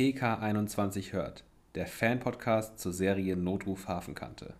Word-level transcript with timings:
PK21 0.00 1.12
hört, 1.12 1.44
der 1.74 1.86
Fan-Podcast 1.86 2.78
zur 2.78 2.90
Serie 2.90 3.36
Notruf 3.36 3.86
Hafenkante. 3.86 4.54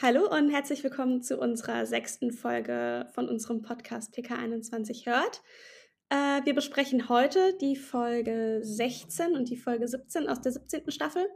Hallo 0.00 0.28
und 0.30 0.50
herzlich 0.50 0.84
willkommen 0.84 1.20
zu 1.20 1.36
unserer 1.36 1.84
sechsten 1.84 2.30
Folge 2.30 3.08
von 3.12 3.28
unserem 3.28 3.62
Podcast 3.62 4.14
PK21 4.14 5.06
hört. 5.06 5.42
Äh, 6.10 6.44
wir 6.44 6.54
besprechen 6.54 7.08
heute 7.08 7.58
die 7.60 7.74
Folge 7.74 8.60
16 8.62 9.34
und 9.34 9.50
die 9.50 9.56
Folge 9.56 9.88
17 9.88 10.28
aus 10.28 10.40
der 10.40 10.52
17. 10.52 10.92
Staffel. 10.92 11.26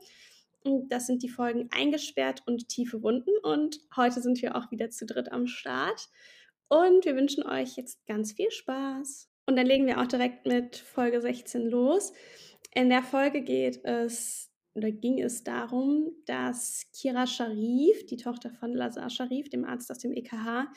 Das 0.64 1.06
sind 1.06 1.22
die 1.22 1.29
Folgen 1.29 1.68
Eingesperrt 1.72 2.42
und 2.46 2.68
Tiefe 2.68 3.02
Wunden. 3.02 3.30
Und 3.42 3.79
heute 3.96 4.20
sind 4.20 4.40
wir 4.42 4.56
auch 4.56 4.70
wieder 4.70 4.90
zu 4.90 5.06
dritt 5.06 5.32
am 5.32 5.46
Start. 5.46 6.08
Und 6.68 7.04
wir 7.04 7.16
wünschen 7.16 7.44
euch 7.44 7.76
jetzt 7.76 8.04
ganz 8.07 8.32
viel 8.32 8.50
Spaß. 8.50 9.29
Und 9.46 9.56
dann 9.56 9.67
legen 9.67 9.86
wir 9.86 10.00
auch 10.00 10.06
direkt 10.06 10.46
mit 10.46 10.76
Folge 10.76 11.20
16 11.20 11.68
los. 11.68 12.12
In 12.75 12.89
der 12.89 13.03
Folge 13.03 13.43
geht 13.43 13.84
es 13.84 14.50
oder 14.75 14.90
ging 14.90 15.20
es 15.20 15.44
darum, 15.44 16.12
dass 16.25 16.86
Kira 16.92 17.26
Sharif, 17.26 18.06
die 18.06 18.17
Tochter 18.17 18.50
von 18.50 18.72
Lazar 18.72 19.11
Sharif, 19.11 19.50
dem 19.50 19.64
Arzt 19.64 19.90
aus 19.90 19.98
dem 19.98 20.12
EKH, 20.14 20.72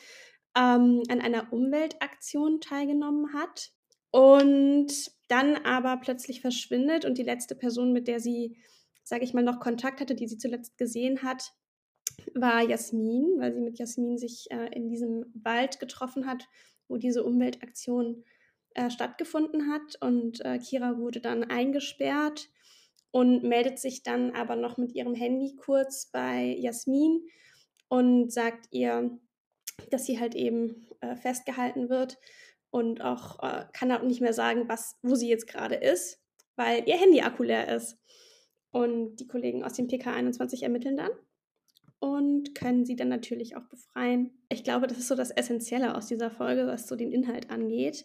ähm, 0.56 1.02
an 1.08 1.20
einer 1.20 1.52
Umweltaktion 1.52 2.60
teilgenommen 2.60 3.32
hat 3.32 3.70
und 4.10 4.92
dann 5.28 5.56
aber 5.64 5.96
plötzlich 5.98 6.40
verschwindet 6.40 7.04
und 7.04 7.18
die 7.18 7.22
letzte 7.22 7.54
Person, 7.54 7.92
mit 7.92 8.08
der 8.08 8.20
sie 8.20 8.58
sage 9.06 9.22
ich 9.22 9.32
mal, 9.32 9.44
noch 9.44 9.60
Kontakt 9.60 10.00
hatte, 10.00 10.16
die 10.16 10.26
sie 10.26 10.36
zuletzt 10.36 10.76
gesehen 10.78 11.22
hat, 11.22 11.52
war 12.34 12.60
Jasmin, 12.62 13.36
weil 13.38 13.54
sie 13.54 13.60
mit 13.60 13.78
Jasmin 13.78 14.18
sich 14.18 14.50
äh, 14.50 14.66
in 14.74 14.88
diesem 14.88 15.26
Wald 15.34 15.78
getroffen 15.78 16.26
hat, 16.26 16.48
wo 16.88 16.96
diese 16.96 17.22
Umweltaktion 17.22 18.24
äh, 18.74 18.90
stattgefunden 18.90 19.72
hat. 19.72 19.96
Und 20.00 20.44
äh, 20.44 20.58
Kira 20.58 20.98
wurde 20.98 21.20
dann 21.20 21.44
eingesperrt 21.44 22.48
und 23.12 23.44
meldet 23.44 23.78
sich 23.78 24.02
dann 24.02 24.32
aber 24.32 24.56
noch 24.56 24.76
mit 24.76 24.92
ihrem 24.92 25.14
Handy 25.14 25.54
kurz 25.54 26.10
bei 26.10 26.56
Jasmin 26.58 27.22
und 27.88 28.32
sagt 28.32 28.66
ihr, 28.72 29.16
dass 29.92 30.04
sie 30.04 30.18
halt 30.18 30.34
eben 30.34 30.88
äh, 31.00 31.14
festgehalten 31.14 31.88
wird 31.88 32.18
und 32.70 33.02
auch 33.02 33.40
äh, 33.44 33.66
kann 33.72 33.92
auch 33.92 34.02
nicht 34.02 34.20
mehr 34.20 34.32
sagen, 34.32 34.68
was, 34.68 34.96
wo 35.02 35.14
sie 35.14 35.28
jetzt 35.28 35.46
gerade 35.46 35.76
ist, 35.76 36.20
weil 36.56 36.88
ihr 36.88 36.96
Handy-Akku 36.96 37.44
leer 37.44 37.68
ist. 37.68 37.98
Und 38.70 39.16
die 39.16 39.26
Kollegen 39.26 39.64
aus 39.64 39.74
dem 39.74 39.88
PK21 39.88 40.62
ermitteln 40.62 40.96
dann 40.96 41.10
und 41.98 42.54
können 42.54 42.84
sie 42.84 42.96
dann 42.96 43.08
natürlich 43.08 43.56
auch 43.56 43.64
befreien. 43.64 44.30
Ich 44.50 44.64
glaube, 44.64 44.86
das 44.86 44.98
ist 44.98 45.08
so 45.08 45.14
das 45.14 45.30
Essentielle 45.30 45.94
aus 45.96 46.06
dieser 46.06 46.30
Folge, 46.30 46.66
was 46.66 46.86
so 46.86 46.96
den 46.96 47.12
Inhalt 47.12 47.50
angeht. 47.50 48.04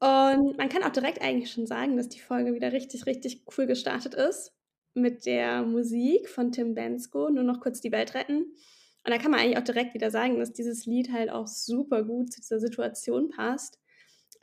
Und 0.00 0.58
man 0.58 0.68
kann 0.68 0.82
auch 0.82 0.90
direkt 0.90 1.22
eigentlich 1.22 1.50
schon 1.50 1.66
sagen, 1.66 1.96
dass 1.96 2.08
die 2.08 2.20
Folge 2.20 2.54
wieder 2.54 2.72
richtig, 2.72 3.06
richtig 3.06 3.44
cool 3.56 3.66
gestartet 3.66 4.14
ist 4.14 4.52
mit 4.94 5.26
der 5.26 5.62
Musik 5.62 6.28
von 6.28 6.50
Tim 6.50 6.74
Bensko, 6.74 7.30
nur 7.30 7.44
noch 7.44 7.60
kurz 7.60 7.80
die 7.80 7.92
Welt 7.92 8.14
retten. 8.14 8.42
Und 8.42 9.10
da 9.10 9.18
kann 9.18 9.30
man 9.30 9.40
eigentlich 9.40 9.58
auch 9.58 9.64
direkt 9.64 9.94
wieder 9.94 10.10
sagen, 10.10 10.38
dass 10.38 10.52
dieses 10.52 10.86
Lied 10.86 11.12
halt 11.12 11.30
auch 11.30 11.46
super 11.46 12.02
gut 12.02 12.32
zu 12.32 12.40
dieser 12.40 12.58
Situation 12.58 13.30
passt, 13.30 13.78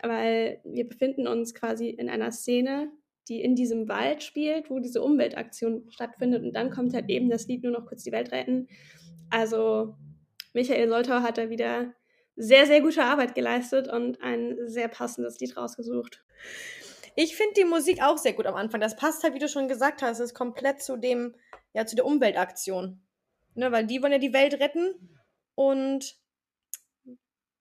weil 0.02 0.62
wir 0.64 0.88
befinden 0.88 1.28
uns 1.28 1.54
quasi 1.54 1.90
in 1.90 2.10
einer 2.10 2.32
Szene, 2.32 2.90
die 3.30 3.42
in 3.42 3.56
diesem 3.56 3.88
Wald 3.88 4.24
spielt, 4.24 4.70
wo 4.70 4.80
diese 4.80 5.02
Umweltaktion 5.02 5.90
stattfindet. 5.90 6.44
Und 6.44 6.54
dann 6.54 6.70
kommt 6.72 6.94
halt 6.94 7.10
eben 7.10 7.30
das 7.30 7.48
Lied 7.48 7.64
nur 7.64 7.74
noch 7.74 7.86
kurz 7.86 8.04
die 8.04 8.12
Welt 8.12 8.32
retten. 8.32 8.68
Also 9.30 9.96
Michael 10.54 10.90
Soltau 10.90 11.22
hat 11.22 11.38
da 11.38 11.50
wieder 11.50 11.94
sehr, 12.36 12.66
sehr 12.66 12.82
gute 12.82 13.04
Arbeit 13.04 13.36
geleistet 13.36 13.88
und 13.88 14.22
ein 14.22 14.58
sehr 14.68 14.88
passendes 14.88 15.40
Lied 15.40 15.58
rausgesucht. 15.58 16.24
Ich 17.16 17.36
finde 17.36 17.56
die 17.58 17.66
Musik 17.66 18.02
auch 18.04 18.18
sehr 18.18 18.34
gut 18.34 18.46
am 18.46 18.56
Anfang. 18.56 18.80
Das 18.80 18.96
passt 18.96 19.24
halt, 19.24 19.34
wie 19.34 19.40
du 19.40 19.50
schon 19.50 19.68
gesagt 19.68 20.04
hast, 20.04 20.20
ist 20.20 20.36
komplett 20.36 20.82
zu 20.82 20.98
dem, 20.98 21.36
ja, 21.74 21.86
zu 21.86 21.96
der 21.96 22.06
Umweltaktion. 22.06 23.02
Ne, 23.56 23.72
weil 23.72 23.88
die 23.88 24.04
wollen 24.04 24.12
ja 24.12 24.20
die 24.20 24.34
Welt 24.34 24.54
retten 24.60 24.94
und 25.56 26.16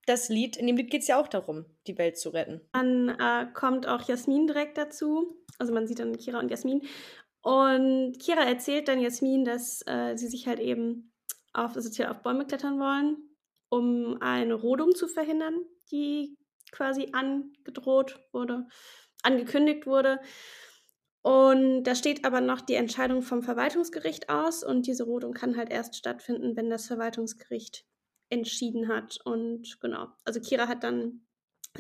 das 0.07 0.29
Lied, 0.29 0.57
in 0.57 0.67
dem 0.67 0.77
Lied 0.77 0.91
geht 0.91 1.03
es 1.03 1.09
ja 1.09 1.21
auch 1.21 1.29
darum, 1.29 1.67
die 1.87 1.99
Welt 1.99 2.17
zu 2.17 2.31
retten. 2.31 2.61
Dann 2.73 3.09
äh, 3.09 3.47
kommt 3.53 3.87
auch 3.87 4.09
Jasmin 4.09 4.47
direkt 4.47 4.79
dazu. 4.79 5.37
Also 5.59 5.73
man 5.75 5.87
sieht 5.87 5.99
dann 5.99 6.17
Kira 6.17 6.39
und 6.39 6.51
Jasmin. 6.51 6.83
Und 7.43 8.19
Kira 8.19 8.43
erzählt 8.43 8.89
dann 8.89 9.01
Jasmin, 9.01 9.45
dass 9.45 9.83
äh, 9.87 10.17
sie 10.17 10.29
sich 10.29 10.47
halt 10.47 10.61
eben 10.61 11.13
auf, 11.53 11.77
also 11.77 12.05
auf 12.05 12.23
Bäume 12.23 12.47
klettern 12.47 12.79
wollen, 12.79 13.17
um 13.69 14.19
eine 14.21 14.55
Rodung 14.55 14.95
zu 14.95 15.09
verhindern, 15.09 15.55
die 15.91 16.37
quasi 16.73 17.11
angedroht 17.13 18.21
wurde, 18.33 18.67
angekündigt 19.23 19.87
wurde. 19.87 20.21
Und 21.23 21.85
da 21.85 21.95
steht 21.95 22.25
aber 22.25 22.41
noch 22.41 22.61
die 22.61 22.75
Entscheidung 22.75 23.23
vom 23.23 23.43
Verwaltungsgericht 23.43 24.29
aus 24.29 24.63
und 24.63 24.87
diese 24.87 25.05
Rodung 25.05 25.33
kann 25.33 25.57
halt 25.57 25.71
erst 25.71 25.97
stattfinden, 25.97 26.57
wenn 26.57 26.71
das 26.71 26.87
Verwaltungsgericht 26.87 27.85
entschieden 28.31 28.89
hat. 28.89 29.19
Und 29.25 29.81
genau, 29.81 30.09
also 30.25 30.41
Kira 30.41 30.69
hat 30.69 30.85
dann 30.85 31.27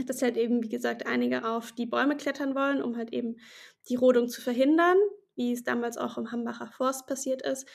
dass 0.04 0.20
halt 0.22 0.36
eben, 0.36 0.62
wie 0.62 0.68
gesagt, 0.68 1.06
einige 1.06 1.48
auf 1.48 1.72
die 1.72 1.86
Bäume 1.86 2.16
klettern 2.16 2.54
wollen, 2.54 2.82
um 2.82 2.96
halt 2.96 3.12
eben 3.12 3.36
die 3.88 3.96
Rodung 3.96 4.28
zu 4.28 4.42
verhindern, 4.42 4.98
wie 5.36 5.52
es 5.52 5.64
damals 5.64 5.96
auch 5.96 6.18
im 6.18 6.32
Hambacher 6.32 6.66
Forst 6.66 7.06
passiert 7.06 7.42
ist. 7.42 7.66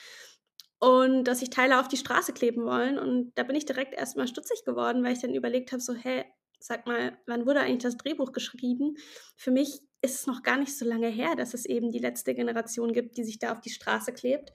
Und 0.78 1.24
dass 1.24 1.40
sich 1.40 1.50
Teile 1.50 1.80
auf 1.80 1.88
die 1.88 1.96
Straße 1.96 2.32
kleben 2.32 2.64
wollen. 2.64 2.98
Und 2.98 3.32
da 3.36 3.44
bin 3.44 3.56
ich 3.56 3.66
direkt 3.66 3.94
erstmal 3.94 4.26
stutzig 4.26 4.64
geworden, 4.64 5.04
weil 5.04 5.12
ich 5.12 5.20
dann 5.20 5.34
überlegt 5.34 5.70
habe, 5.72 5.80
so, 5.80 5.94
hä, 5.94 6.24
sag 6.58 6.86
mal, 6.86 7.16
wann 7.26 7.46
wurde 7.46 7.60
eigentlich 7.60 7.82
das 7.82 7.96
Drehbuch 7.96 8.32
geschrieben? 8.32 8.96
Für 9.36 9.52
mich 9.52 9.80
ist 10.00 10.16
es 10.16 10.26
noch 10.26 10.42
gar 10.42 10.58
nicht 10.58 10.76
so 10.76 10.84
lange 10.84 11.08
her, 11.08 11.36
dass 11.36 11.54
es 11.54 11.66
eben 11.66 11.90
die 11.90 12.00
letzte 12.00 12.34
Generation 12.34 12.92
gibt, 12.92 13.16
die 13.16 13.24
sich 13.24 13.38
da 13.38 13.52
auf 13.52 13.60
die 13.60 13.70
Straße 13.70 14.12
klebt. 14.12 14.52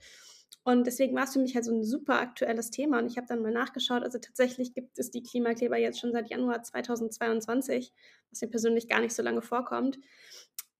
Und 0.64 0.86
deswegen 0.86 1.16
war 1.16 1.24
es 1.24 1.32
für 1.32 1.38
mich 1.38 1.54
halt 1.54 1.64
so 1.64 1.72
ein 1.72 1.82
super 1.82 2.20
aktuelles 2.20 2.70
Thema. 2.70 2.98
Und 2.98 3.06
ich 3.06 3.16
habe 3.16 3.26
dann 3.26 3.40
mal 3.40 3.52
nachgeschaut. 3.52 4.02
Also 4.02 4.18
tatsächlich 4.18 4.74
gibt 4.74 4.98
es 4.98 5.10
die 5.10 5.22
Klimakleber 5.22 5.78
jetzt 5.78 5.98
schon 5.98 6.12
seit 6.12 6.28
Januar 6.28 6.62
2022, 6.62 7.92
was 8.30 8.40
mir 8.42 8.48
persönlich 8.48 8.86
gar 8.86 9.00
nicht 9.00 9.14
so 9.14 9.22
lange 9.22 9.40
vorkommt. 9.40 9.98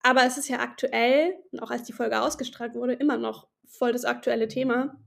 Aber 0.02 0.24
es 0.24 0.36
ist 0.36 0.48
ja 0.48 0.60
aktuell, 0.60 1.34
und 1.52 1.60
auch 1.60 1.70
als 1.70 1.84
die 1.84 1.92
Folge 1.92 2.20
ausgestrahlt 2.20 2.74
wurde, 2.74 2.92
immer 2.92 3.16
noch 3.16 3.48
voll 3.66 3.92
das 3.92 4.04
aktuelle 4.04 4.48
Thema. 4.48 4.98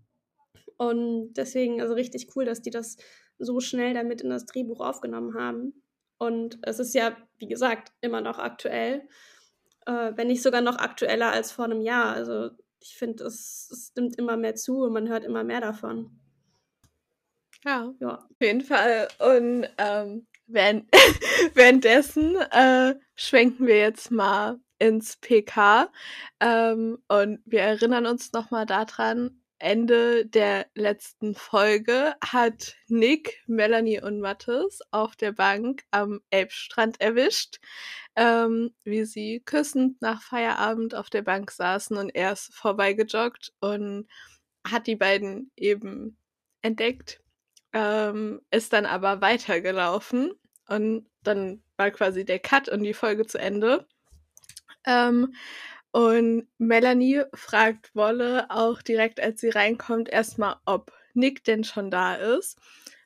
Und 0.78 1.34
deswegen, 1.34 1.80
also 1.80 1.94
richtig 1.94 2.36
cool, 2.36 2.46
dass 2.46 2.62
die 2.62 2.72
das 2.72 2.98
so 3.38 3.60
schnell 3.60 3.94
damit 3.94 4.22
in 4.22 4.30
das 4.30 4.46
Drehbuch 4.48 4.80
aufgenommen 4.80 5.36
haben. 5.36 5.84
Und 6.18 6.60
es 6.64 6.80
ist 6.80 6.94
ja, 6.94 7.16
wie 7.38 7.48
gesagt, 7.48 7.92
immer 8.02 8.22
noch 8.22 8.40
aktuell. 8.40 9.08
Äh, 9.86 10.14
wenn 10.16 10.28
nicht 10.28 10.44
sogar 10.44 10.62
noch 10.62 10.78
aktueller 10.78 11.32
als 11.32 11.52
vor 11.52 11.66
einem 11.66 11.82
Jahr. 11.82 12.14
Also 12.14 12.52
ich 12.82 12.96
finde, 12.98 13.26
es, 13.26 13.70
es 13.72 13.94
nimmt 13.96 14.18
immer 14.18 14.38
mehr 14.38 14.56
zu 14.56 14.84
und 14.84 14.94
man 14.94 15.08
hört 15.08 15.24
immer 15.24 15.44
mehr 15.44 15.62
davon. 15.62 16.20
Ja, 17.64 17.94
ja. 18.00 18.16
auf 18.18 18.42
jeden 18.42 18.62
Fall. 18.62 19.08
Und 19.20 19.68
ähm, 19.78 20.28
während, 20.48 20.88
währenddessen 21.54 22.36
äh, 22.36 22.96
schwenken 23.16 23.68
wir 23.68 23.78
jetzt 23.78 24.12
mal 24.12 24.60
ins 24.80 25.18
PK 25.18 25.92
ähm, 26.40 26.98
und 27.08 27.40
wir 27.46 27.62
erinnern 27.62 28.08
uns 28.08 28.34
nochmal 28.34 28.66
daran, 28.66 29.41
Ende 29.62 30.26
der 30.26 30.66
letzten 30.76 31.36
Folge 31.36 32.16
hat 32.26 32.76
Nick, 32.88 33.44
Melanie 33.48 34.02
und 34.02 34.20
Mattes 34.20 34.80
auf 34.92 35.16
der 35.16 35.32
Bank 35.32 35.84
am 35.92 36.22
Elbstrand 36.32 37.00
erwischt, 37.00 37.60
ähm, 38.16 38.74
wie 38.84 39.06
sie 39.06 39.42
küssend 39.46 40.02
nach 40.02 40.22
Feierabend 40.22 40.96
auf 40.96 41.10
der 41.10 41.22
Bank 41.22 41.52
saßen 41.52 41.96
und 41.98 42.10
er 42.10 42.34
ist 42.34 42.54
vorbeigejoggt 42.54 43.54
und 43.60 44.08
hat 44.68 44.88
die 44.88 44.96
beiden 44.96 45.52
eben 45.56 46.18
entdeckt, 46.62 47.22
ähm, 47.74 48.42
ist 48.52 48.74
dann 48.74 48.86
aber 48.86 49.22
weitergelaufen 49.22 50.34
und 50.68 51.08
dann 51.24 51.64
war 51.78 51.92
quasi 51.92 52.26
der 52.26 52.40
Cut 52.40 52.70
und 52.70 52.84
die 52.84 52.94
Folge 52.94 53.26
zu 53.28 53.38
Ende. 53.38 53.88
Ähm, 54.86 55.36
und 55.92 56.48
Melanie 56.58 57.24
fragt 57.34 57.94
Wolle 57.96 58.50
auch 58.50 58.82
direkt, 58.82 59.20
als 59.20 59.42
sie 59.42 59.50
reinkommt, 59.50 60.10
erstmal, 60.10 60.56
ob 60.66 60.94
Nick 61.14 61.44
denn 61.44 61.64
schon 61.64 61.92
da 61.92 62.16
ist, 62.16 62.58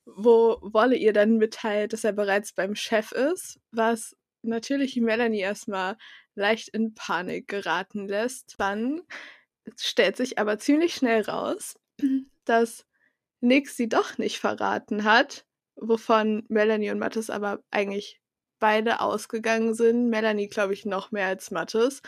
wo 0.06 0.60
Wolle 0.62 0.96
ihr 0.96 1.14
dann 1.14 1.38
mitteilt, 1.38 1.94
dass 1.94 2.04
er 2.04 2.14
bereits 2.14 2.54
beim 2.54 2.76
Chef 2.76 3.12
ist, 3.12 3.60
was 3.72 4.16
natürlich 4.44 4.96
Melanie 4.98 5.40
erstmal 5.40 5.98
leicht 6.36 6.70
in 6.70 6.94
Panik 6.94 7.48
geraten 7.48 8.08
lässt. 8.08 8.56
Dann 8.60 9.02
stellt 9.80 10.18
sich 10.18 10.38
aber 10.38 10.60
ziemlich 10.60 10.94
schnell 10.94 11.22
raus, 11.22 11.80
dass 12.46 12.86
Nick 13.42 13.70
sie 13.70 13.90
doch 13.90 14.18
nicht 14.18 14.40
verraten 14.40 15.04
hat, 15.04 15.46
wovon 15.76 16.46
Melanie 16.50 16.92
und 16.92 17.00
Mattes 17.00 17.30
aber 17.30 17.64
eigentlich 17.72 18.22
beide 18.66 19.00
ausgegangen 19.00 19.76
sind. 19.76 20.10
Melanie, 20.10 20.48
glaube 20.48 20.74
ich, 20.74 20.88
noch 20.88 21.12
mehr 21.12 21.28
als 21.28 21.52
Mattes, 21.52 22.02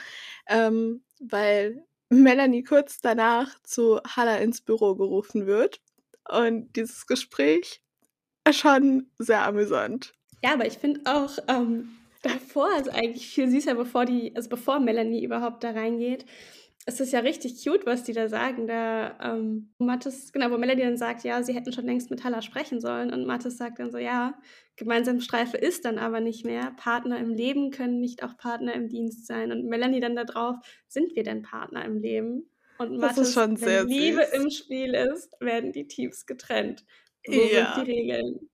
ähm, 0.48 1.04
weil 1.20 1.86
Melanie 2.10 2.64
kurz 2.64 3.00
danach 3.00 3.62
zu 3.62 4.00
Hannah 4.04 4.38
ins 4.38 4.62
Büro 4.62 4.96
gerufen 4.96 5.46
wird. 5.46 5.82
Und 6.28 6.76
dieses 6.76 7.06
Gespräch 7.06 7.84
schon 8.50 9.12
sehr 9.20 9.44
amüsant. 9.44 10.16
Ja, 10.44 10.54
aber 10.54 10.66
ich 10.66 10.80
finde 10.80 11.02
auch 11.06 11.38
ähm, 11.48 11.90
davor, 12.24 12.70
also 12.74 12.90
eigentlich 12.90 13.28
viel 13.28 13.52
süßer, 13.52 13.76
bevor 13.76 14.06
die, 14.06 14.36
also 14.36 14.50
bevor 14.50 14.80
Melanie 14.80 15.24
überhaupt 15.24 15.64
da 15.64 15.70
reingeht, 15.70 16.26
es 16.90 17.02
ist 17.02 17.12
ja 17.12 17.20
richtig 17.20 17.62
cute, 17.62 17.86
was 17.86 18.04
die 18.04 18.14
da 18.14 18.30
sagen. 18.30 18.66
Da 18.66 19.18
ähm, 19.22 19.74
Mathis, 19.78 20.32
genau, 20.32 20.50
wo 20.52 20.58
Melanie 20.58 20.84
dann 20.84 20.96
sagt, 20.96 21.26
ja, 21.26 21.44
sie 21.44 21.54
hätten 21.54 21.74
schon 21.74 21.86
längst 21.86 22.10
mit 22.10 22.24
Halla 22.24 22.42
sprechen 22.42 22.80
sollen. 22.80 23.12
Und 23.12 23.26
Mathis 23.26 23.58
sagt 23.58 23.80
dann 23.80 23.92
so, 23.92 23.98
ja, 23.98 24.40
gemeinsame 24.78 25.20
Streife 25.20 25.58
ist 25.58 25.84
dann 25.84 26.00
aber 26.00 26.22
nicht 26.22 26.46
mehr. 26.46 26.72
Partner 26.78 27.20
im 27.20 27.34
Leben 27.34 27.72
können 27.72 28.00
nicht 28.00 28.24
auch 28.24 28.38
Partner 28.38 28.74
im 28.74 28.88
Dienst 28.88 29.28
sein. 29.28 29.52
Und 29.52 29.66
Melanie 29.66 30.00
dann 30.00 30.16
da 30.16 30.24
drauf, 30.24 30.56
sind 30.88 31.14
wir 31.14 31.24
denn 31.24 31.42
Partner 31.42 31.84
im 31.84 31.98
Leben? 31.98 32.50
Und 32.78 32.98
Mathis, 32.98 33.36
wenn 33.36 33.88
Liebe 33.90 34.26
süß. 34.32 34.42
im 34.42 34.50
Spiel 34.50 34.94
ist, 34.94 35.34
werden 35.42 35.74
die 35.74 35.88
Teams 35.88 36.26
getrennt. 36.26 36.86
So 37.26 37.34
ja. 37.34 37.76
sind 37.76 37.86
die 37.86 37.92
Regeln. 37.92 38.50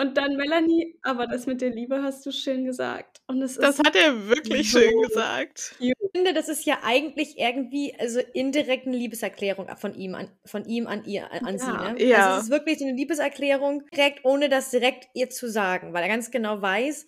Und 0.00 0.16
dann 0.16 0.36
Melanie, 0.36 0.98
aber 1.02 1.26
das 1.26 1.46
mit 1.46 1.60
der 1.60 1.68
Liebe 1.70 2.02
hast 2.02 2.24
du 2.24 2.32
schön 2.32 2.64
gesagt. 2.64 3.20
Und 3.26 3.42
es 3.42 3.56
das 3.56 3.78
hat 3.80 3.94
er 3.94 4.28
wirklich 4.28 4.72
so 4.72 4.78
schön 4.78 5.02
gesagt. 5.02 5.74
Ich 5.78 5.92
finde, 6.14 6.32
das 6.32 6.48
ist 6.48 6.64
ja 6.64 6.78
eigentlich 6.82 7.36
irgendwie 7.36 7.94
also 7.98 8.20
indirekt 8.32 8.86
eine 8.86 8.96
Liebeserklärung 8.96 9.68
von 9.76 9.94
ihm 9.94 10.14
an, 10.14 10.30
von 10.46 10.64
ihm 10.64 10.86
an 10.86 11.04
ihr, 11.04 11.30
an, 11.30 11.44
ja. 11.44 11.58
sie. 11.58 11.70
Ne? 11.70 12.08
Ja. 12.08 12.26
Also 12.26 12.38
es 12.38 12.44
ist 12.44 12.50
wirklich 12.50 12.80
eine 12.80 12.92
Liebeserklärung, 12.92 13.84
direkt, 13.94 14.24
ohne 14.24 14.48
das 14.48 14.70
direkt 14.70 15.08
ihr 15.12 15.28
zu 15.28 15.50
sagen, 15.50 15.92
weil 15.92 16.02
er 16.02 16.08
ganz 16.08 16.30
genau 16.30 16.62
weiß, 16.62 17.06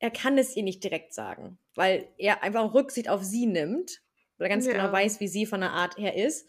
er 0.00 0.10
kann 0.10 0.36
es 0.36 0.56
ihr 0.56 0.64
nicht 0.64 0.82
direkt 0.82 1.14
sagen, 1.14 1.58
weil 1.76 2.08
er 2.18 2.42
einfach 2.42 2.74
Rücksicht 2.74 3.08
auf 3.08 3.22
sie 3.22 3.46
nimmt, 3.46 4.00
weil 4.36 4.46
er 4.46 4.54
ganz 4.54 4.64
genau 4.64 4.78
ja. 4.78 4.86
genau 4.86 4.96
weiß, 4.96 5.20
wie 5.20 5.28
sie 5.28 5.46
von 5.46 5.60
der 5.60 5.70
Art 5.70 5.96
her 5.96 6.16
ist. 6.16 6.48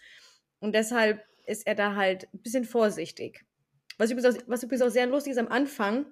Und 0.59 0.73
deshalb 0.73 1.23
ist 1.45 1.67
er 1.67 1.75
da 1.75 1.95
halt 1.95 2.27
ein 2.33 2.41
bisschen 2.41 2.65
vorsichtig. 2.65 3.45
Was 3.97 4.11
übrigens, 4.11 4.37
auch, 4.37 4.41
was 4.47 4.63
übrigens 4.63 4.83
auch 4.83 4.91
sehr 4.91 5.07
lustig 5.07 5.31
ist 5.31 5.39
am 5.39 5.47
Anfang, 5.47 6.05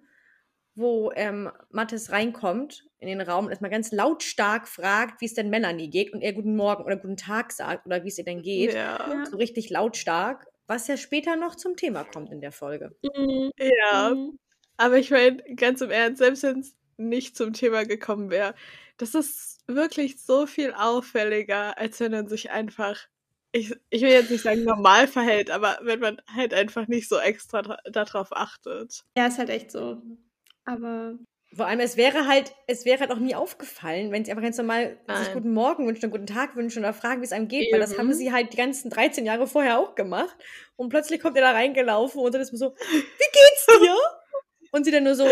wo 0.75 1.11
ähm, 1.15 1.49
Mathis 1.69 2.11
reinkommt 2.11 2.85
in 2.99 3.07
den 3.07 3.21
Raum 3.21 3.45
und 3.45 3.51
erstmal 3.51 3.71
ganz 3.71 3.91
lautstark 3.91 4.67
fragt, 4.67 5.21
wie 5.21 5.25
es 5.25 5.33
denn 5.33 5.49
Melanie 5.49 5.89
geht 5.89 6.11
und 6.13 6.21
er 6.21 6.33
guten 6.33 6.55
Morgen 6.55 6.83
oder 6.83 6.97
guten 6.97 7.17
Tag 7.17 7.51
sagt 7.53 7.85
oder 7.85 8.03
wie 8.03 8.09
es 8.09 8.17
ihr 8.17 8.25
denn 8.25 8.41
geht. 8.41 8.73
Ja. 8.73 9.25
So 9.29 9.37
richtig 9.37 9.69
lautstark, 9.69 10.47
was 10.67 10.87
ja 10.87 10.97
später 10.97 11.37
noch 11.37 11.55
zum 11.55 11.77
Thema 11.77 12.03
kommt 12.03 12.31
in 12.31 12.41
der 12.41 12.51
Folge. 12.51 12.95
Mhm. 13.03 13.51
Ja, 13.57 14.13
mhm. 14.13 14.37
aber 14.77 14.97
ich 14.97 15.11
meine, 15.11 15.41
ganz 15.55 15.81
im 15.81 15.91
Ernst, 15.91 16.17
selbst 16.17 16.43
wenn 16.43 16.59
es 16.59 16.75
nicht 16.97 17.37
zum 17.37 17.53
Thema 17.53 17.85
gekommen 17.85 18.29
wäre, 18.29 18.53
das 18.97 19.15
ist 19.15 19.63
wirklich 19.67 20.21
so 20.21 20.45
viel 20.45 20.73
auffälliger, 20.73 21.77
als 21.77 21.99
wenn 21.99 22.11
man 22.11 22.27
sich 22.27 22.51
einfach 22.51 23.07
ich, 23.55 23.73
ich 23.89 24.01
will 24.01 24.09
jetzt 24.09 24.31
nicht 24.31 24.43
sagen 24.43 24.63
normal 24.63 25.07
verhält, 25.07 25.49
aber 25.49 25.79
wenn 25.81 26.01
man 26.01 26.21
halt 26.35 26.53
einfach 26.53 26.87
nicht 26.87 27.07
so 27.07 27.17
extra 27.17 27.61
darauf 27.89 28.35
achtet. 28.35 29.05
Ja, 29.17 29.27
ist 29.27 29.37
halt 29.37 29.49
echt 29.49 29.71
so. 29.71 30.01
Aber. 30.65 31.17
Vor 31.55 31.67
allem, 31.67 31.79
es 31.79 31.95
wäre 31.95 32.27
halt, 32.27 32.53
es 32.67 32.83
wäre 32.83 32.99
halt 32.99 33.11
auch 33.11 33.19
nie 33.19 33.33
aufgefallen, 33.33 34.11
wenn 34.11 34.25
sie 34.25 34.31
einfach 34.31 34.43
ganz 34.43 34.57
normal 34.57 34.99
Nein. 35.07 35.23
sich 35.23 35.33
guten 35.33 35.53
Morgen 35.53 35.87
wünschen, 35.87 36.11
guten 36.11 36.27
Tag 36.27 36.57
wünschen 36.57 36.79
oder 36.79 36.91
fragen, 36.91 37.21
wie 37.21 37.25
es 37.25 37.31
einem 37.31 37.47
geht, 37.47 37.67
Eben. 37.67 37.73
weil 37.73 37.79
das 37.79 37.97
haben 37.97 38.13
sie 38.13 38.33
halt 38.33 38.51
die 38.51 38.57
ganzen 38.57 38.89
13 38.89 39.25
Jahre 39.25 39.47
vorher 39.47 39.79
auch 39.79 39.95
gemacht. 39.95 40.35
Und 40.75 40.89
plötzlich 40.89 41.21
kommt 41.21 41.37
er 41.37 41.43
da 41.43 41.51
reingelaufen 41.51 42.19
und 42.19 42.33
dann 42.33 42.41
ist 42.41 42.51
man 42.51 42.59
so, 42.59 42.75
wie 42.75 42.97
geht's 43.31 43.65
dir? 43.81 43.95
und 44.71 44.83
sie 44.83 44.91
dann 44.91 45.05
nur 45.05 45.15
so, 45.15 45.29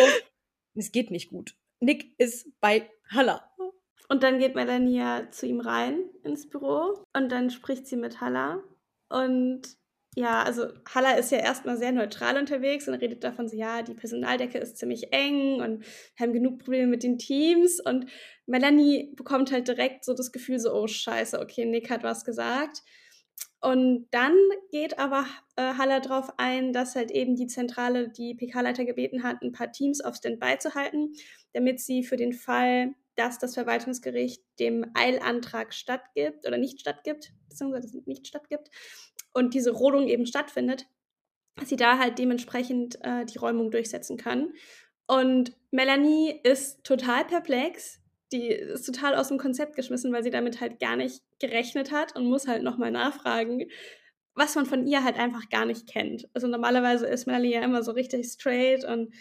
es 0.76 0.94
geht 0.94 1.12
nicht 1.12 1.30
gut. 1.30 1.58
Nick 1.82 2.18
ist 2.18 2.48
bei 2.62 2.90
Halla. 3.10 3.52
Und 4.10 4.24
dann 4.24 4.40
geht 4.40 4.56
Melanie 4.56 4.98
ja 4.98 5.32
zu 5.32 5.46
ihm 5.46 5.60
rein 5.60 6.00
ins 6.24 6.50
Büro 6.50 7.04
und 7.14 7.32
dann 7.32 7.50
spricht 7.50 7.88
sie 7.88 7.96
mit 7.96 8.22
Halla. 8.22 8.62
Und 9.10 9.62
ja, 10.16 10.44
also 10.44 10.68
Halla 10.94 11.14
ist 11.14 11.32
ja 11.32 11.40
erstmal 11.40 11.78
sehr 11.78 11.92
neutral 11.92 12.38
unterwegs 12.38 12.88
und 12.88 12.94
redet 12.96 13.24
davon 13.24 13.48
so, 13.48 13.56
ja, 13.56 13.82
die 13.82 13.96
Personaldecke 13.96 14.60
ist 14.60 14.78
ziemlich 14.78 15.12
eng 15.12 15.62
und 15.62 15.84
wir 16.16 16.26
haben 16.26 16.34
genug 16.34 16.60
Probleme 16.60 16.88
mit 16.88 17.04
den 17.04 17.18
Teams. 17.18 17.80
Und 17.80 18.06
Melanie 18.46 19.14
bekommt 19.16 19.52
halt 19.52 19.68
direkt 19.68 20.06
so 20.06 20.14
das 20.14 20.32
Gefühl 20.32 20.60
so, 20.60 20.74
oh 20.74 20.88
scheiße, 20.88 21.40
okay, 21.40 21.66
Nick 21.66 21.90
hat 21.90 22.04
was 22.04 22.26
gesagt. 22.26 22.84
Und 23.62 24.08
dann 24.12 24.36
geht 24.72 25.00
aber 25.00 25.26
äh, 25.56 25.74
Haller 25.76 26.02
darauf 26.02 26.38
ein, 26.38 26.74
dass 26.74 26.96
halt 26.96 27.12
eben 27.12 27.36
die 27.36 27.48
Zentrale 27.48 28.10
die 28.10 28.36
PK-Leiter 28.36 28.86
gebeten 28.86 29.24
hat, 29.24 29.42
ein 29.42 29.54
paar 29.54 29.72
Teams 29.72 30.02
auf 30.02 30.16
Standby 30.16 30.58
zu 30.60 30.76
halten, 30.76 31.14
damit 31.54 31.80
sie 31.80 32.04
für 32.04 32.18
den 32.18 32.34
Fall, 32.34 32.94
dass 33.16 33.40
das 33.40 33.54
Verwaltungsgericht 33.54 34.44
dem 34.60 34.86
Eilantrag 34.94 35.74
stattgibt 35.74 36.48
oder 36.48 36.58
nicht 36.58 36.80
stattgibt, 36.80 37.34
beziehungsweise 37.50 38.02
nicht 38.06 38.28
stattgibt 38.28 38.70
und 39.34 39.54
diese 39.54 39.72
Rodung 39.72 40.08
eben 40.08 40.26
stattfindet, 40.26 40.88
dass 41.56 41.70
sie 41.70 41.76
da 41.76 42.00
halt 42.00 42.18
dementsprechend 42.20 42.98
äh, 43.04 43.26
die 43.26 43.38
Räumung 43.38 43.72
durchsetzen 43.72 44.18
können. 44.18 44.54
Und 45.06 45.54
Melanie 45.72 46.40
ist 46.44 46.84
total 46.84 47.26
perplex. 47.26 48.00
Die 48.32 48.48
ist 48.48 48.86
total 48.86 49.16
aus 49.16 49.28
dem 49.28 49.38
Konzept 49.38 49.76
geschmissen, 49.76 50.12
weil 50.12 50.24
sie 50.24 50.32
damit 50.32 50.60
halt 50.60 50.80
gar 50.80 50.96
nicht 50.96 51.22
gerechnet 51.40 51.92
hat 51.92 52.16
und 52.16 52.26
muss 52.26 52.48
halt 52.48 52.64
nochmal 52.64 52.90
nachfragen, 52.90 53.68
was 54.34 54.56
man 54.56 54.66
von 54.66 54.88
ihr 54.88 55.04
halt 55.04 55.18
einfach 55.20 55.50
gar 55.50 55.66
nicht 55.66 55.88
kennt. 55.88 56.28
Also 56.34 56.48
normalerweise 56.48 57.06
ist 57.06 57.28
Melanie 57.28 57.54
ja 57.54 57.62
immer 57.62 57.84
so 57.84 57.92
richtig 57.92 58.26
straight 58.26 58.84
und 58.86 59.14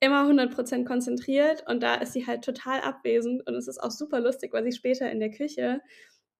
immer 0.00 0.28
100% 0.28 0.84
konzentriert 0.84 1.64
und 1.66 1.82
da 1.82 1.94
ist 1.94 2.12
sie 2.12 2.26
halt 2.26 2.44
total 2.44 2.80
abwesend 2.80 3.46
und 3.46 3.54
es 3.54 3.66
ist 3.66 3.82
auch 3.82 3.90
super 3.90 4.20
lustig, 4.20 4.52
weil 4.52 4.64
sie 4.64 4.76
später 4.76 5.10
in 5.10 5.20
der 5.20 5.30
Küche 5.30 5.80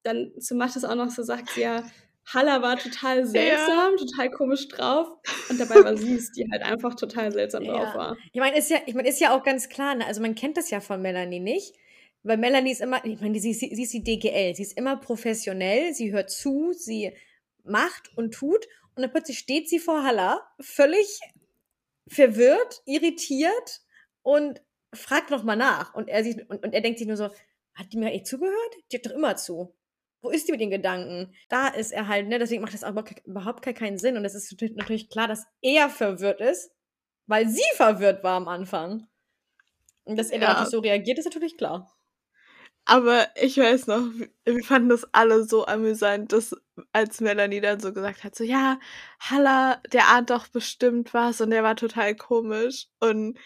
dann 0.02 0.32
zu 0.38 0.54
Mathis 0.54 0.84
auch 0.84 0.94
noch 0.94 1.10
so 1.10 1.22
sagt, 1.22 1.50
sie 1.50 1.62
ja, 1.62 1.82
Halla 2.26 2.60
war 2.60 2.76
total 2.76 3.24
seltsam, 3.24 3.92
ja. 3.92 3.96
total 3.96 4.30
komisch 4.30 4.68
drauf 4.68 5.08
und 5.48 5.60
dabei 5.60 5.84
war 5.84 5.96
sie 5.96 6.14
es, 6.14 6.32
die 6.32 6.44
halt 6.50 6.62
einfach 6.62 6.94
total 6.94 7.32
seltsam 7.32 7.62
ja. 7.62 7.72
drauf 7.72 7.94
war. 7.94 8.16
Ich 8.32 8.40
meine, 8.40 8.58
ist 8.58 8.68
ja, 8.68 8.78
ich 8.84 8.94
meine, 8.94 9.08
ist 9.08 9.20
ja 9.20 9.36
auch 9.36 9.44
ganz 9.44 9.68
klar, 9.68 9.94
ne? 9.94 10.06
also 10.06 10.20
man 10.20 10.34
kennt 10.34 10.56
das 10.56 10.70
ja 10.70 10.80
von 10.80 11.00
Melanie 11.00 11.40
nicht, 11.40 11.74
weil 12.24 12.36
Melanie 12.36 12.72
ist 12.72 12.80
immer, 12.80 13.04
ich 13.04 13.20
meine, 13.20 13.38
sie, 13.38 13.54
sie, 13.54 13.74
sie 13.74 13.82
ist 13.84 13.92
die 13.92 14.02
DGL, 14.02 14.54
sie 14.56 14.62
ist 14.62 14.76
immer 14.76 14.96
professionell, 14.96 15.94
sie 15.94 16.12
hört 16.12 16.30
zu, 16.30 16.72
sie 16.72 17.12
macht 17.62 18.10
und 18.16 18.34
tut 18.34 18.66
und 18.96 19.02
dann 19.02 19.10
plötzlich 19.12 19.38
steht 19.38 19.68
sie 19.68 19.78
vor 19.78 20.02
Halla, 20.02 20.40
völlig 20.58 21.20
verwirrt, 22.08 22.82
irritiert 22.84 23.80
und 24.22 24.62
fragt 24.92 25.30
nochmal 25.30 25.56
nach. 25.56 25.94
Und 25.94 26.08
er, 26.08 26.24
sieht, 26.24 26.48
und, 26.48 26.64
und 26.64 26.72
er 26.72 26.80
denkt 26.80 26.98
sich 26.98 27.08
nur 27.08 27.16
so, 27.16 27.30
hat 27.74 27.92
die 27.92 27.98
mir 27.98 28.12
echt 28.12 28.26
zugehört? 28.26 28.74
Die 28.90 28.96
hört 28.96 29.06
doch 29.06 29.12
immer 29.12 29.36
zu. 29.36 29.74
Wo 30.22 30.30
ist 30.30 30.48
die 30.48 30.52
mit 30.52 30.60
den 30.60 30.70
Gedanken? 30.70 31.34
Da 31.48 31.68
ist 31.68 31.92
er 31.92 32.08
halt, 32.08 32.28
ne? 32.28 32.38
Deswegen 32.38 32.62
macht 32.62 32.74
das 32.74 32.84
aber 32.84 33.04
überhaupt 33.24 33.62
keinen 33.62 33.98
Sinn. 33.98 34.16
Und 34.16 34.24
es 34.24 34.34
ist 34.34 34.60
natürlich 34.74 35.08
klar, 35.10 35.28
dass 35.28 35.46
er 35.60 35.88
verwirrt 35.90 36.40
ist, 36.40 36.72
weil 37.26 37.48
sie 37.48 37.62
verwirrt 37.74 38.24
war 38.24 38.36
am 38.36 38.48
Anfang. 38.48 39.06
Und 40.04 40.18
dass 40.18 40.30
er 40.30 40.40
ja. 40.40 40.54
dann 40.54 40.66
so 40.70 40.80
reagiert, 40.80 41.18
ist 41.18 41.26
natürlich 41.26 41.58
klar. 41.58 41.95
Aber 42.86 43.26
ich 43.34 43.58
weiß 43.58 43.88
noch, 43.88 44.04
wir 44.44 44.64
fanden 44.64 44.90
das 44.90 45.06
alle 45.12 45.42
so 45.44 45.66
amüsant, 45.66 46.32
dass 46.32 46.54
als 46.92 47.20
Melanie 47.20 47.60
dann 47.60 47.80
so 47.80 47.92
gesagt 47.92 48.22
hat, 48.22 48.36
so 48.36 48.44
ja, 48.44 48.78
Halla, 49.18 49.82
der 49.92 50.08
ahnt 50.08 50.30
doch 50.30 50.46
bestimmt 50.46 51.12
was 51.12 51.40
und 51.40 51.50
der 51.50 51.64
war 51.64 51.74
total 51.74 52.14
komisch 52.14 52.86
und 53.00 53.38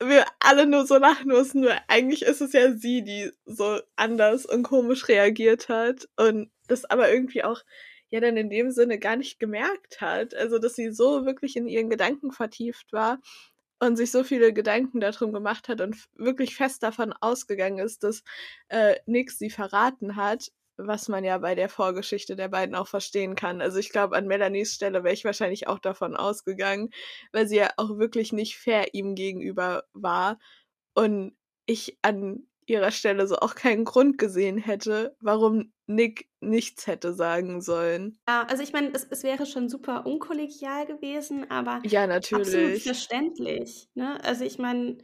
wir 0.00 0.26
alle 0.40 0.66
nur 0.66 0.86
so 0.86 0.98
lachen 0.98 1.28
mussten, 1.30 1.60
nur 1.60 1.74
eigentlich 1.88 2.22
ist 2.22 2.42
es 2.42 2.52
ja 2.52 2.72
sie, 2.76 3.02
die 3.02 3.32
so 3.46 3.80
anders 3.96 4.44
und 4.44 4.64
komisch 4.64 5.08
reagiert 5.08 5.68
hat 5.70 6.06
und 6.16 6.50
das 6.68 6.84
aber 6.84 7.10
irgendwie 7.10 7.44
auch 7.44 7.62
ja 8.10 8.20
dann 8.20 8.36
in 8.36 8.50
dem 8.50 8.70
Sinne 8.70 8.98
gar 8.98 9.16
nicht 9.16 9.40
gemerkt 9.40 10.00
hat. 10.00 10.34
Also, 10.34 10.58
dass 10.58 10.74
sie 10.74 10.90
so 10.92 11.26
wirklich 11.26 11.56
in 11.56 11.68
ihren 11.68 11.90
Gedanken 11.90 12.32
vertieft 12.32 12.92
war 12.92 13.18
und 13.80 13.96
sich 13.96 14.10
so 14.10 14.24
viele 14.24 14.52
Gedanken 14.52 15.00
darum 15.00 15.32
gemacht 15.32 15.68
hat 15.68 15.80
und 15.80 15.96
wirklich 16.16 16.56
fest 16.56 16.82
davon 16.82 17.12
ausgegangen 17.12 17.78
ist, 17.78 18.02
dass 18.04 18.22
äh, 18.68 18.96
Nick 19.06 19.30
sie 19.30 19.50
verraten 19.50 20.16
hat, 20.16 20.50
was 20.76 21.08
man 21.08 21.24
ja 21.24 21.38
bei 21.38 21.54
der 21.54 21.68
Vorgeschichte 21.68 22.36
der 22.36 22.48
beiden 22.48 22.74
auch 22.74 22.88
verstehen 22.88 23.34
kann. 23.34 23.60
Also 23.60 23.78
ich 23.78 23.90
glaube, 23.90 24.16
an 24.16 24.26
Melanies 24.26 24.74
Stelle 24.74 25.04
wäre 25.04 25.14
ich 25.14 25.24
wahrscheinlich 25.24 25.66
auch 25.68 25.78
davon 25.78 26.16
ausgegangen, 26.16 26.90
weil 27.32 27.48
sie 27.48 27.56
ja 27.56 27.70
auch 27.76 27.98
wirklich 27.98 28.32
nicht 28.32 28.56
fair 28.58 28.94
ihm 28.94 29.14
gegenüber 29.14 29.84
war 29.92 30.38
und 30.94 31.36
ich 31.66 31.98
an 32.02 32.47
ihrer 32.68 32.90
Stelle 32.90 33.26
so 33.26 33.36
auch 33.36 33.54
keinen 33.54 33.84
Grund 33.84 34.18
gesehen 34.18 34.58
hätte, 34.58 35.16
warum 35.20 35.72
Nick 35.86 36.28
nichts 36.40 36.86
hätte 36.86 37.14
sagen 37.14 37.60
sollen. 37.60 38.18
Ja, 38.28 38.42
also 38.48 38.62
ich 38.62 38.72
meine, 38.72 38.92
es, 38.92 39.06
es 39.10 39.22
wäre 39.22 39.46
schon 39.46 39.68
super 39.68 40.06
unkollegial 40.06 40.86
gewesen, 40.86 41.50
aber 41.50 41.80
ja, 41.84 42.06
natürlich. 42.06 42.48
absolut 42.48 42.78
verständlich. 42.82 43.88
Ne? 43.94 44.22
Also 44.22 44.44
ich 44.44 44.58
meine, 44.58 44.98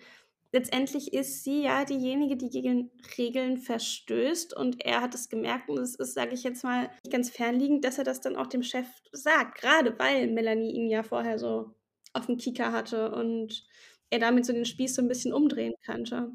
letztendlich 0.52 1.12
ist 1.12 1.42
sie 1.42 1.62
ja 1.62 1.84
diejenige, 1.84 2.36
die 2.36 2.50
gegen 2.50 2.90
Regeln 3.18 3.58
verstößt 3.58 4.54
und 4.56 4.84
er 4.84 5.00
hat 5.00 5.14
es 5.14 5.28
gemerkt 5.28 5.68
und 5.68 5.78
es 5.78 5.96
ist, 5.96 6.14
sage 6.14 6.34
ich 6.34 6.44
jetzt 6.44 6.62
mal, 6.62 6.90
nicht 7.02 7.12
ganz 7.12 7.30
fernliegend, 7.30 7.84
dass 7.84 7.98
er 7.98 8.04
das 8.04 8.20
dann 8.20 8.36
auch 8.36 8.46
dem 8.46 8.62
Chef 8.62 8.86
sagt, 9.10 9.60
gerade 9.60 9.98
weil 9.98 10.28
Melanie 10.28 10.72
ihn 10.72 10.88
ja 10.88 11.02
vorher 11.02 11.38
so 11.38 11.74
auf 12.12 12.26
dem 12.26 12.36
Kicker 12.36 12.72
hatte 12.72 13.10
und 13.10 13.66
er 14.10 14.20
damit 14.20 14.46
so 14.46 14.52
den 14.52 14.64
Spieß 14.64 14.94
so 14.94 15.02
ein 15.02 15.08
bisschen 15.08 15.32
umdrehen 15.32 15.74
könnte. 15.84 16.30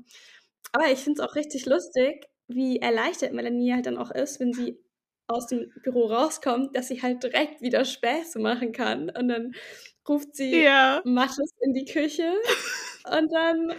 Aber 0.71 0.91
ich 0.91 0.99
finde 0.99 1.21
es 1.21 1.27
auch 1.27 1.35
richtig 1.35 1.65
lustig, 1.65 2.27
wie 2.47 2.79
erleichtert 2.79 3.33
Melanie 3.33 3.73
halt 3.73 3.85
dann 3.85 3.97
auch 3.97 4.11
ist, 4.11 4.39
wenn 4.39 4.53
sie 4.53 4.79
aus 5.27 5.47
dem 5.47 5.71
Büro 5.83 6.07
rauskommt, 6.07 6.75
dass 6.75 6.87
sie 6.87 7.01
halt 7.01 7.23
direkt 7.23 7.61
wieder 7.61 7.85
Späße 7.85 8.39
machen 8.39 8.71
kann. 8.71 9.09
Und 9.09 9.27
dann 9.27 9.53
ruft 10.07 10.35
sie 10.35 10.63
ja. 10.63 11.01
Mattes 11.05 11.51
in 11.61 11.73
die 11.73 11.85
Küche 11.85 12.33
und 13.05 13.31
dann, 13.31 13.73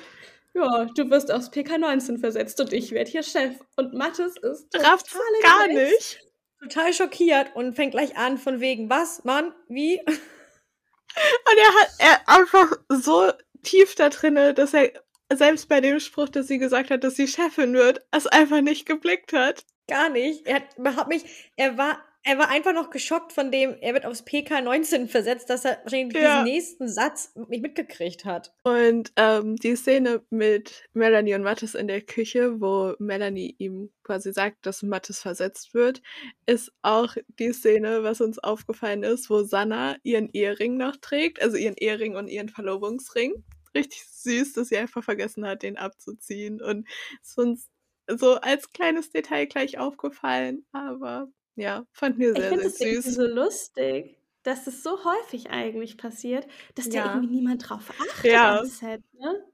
ja, 0.54 0.86
du 0.94 1.10
wirst 1.10 1.32
aufs 1.32 1.50
PK19 1.50 2.20
versetzt 2.20 2.60
und 2.60 2.72
ich 2.72 2.92
werde 2.92 3.10
hier 3.10 3.24
Chef. 3.24 3.56
Und 3.76 3.94
Mattes 3.94 4.36
ist 4.36 4.70
total 4.70 4.98
gar 5.42 5.66
nicht. 5.66 6.20
Total 6.62 6.92
schockiert 6.92 7.56
und 7.56 7.74
fängt 7.74 7.92
gleich 7.92 8.16
an 8.16 8.38
von 8.38 8.60
wegen, 8.60 8.90
was, 8.90 9.24
Mann, 9.24 9.52
wie? 9.68 10.00
Und 10.00 11.58
er 11.58 11.74
hat 11.80 11.90
er 11.98 12.28
einfach 12.28 12.78
so 12.88 13.32
tief 13.62 13.94
da 13.94 14.10
drinne, 14.10 14.54
dass 14.54 14.74
er 14.74 14.92
selbst 15.32 15.68
bei 15.68 15.80
dem 15.80 16.00
Spruch, 16.00 16.28
dass 16.28 16.48
sie 16.48 16.58
gesagt 16.58 16.90
hat, 16.90 17.04
dass 17.04 17.16
sie 17.16 17.28
Chefin 17.28 17.74
wird, 17.74 18.04
es 18.10 18.26
einfach 18.26 18.60
nicht 18.60 18.86
geblickt 18.86 19.32
hat. 19.32 19.64
Gar 19.88 20.10
nicht. 20.10 20.46
Er 20.46 20.56
hat 20.56 20.76
überhaupt 20.76 21.08
nicht, 21.08 21.26
er 21.56 21.76
war, 21.78 21.98
er 22.22 22.38
war 22.38 22.48
einfach 22.48 22.72
noch 22.72 22.90
geschockt 22.90 23.32
von 23.32 23.50
dem, 23.50 23.76
er 23.80 23.94
wird 23.94 24.06
aufs 24.06 24.24
PK 24.24 24.60
19 24.60 25.08
versetzt, 25.08 25.48
dass 25.48 25.64
er 25.64 25.78
wahrscheinlich 25.82 26.14
ja. 26.14 26.42
diesen 26.42 26.44
nächsten 26.44 26.88
Satz 26.88 27.32
nicht 27.48 27.62
mitgekriegt 27.62 28.24
hat. 28.24 28.52
Und 28.62 29.12
ähm, 29.16 29.56
die 29.56 29.74
Szene 29.74 30.22
mit 30.30 30.84
Melanie 30.92 31.34
und 31.34 31.42
Mattes 31.42 31.74
in 31.74 31.88
der 31.88 32.02
Küche, 32.02 32.60
wo 32.60 32.94
Melanie 32.98 33.54
ihm 33.58 33.90
quasi 34.02 34.32
sagt, 34.32 34.66
dass 34.66 34.82
Mattes 34.82 35.20
versetzt 35.20 35.74
wird, 35.74 36.02
ist 36.46 36.72
auch 36.82 37.16
die 37.38 37.52
Szene, 37.52 38.02
was 38.02 38.20
uns 38.20 38.38
aufgefallen 38.38 39.02
ist, 39.02 39.30
wo 39.30 39.42
Sanna 39.42 39.96
ihren 40.02 40.28
Ehering 40.32 40.76
noch 40.76 40.96
trägt, 40.96 41.40
also 41.40 41.56
ihren 41.56 41.76
Ehering 41.76 42.16
und 42.16 42.28
ihren 42.28 42.48
Verlobungsring 42.48 43.44
richtig 43.74 44.04
süß, 44.06 44.54
dass 44.54 44.68
sie 44.68 44.76
einfach 44.76 45.04
vergessen 45.04 45.46
hat, 45.46 45.62
den 45.62 45.76
abzuziehen. 45.76 46.60
Und 46.60 46.88
es 47.22 47.30
ist 47.30 47.38
uns 47.38 47.70
so 48.08 48.34
als 48.34 48.72
kleines 48.72 49.10
Detail 49.10 49.46
gleich 49.46 49.78
aufgefallen. 49.78 50.66
Aber 50.72 51.28
ja, 51.56 51.86
fand 51.92 52.18
mir 52.18 52.34
sehr, 52.34 52.52
ich 52.52 52.60
sehr 52.60 52.94
süß. 52.94 53.06
Ich 53.06 53.14
so 53.14 53.26
lustig, 53.26 54.18
dass 54.42 54.64
das 54.64 54.82
so 54.82 55.04
häufig 55.04 55.50
eigentlich 55.50 55.98
passiert, 55.98 56.46
dass 56.74 56.86
ja. 56.86 57.04
da 57.04 57.14
irgendwie 57.14 57.36
niemand 57.36 57.68
drauf 57.68 57.92
achtet 58.00 58.32
ja. 58.32 58.64
Set, 58.64 59.02
ne? 59.12 59.44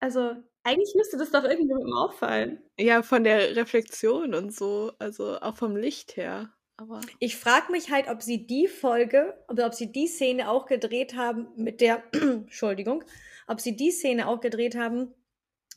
Also 0.00 0.36
eigentlich 0.64 0.94
müsste 0.96 1.16
das 1.16 1.30
doch 1.30 1.44
irgendwo 1.44 1.84
auffallen. 1.96 2.62
Ja, 2.78 3.02
von 3.02 3.24
der 3.24 3.56
Reflexion 3.56 4.34
und 4.34 4.54
so, 4.54 4.92
also 4.98 5.40
auch 5.40 5.56
vom 5.56 5.76
Licht 5.76 6.16
her. 6.16 6.52
Aber 6.76 7.00
ich 7.18 7.36
frage 7.36 7.70
mich 7.70 7.90
halt, 7.90 8.08
ob 8.08 8.22
sie 8.22 8.46
die 8.46 8.66
Folge 8.66 9.34
oder 9.48 9.66
ob 9.66 9.74
sie 9.74 9.92
die 9.92 10.06
Szene 10.06 10.50
auch 10.50 10.66
gedreht 10.66 11.14
haben 11.14 11.48
mit 11.56 11.80
der, 11.80 12.02
Entschuldigung, 12.12 13.04
ob 13.46 13.60
sie 13.60 13.76
die 13.76 13.90
Szene 13.90 14.28
auch 14.28 14.40
gedreht 14.40 14.76
haben 14.76 15.14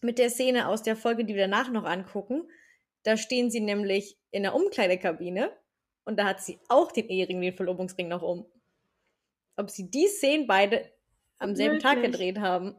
mit 0.02 0.20
der 0.20 0.30
Szene 0.30 0.68
aus 0.68 0.84
der 0.84 0.96
Folge, 0.96 1.26
die 1.26 1.36
wir 1.36 1.44
danach 1.44 1.72
noch 1.72 1.86
angucken. 1.86 2.50
Da 3.04 3.18
stehen 3.18 3.52
sie 3.52 3.60
nämlich 3.60 4.18
in 4.32 4.44
der 4.44 4.56
Umkleidekabine 4.56 5.52
und 6.06 6.18
da 6.18 6.26
hat 6.26 6.42
sie 6.42 6.60
auch 6.70 6.92
den 6.92 7.08
Ehering, 7.10 7.42
den 7.42 7.56
Verlobungsring 7.56 8.08
noch 8.08 8.22
um. 8.22 8.46
Ob 9.58 9.70
sie 9.70 9.90
die 9.90 10.08
Szenen 10.08 10.48
beide 10.48 10.92
am 11.38 11.56
selben? 11.56 11.80
Tag 11.80 12.02
gedreht 12.02 12.40
haben. 12.40 12.76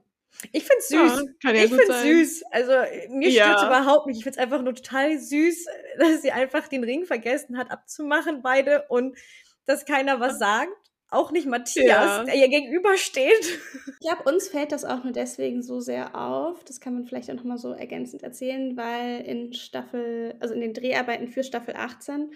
Ich 0.53 0.65
find's 0.65 0.89
süß. 0.89 1.25
Ja, 1.43 1.53
ja 1.53 1.65
ich 1.65 1.71
find's 1.71 1.87
sein. 1.87 2.07
süß. 2.07 2.43
Also 2.51 2.73
mir 3.11 3.31
ja. 3.31 3.45
stört's 3.45 3.63
überhaupt 3.65 4.07
nicht. 4.07 4.19
Ich 4.19 4.25
find's 4.25 4.39
einfach 4.39 4.63
nur 4.63 4.75
total 4.75 5.19
süß, 5.19 5.67
dass 5.99 6.23
sie 6.23 6.33
einfach 6.33 6.69
den 6.69 6.85
Ring 6.85 7.05
vergessen 7.05 7.57
hat 7.57 7.71
abzumachen, 7.71 8.43
beide, 8.43 8.87
und 8.89 9.17
dass 9.65 9.85
keiner 9.85 10.21
was 10.21 10.39
sagt. 10.39 10.86
Auch 11.09 11.31
nicht 11.31 11.47
Matthias, 11.47 11.87
ja. 11.87 12.25
der 12.25 12.35
ihr 12.35 12.49
gegenübersteht. 12.49 13.61
Ich 13.87 13.99
glaube, 14.01 14.25
uns 14.29 14.49
fällt 14.49 14.73
das 14.73 14.85
auch 14.85 15.05
nur 15.05 15.13
deswegen 15.13 15.63
so 15.63 15.81
sehr 15.81 16.17
auf. 16.17 16.65
Das 16.65 16.81
kann 16.81 16.95
man 16.95 17.05
vielleicht 17.05 17.31
auch 17.31 17.35
nochmal 17.35 17.59
so 17.59 17.73
ergänzend 17.73 18.23
erzählen, 18.23 18.77
weil 18.77 19.21
in 19.21 19.53
Staffel, 19.53 20.35
also 20.41 20.55
in 20.55 20.61
den 20.61 20.75
Dreharbeiten 20.75 21.29
für 21.29 21.45
Staffel 21.45 21.77
18, 21.77 22.33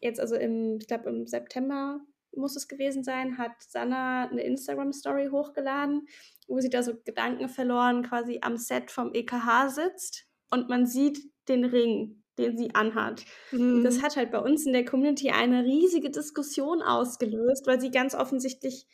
jetzt 0.00 0.18
also 0.18 0.36
im, 0.36 0.78
ich 0.80 0.86
glaube 0.86 1.10
im 1.10 1.26
September 1.26 2.00
muss 2.34 2.56
es 2.56 2.68
gewesen 2.68 3.02
sein, 3.02 3.38
hat 3.38 3.52
Sanna 3.60 4.28
eine 4.28 4.42
Instagram-Story 4.42 5.28
hochgeladen, 5.30 6.06
wo 6.48 6.60
sie 6.60 6.70
da 6.70 6.82
so 6.82 6.94
Gedanken 7.04 7.48
verloren 7.48 8.02
quasi 8.02 8.38
am 8.42 8.56
Set 8.56 8.90
vom 8.90 9.12
EKH 9.12 9.68
sitzt 9.70 10.26
und 10.50 10.68
man 10.68 10.86
sieht 10.86 11.18
den 11.48 11.64
Ring 11.64 12.19
den 12.40 12.56
sie 12.56 12.74
anhat. 12.74 13.24
Mhm. 13.52 13.84
Das 13.84 14.02
hat 14.02 14.16
halt 14.16 14.30
bei 14.30 14.38
uns 14.38 14.66
in 14.66 14.72
der 14.72 14.84
Community 14.84 15.30
eine 15.30 15.64
riesige 15.64 16.10
Diskussion 16.10 16.82
ausgelöst, 16.82 17.66
weil 17.66 17.80
sie 17.80 17.90
ganz 17.90 18.14
offensichtlich 18.14 18.86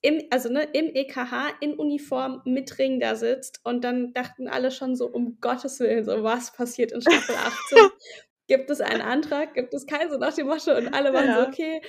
im, 0.00 0.22
also 0.30 0.50
ne, 0.50 0.68
im 0.72 0.94
EKH 0.94 1.54
in 1.60 1.74
Uniform 1.74 2.42
mit 2.44 2.78
Ring 2.78 3.00
da 3.00 3.16
sitzt 3.16 3.60
und 3.64 3.84
dann 3.84 4.12
dachten 4.12 4.48
alle 4.48 4.70
schon 4.70 4.96
so, 4.96 5.06
um 5.06 5.38
Gottes 5.40 5.80
Willen, 5.80 6.04
so 6.04 6.22
was 6.22 6.52
passiert 6.52 6.92
in 6.92 7.00
Staffel 7.00 7.36
18? 7.36 7.78
gibt 8.46 8.68
es 8.68 8.82
einen 8.82 9.00
Antrag? 9.00 9.54
Gibt 9.54 9.72
es 9.72 9.86
keinen? 9.86 10.10
So 10.10 10.18
nach 10.18 10.34
dem 10.34 10.46
Motto 10.46 10.76
und 10.76 10.92
alle 10.92 11.14
waren 11.14 11.28
ja. 11.28 11.42
so, 11.42 11.48
okay, 11.48 11.80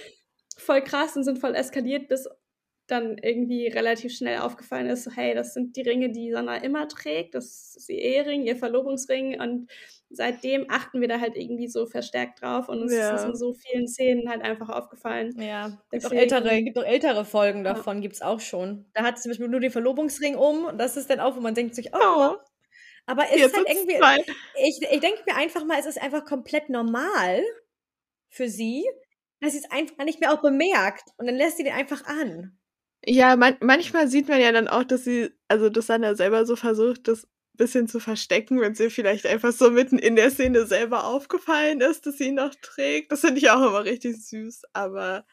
voll 0.57 0.81
krass 0.81 1.17
und 1.17 1.25
sind 1.25 1.39
voll 1.39 1.55
eskaliert, 1.55 2.07
bis 2.07 2.29
dann 2.87 3.17
irgendwie 3.17 3.67
relativ 3.67 4.15
schnell 4.15 4.39
aufgefallen 4.39 4.87
ist, 4.87 5.03
so, 5.03 5.11
hey, 5.11 5.33
das 5.33 5.53
sind 5.53 5.75
die 5.75 5.81
Ringe, 5.81 6.11
die 6.11 6.31
Sanna 6.31 6.57
immer 6.57 6.87
trägt, 6.87 7.33
das 7.33 7.75
ist 7.75 7.89
ihr 7.89 7.99
Ehering, 7.99 8.43
ihr 8.43 8.55
Verlobungsring 8.55 9.41
und 9.41 9.71
seitdem 10.15 10.65
achten 10.69 11.01
wir 11.01 11.07
da 11.07 11.19
halt 11.19 11.35
irgendwie 11.35 11.67
so 11.67 11.85
verstärkt 11.85 12.41
drauf 12.41 12.69
und 12.69 12.81
uns 12.81 12.93
ja. 12.93 13.15
ist 13.15 13.23
in 13.23 13.35
so 13.35 13.53
vielen 13.53 13.87
Szenen 13.87 14.29
halt 14.29 14.41
einfach 14.41 14.69
aufgefallen. 14.69 15.39
Ja, 15.39 15.77
gibt 15.91 16.05
auch 16.05 16.11
ältere, 16.11 16.61
gibt 16.63 16.77
auch 16.77 16.85
ältere 16.85 17.25
Folgen 17.25 17.63
davon, 17.63 17.97
ja. 17.97 18.01
gibt 18.01 18.15
es 18.15 18.21
auch 18.21 18.39
schon. 18.39 18.85
Da 18.93 19.03
hat 19.03 19.17
sie 19.17 19.23
zum 19.23 19.31
Beispiel 19.31 19.47
nur 19.47 19.59
den 19.59 19.71
Verlobungsring 19.71 20.35
um 20.35 20.65
und 20.65 20.77
das 20.77 20.97
ist 20.97 21.09
dann 21.09 21.19
auch, 21.19 21.35
wo 21.35 21.41
man 21.41 21.55
denkt 21.55 21.75
sich, 21.75 21.93
oh, 21.93 21.99
oh. 21.99 22.35
aber 23.05 23.25
es 23.31 23.45
ist 23.45 23.55
halt 23.55 23.69
irgendwie, 23.69 23.97
zwei. 23.97 24.17
ich, 24.63 24.81
ich 24.81 24.99
denke 24.99 25.21
mir 25.25 25.35
einfach 25.35 25.65
mal, 25.65 25.79
es 25.79 25.85
ist 25.85 26.01
einfach 26.01 26.25
komplett 26.25 26.69
normal 26.69 27.41
für 28.29 28.49
sie, 28.49 28.83
dass 29.41 29.53
sie 29.53 29.59
es 29.59 29.71
einfach 29.71 30.05
nicht 30.05 30.19
mehr 30.19 30.33
auch 30.33 30.41
bemerkt 30.41 31.09
und 31.17 31.27
dann 31.27 31.35
lässt 31.35 31.57
sie 31.57 31.63
den 31.63 31.73
einfach 31.73 32.05
an. 32.05 32.57
Ja, 33.07 33.35
man 33.35 33.55
manchmal 33.61 34.07
sieht 34.07 34.27
man 34.27 34.41
ja 34.41 34.51
dann 34.51 34.67
auch, 34.67 34.83
dass 34.83 35.03
sie, 35.03 35.29
also 35.47 35.69
dass 35.69 35.87
Sandra 35.87 36.15
selber 36.15 36.45
so 36.45 36.55
versucht, 36.55 37.07
das 37.07 37.27
bisschen 37.57 37.87
zu 37.87 37.99
verstecken, 37.99 38.59
wenn 38.61 38.75
sie 38.75 38.89
vielleicht 38.89 39.25
einfach 39.25 39.51
so 39.51 39.71
mitten 39.71 39.97
in 39.97 40.15
der 40.15 40.31
Szene 40.31 40.65
selber 40.65 41.05
aufgefallen 41.05 41.81
ist, 41.81 42.05
dass 42.05 42.17
sie 42.17 42.29
ihn 42.29 42.35
noch 42.35 42.53
trägt. 42.61 43.11
Das 43.11 43.21
finde 43.21 43.39
ich 43.39 43.49
auch 43.49 43.65
immer 43.65 43.83
richtig 43.83 44.25
süß. 44.25 44.63
Aber 44.73 45.25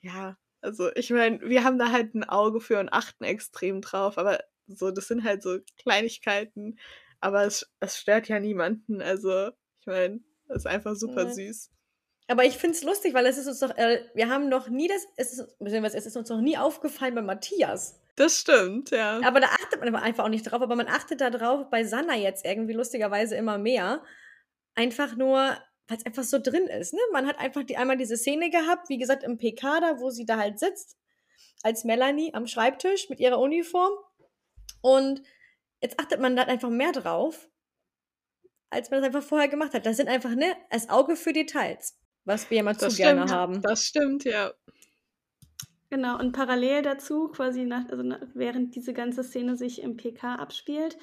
ja, 0.00 0.36
also 0.60 0.90
ich 0.94 1.10
meine, 1.10 1.40
wir 1.42 1.64
haben 1.64 1.78
da 1.78 1.90
halt 1.90 2.14
ein 2.14 2.24
Auge 2.24 2.60
für 2.60 2.78
und 2.80 2.88
achten 2.90 3.24
extrem 3.24 3.80
drauf. 3.80 4.18
Aber 4.18 4.40
so, 4.66 4.90
das 4.90 5.08
sind 5.08 5.24
halt 5.24 5.42
so 5.42 5.58
Kleinigkeiten. 5.78 6.78
Aber 7.20 7.44
es, 7.44 7.70
es 7.80 7.98
stört 7.98 8.28
ja 8.28 8.40
niemanden. 8.40 9.02
Also 9.02 9.48
ich 9.80 9.86
meine, 9.86 10.20
ist 10.48 10.66
einfach 10.66 10.94
super 10.94 11.24
ja. 11.24 11.30
süß. 11.30 11.70
Aber 12.32 12.46
ich 12.46 12.56
finde 12.56 12.74
es 12.74 12.82
lustig, 12.82 13.12
weil 13.12 13.26
es 13.26 13.36
ist 13.36 13.46
uns 13.46 13.58
doch, 13.58 13.76
äh, 13.76 14.06
wir 14.14 14.30
haben 14.30 14.48
noch 14.48 14.70
nie 14.70 14.88
das, 14.88 15.06
es 15.16 15.38
ist, 15.38 15.54
es 15.60 16.06
ist 16.06 16.16
uns 16.16 16.30
noch 16.30 16.40
nie 16.40 16.56
aufgefallen 16.56 17.14
bei 17.14 17.20
Matthias. 17.20 18.00
Das 18.16 18.38
stimmt, 18.38 18.88
ja. 18.88 19.20
Aber 19.22 19.38
da 19.38 19.48
achtet 19.48 19.80
man 19.80 19.94
einfach 19.96 20.24
auch 20.24 20.30
nicht 20.30 20.44
drauf, 20.44 20.62
aber 20.62 20.74
man 20.74 20.88
achtet 20.88 21.20
da 21.20 21.28
drauf 21.28 21.68
bei 21.68 21.84
Sanna 21.84 22.16
jetzt 22.16 22.46
irgendwie 22.46 22.72
lustigerweise 22.72 23.36
immer 23.36 23.58
mehr. 23.58 24.02
Einfach 24.74 25.14
nur, 25.14 25.40
weil 25.88 25.98
es 25.98 26.06
einfach 26.06 26.22
so 26.22 26.38
drin 26.38 26.68
ist. 26.68 26.94
Ne? 26.94 27.00
Man 27.12 27.26
hat 27.26 27.38
einfach 27.38 27.64
die, 27.64 27.76
einmal 27.76 27.98
diese 27.98 28.16
Szene 28.16 28.48
gehabt, 28.48 28.88
wie 28.88 28.96
gesagt, 28.96 29.24
im 29.24 29.36
PK 29.36 29.80
da, 29.80 30.00
wo 30.00 30.08
sie 30.08 30.24
da 30.24 30.38
halt 30.38 30.58
sitzt, 30.58 30.96
als 31.62 31.84
Melanie 31.84 32.32
am 32.32 32.46
Schreibtisch 32.46 33.10
mit 33.10 33.20
ihrer 33.20 33.40
Uniform. 33.40 33.92
Und 34.80 35.20
jetzt 35.82 36.00
achtet 36.00 36.18
man 36.18 36.34
da 36.34 36.44
einfach 36.44 36.70
mehr 36.70 36.92
drauf, 36.92 37.50
als 38.70 38.90
man 38.90 39.02
das 39.02 39.08
einfach 39.08 39.28
vorher 39.28 39.48
gemacht 39.48 39.74
hat. 39.74 39.84
Das 39.84 39.98
sind 39.98 40.08
einfach, 40.08 40.34
ne, 40.34 40.56
das 40.70 40.88
Auge 40.88 41.14
für 41.14 41.34
Details. 41.34 41.98
Was 42.24 42.50
wir 42.50 42.60
immer 42.60 42.76
zu 42.76 42.86
das 42.86 42.96
gerne 42.96 43.26
haben. 43.26 43.60
Das 43.62 43.84
stimmt, 43.84 44.24
ja. 44.24 44.52
Genau, 45.90 46.18
und 46.18 46.32
parallel 46.32 46.82
dazu, 46.82 47.28
quasi 47.28 47.64
nach, 47.64 47.88
also 47.90 48.02
nach, 48.02 48.20
während 48.34 48.74
diese 48.74 48.94
ganze 48.94 49.22
Szene 49.22 49.56
sich 49.56 49.82
im 49.82 49.96
PK 49.96 50.36
abspielt, 50.36 50.96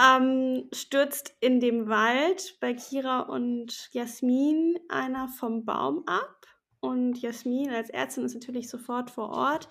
ähm, 0.00 0.68
stürzt 0.72 1.36
in 1.40 1.60
dem 1.60 1.88
Wald 1.88 2.56
bei 2.60 2.72
Kira 2.72 3.20
und 3.20 3.90
Jasmin 3.92 4.78
einer 4.88 5.28
vom 5.28 5.64
Baum 5.64 6.04
ab. 6.06 6.46
Und 6.80 7.20
Jasmin 7.20 7.70
als 7.70 7.90
Ärztin 7.90 8.24
ist 8.24 8.34
natürlich 8.34 8.68
sofort 8.70 9.10
vor 9.10 9.28
Ort 9.30 9.68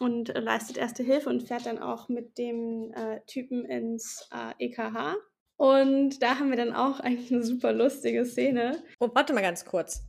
und 0.00 0.30
äh, 0.30 0.40
leistet 0.40 0.76
erste 0.76 1.02
Hilfe 1.02 1.30
und 1.30 1.44
fährt 1.44 1.66
dann 1.66 1.78
auch 1.78 2.08
mit 2.08 2.38
dem 2.38 2.92
äh, 2.92 3.20
Typen 3.26 3.64
ins 3.64 4.28
äh, 4.32 4.52
EKH. 4.66 5.14
Und 5.56 6.22
da 6.22 6.38
haben 6.38 6.50
wir 6.50 6.56
dann 6.56 6.74
auch 6.74 7.00
eigentlich 7.00 7.32
eine 7.32 7.42
super 7.42 7.72
lustige 7.72 8.24
Szene. 8.26 8.82
Oh, 9.00 9.10
warte 9.14 9.32
mal 9.32 9.40
ganz 9.40 9.64
kurz. 9.64 10.02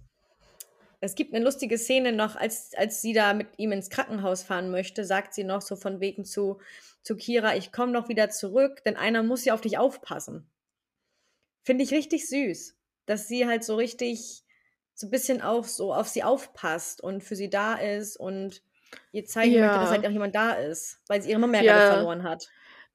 Es 0.99 1.15
gibt 1.15 1.33
eine 1.33 1.43
lustige 1.43 1.77
Szene 1.77 2.11
noch, 2.11 2.35
als, 2.35 2.71
als 2.75 3.01
sie 3.01 3.13
da 3.13 3.33
mit 3.33 3.47
ihm 3.57 3.71
ins 3.71 3.89
Krankenhaus 3.89 4.43
fahren 4.43 4.71
möchte, 4.71 5.05
sagt 5.05 5.33
sie 5.33 5.43
noch 5.43 5.61
so 5.61 5.75
von 5.75 5.99
wegen 5.99 6.25
zu, 6.25 6.59
zu 7.03 7.15
Kira, 7.15 7.55
ich 7.55 7.71
komme 7.71 7.91
noch 7.91 8.09
wieder 8.09 8.29
zurück, 8.29 8.83
denn 8.83 8.95
einer 8.95 9.21
muss 9.23 9.45
ja 9.45 9.53
auf 9.53 9.61
dich 9.61 9.77
aufpassen. 9.77 10.49
Finde 11.63 11.83
ich 11.83 11.91
richtig 11.91 12.27
süß, 12.27 12.75
dass 13.05 13.27
sie 13.27 13.45
halt 13.45 13.63
so 13.63 13.75
richtig 13.75 14.43
so 14.95 15.07
ein 15.07 15.11
bisschen 15.11 15.41
auch 15.41 15.65
so 15.65 15.93
auf 15.93 16.07
sie 16.07 16.23
aufpasst 16.23 17.01
und 17.01 17.23
für 17.23 17.35
sie 17.35 17.49
da 17.49 17.75
ist 17.75 18.17
und 18.17 18.63
ihr 19.11 19.25
zeigen 19.25 19.53
ja. 19.53 19.67
möchte, 19.67 19.79
dass 19.81 19.89
halt 19.91 20.07
auch 20.07 20.11
jemand 20.11 20.33
da 20.33 20.53
ist, 20.53 20.99
weil 21.07 21.21
sie 21.21 21.29
ihre 21.29 21.39
Mama 21.39 21.61
ja 21.61 21.61
gerade 21.61 21.93
verloren 21.93 22.23
hat. 22.23 22.49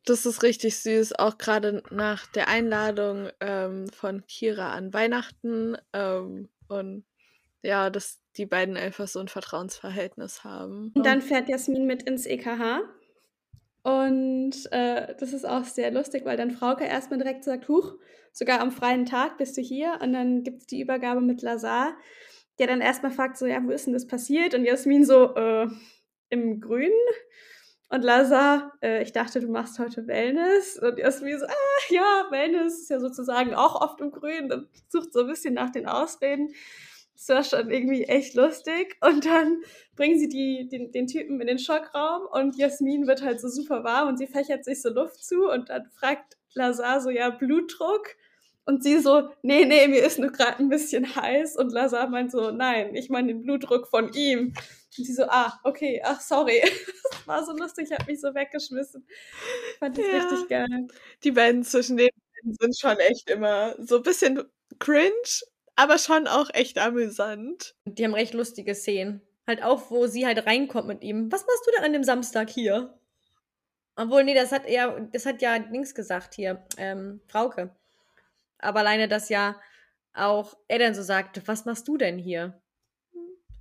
Das 0.04 0.26
ist 0.26 0.42
richtig 0.42 0.78
süß, 0.78 1.18
auch 1.18 1.38
gerade 1.38 1.82
nach 1.90 2.26
der 2.26 2.49
Einladung 2.49 3.28
ähm, 3.40 3.88
von 3.88 4.26
Kira 4.26 4.73
an 4.73 4.92
Weihnachten. 4.92 5.76
Ähm, 5.92 6.49
und 6.68 7.04
ja, 7.62 7.90
dass 7.90 8.21
die 8.37 8.47
beiden 8.47 8.76
einfach 8.76 9.06
so 9.06 9.21
ein 9.21 9.28
Vertrauensverhältnis 9.28 10.42
haben. 10.42 10.92
Und 10.94 11.06
dann 11.06 11.23
fährt 11.23 11.49
Jasmin 11.49 11.87
mit 11.87 12.02
ins 12.02 12.26
EKH. 12.26 12.80
Und 13.85 14.54
äh, 14.71 15.14
das 15.18 15.32
ist 15.32 15.44
auch 15.44 15.64
sehr 15.64 15.90
lustig, 15.90 16.25
weil 16.25 16.37
dann 16.37 16.52
Frauke 16.52 16.85
erstmal 16.85 17.18
direkt 17.18 17.44
sagt, 17.44 17.68
huch, 17.68 17.94
sogar 18.32 18.61
am 18.61 18.73
freien 18.73 19.06
Tag 19.06 19.38
bist 19.38 19.56
du 19.56 19.61
hier. 19.61 19.99
Und 20.00 20.12
dann 20.12 20.42
gibt 20.42 20.62
es 20.62 20.66
die 20.66 20.80
Übergabe 20.80 21.21
mit 21.21 21.42
Lazar, 21.42 21.97
der 22.59 22.66
dann 22.66 22.80
erstmal 22.80 23.12
fragt, 23.12 23.37
so, 23.37 23.47
ja, 23.47 23.62
wo 23.64 23.71
ist 23.71 23.87
denn 23.87 23.92
das 23.92 24.06
passiert? 24.06 24.54
Und 24.54 24.64
Jasmin 24.64 25.04
so, 25.04 25.35
äh, 25.35 25.68
im 26.30 26.61
Grünen. 26.61 26.90
Und 27.93 28.05
Lazar, 28.05 28.73
äh, 28.81 29.03
ich 29.03 29.13
dachte, 29.13 29.39
du 29.41 29.49
machst 29.49 29.79
heute 29.79 30.07
Wellness. 30.07 30.79
Und 30.79 30.99
Jasmin 30.99 31.39
so, 31.39 31.45
ah, 31.45 31.91
ja, 31.91 32.27
Wellness 32.31 32.81
ist 32.81 32.89
ja 32.89 32.99
sozusagen 32.99 33.55
auch 33.55 33.83
oft 33.83 34.01
im 34.01 34.11
Grün. 34.11 34.51
Und 34.51 34.67
sucht 34.89 35.13
so 35.13 35.21
ein 35.21 35.27
bisschen 35.27 35.53
nach 35.53 35.69
den 35.69 35.87
Ausreden. 35.87 36.55
Das 37.15 37.29
war 37.29 37.45
schon 37.45 37.71
irgendwie 37.71 38.05
echt 38.05 38.35
lustig. 38.35 38.97
Und 39.03 39.27
dann 39.27 39.61
bringen 39.95 40.19
sie 40.19 40.31
die, 40.31 40.71
den, 40.71 40.91
den 40.91 41.07
Typen 41.07 41.39
in 41.43 41.47
den 41.47 41.59
Schockraum 41.59 42.23
und 42.33 42.57
Jasmin 42.57 43.07
wird 43.07 43.21
halt 43.21 43.43
so 43.43 43.49
super 43.49 43.85
warm 43.85 44.09
und 44.09 44.17
sie 44.17 44.27
fächert 44.27 44.65
sich 44.65 44.81
so 44.81 44.89
Luft 44.89 45.23
zu 45.23 45.51
und 45.51 45.69
dann 45.69 45.85
fragt 45.95 46.39
Lazar 46.55 47.03
so, 47.03 47.11
ja, 47.11 47.29
Blutdruck? 47.29 48.17
Und 48.64 48.85
sie 48.85 49.00
so, 49.00 49.28
nee, 49.42 49.64
nee, 49.64 49.88
mir 49.88 50.04
ist 50.04 50.19
nur 50.19 50.31
gerade 50.31 50.59
ein 50.61 50.69
bisschen 50.69 51.16
heiß. 51.16 51.57
Und 51.57 51.73
Lazar 51.73 52.09
meint 52.09 52.31
so, 52.31 52.52
nein, 52.52 52.95
ich 52.95 53.11
meine 53.11 53.28
den 53.28 53.42
Blutdruck 53.42 53.88
von 53.88 54.12
ihm. 54.14 54.54
Und 54.99 55.04
sie 55.04 55.12
so, 55.12 55.25
ah, 55.25 55.59
okay, 55.64 56.00
ach, 56.04 56.21
sorry. 56.21 56.62
Das 57.12 57.26
war 57.28 57.45
so 57.45 57.52
lustig, 57.52 57.87
ich 57.88 57.97
habe 57.97 58.11
mich 58.11 58.21
so 58.21 58.35
weggeschmissen. 58.35 59.07
Ich 59.07 59.78
fand 59.78 59.97
das 59.97 60.04
ja. 60.04 60.19
richtig 60.19 60.49
geil. 60.49 60.88
Die 61.23 61.31
beiden 61.31 61.62
zwischen 61.62 61.97
den 61.97 62.09
beiden 62.42 62.57
sind 62.59 62.76
schon 62.76 62.99
echt 62.99 63.31
immer 63.31 63.76
so 63.78 63.97
ein 63.97 64.02
bisschen 64.02 64.42
cringe, 64.81 65.12
aber 65.76 65.99
schon 65.99 66.26
auch 66.26 66.50
echt 66.52 66.78
amüsant. 66.78 67.76
Die 67.85 68.04
haben 68.04 68.14
recht 68.14 68.35
lustige 68.35 68.75
Szenen. 68.75 69.23
Halt 69.47 69.62
auch, 69.62 69.90
wo 69.90 70.09
sie 70.09 70.26
halt 70.26 70.47
reinkommt 70.47 70.88
mit 70.88 71.02
ihm. 71.02 71.31
Was 71.31 71.47
machst 71.47 71.66
du 71.66 71.71
denn 71.76 71.85
an 71.85 71.92
dem 71.92 72.04
Samstag 72.04 72.50
hier? 72.50 72.99
Obwohl, 73.95 74.25
nee, 74.25 74.35
das 74.35 74.50
hat 74.50 74.66
er, 74.66 75.00
das 75.12 75.26
hat 75.26 75.42
ja 75.42 75.57
links 75.57 75.95
gesagt 75.95 76.35
hier, 76.35 76.64
ähm, 76.76 77.21
Frauke. 77.28 77.75
Aber 78.62 78.81
alleine, 78.81 79.09
dass 79.09 79.28
ja 79.28 79.61
auch 80.14 80.57
er 80.69 80.78
dann 80.78 80.95
so 80.95 81.02
sagt, 81.02 81.47
was 81.47 81.64
machst 81.64 81.88
du 81.88 81.97
denn 81.97 82.19
hier? 82.19 82.61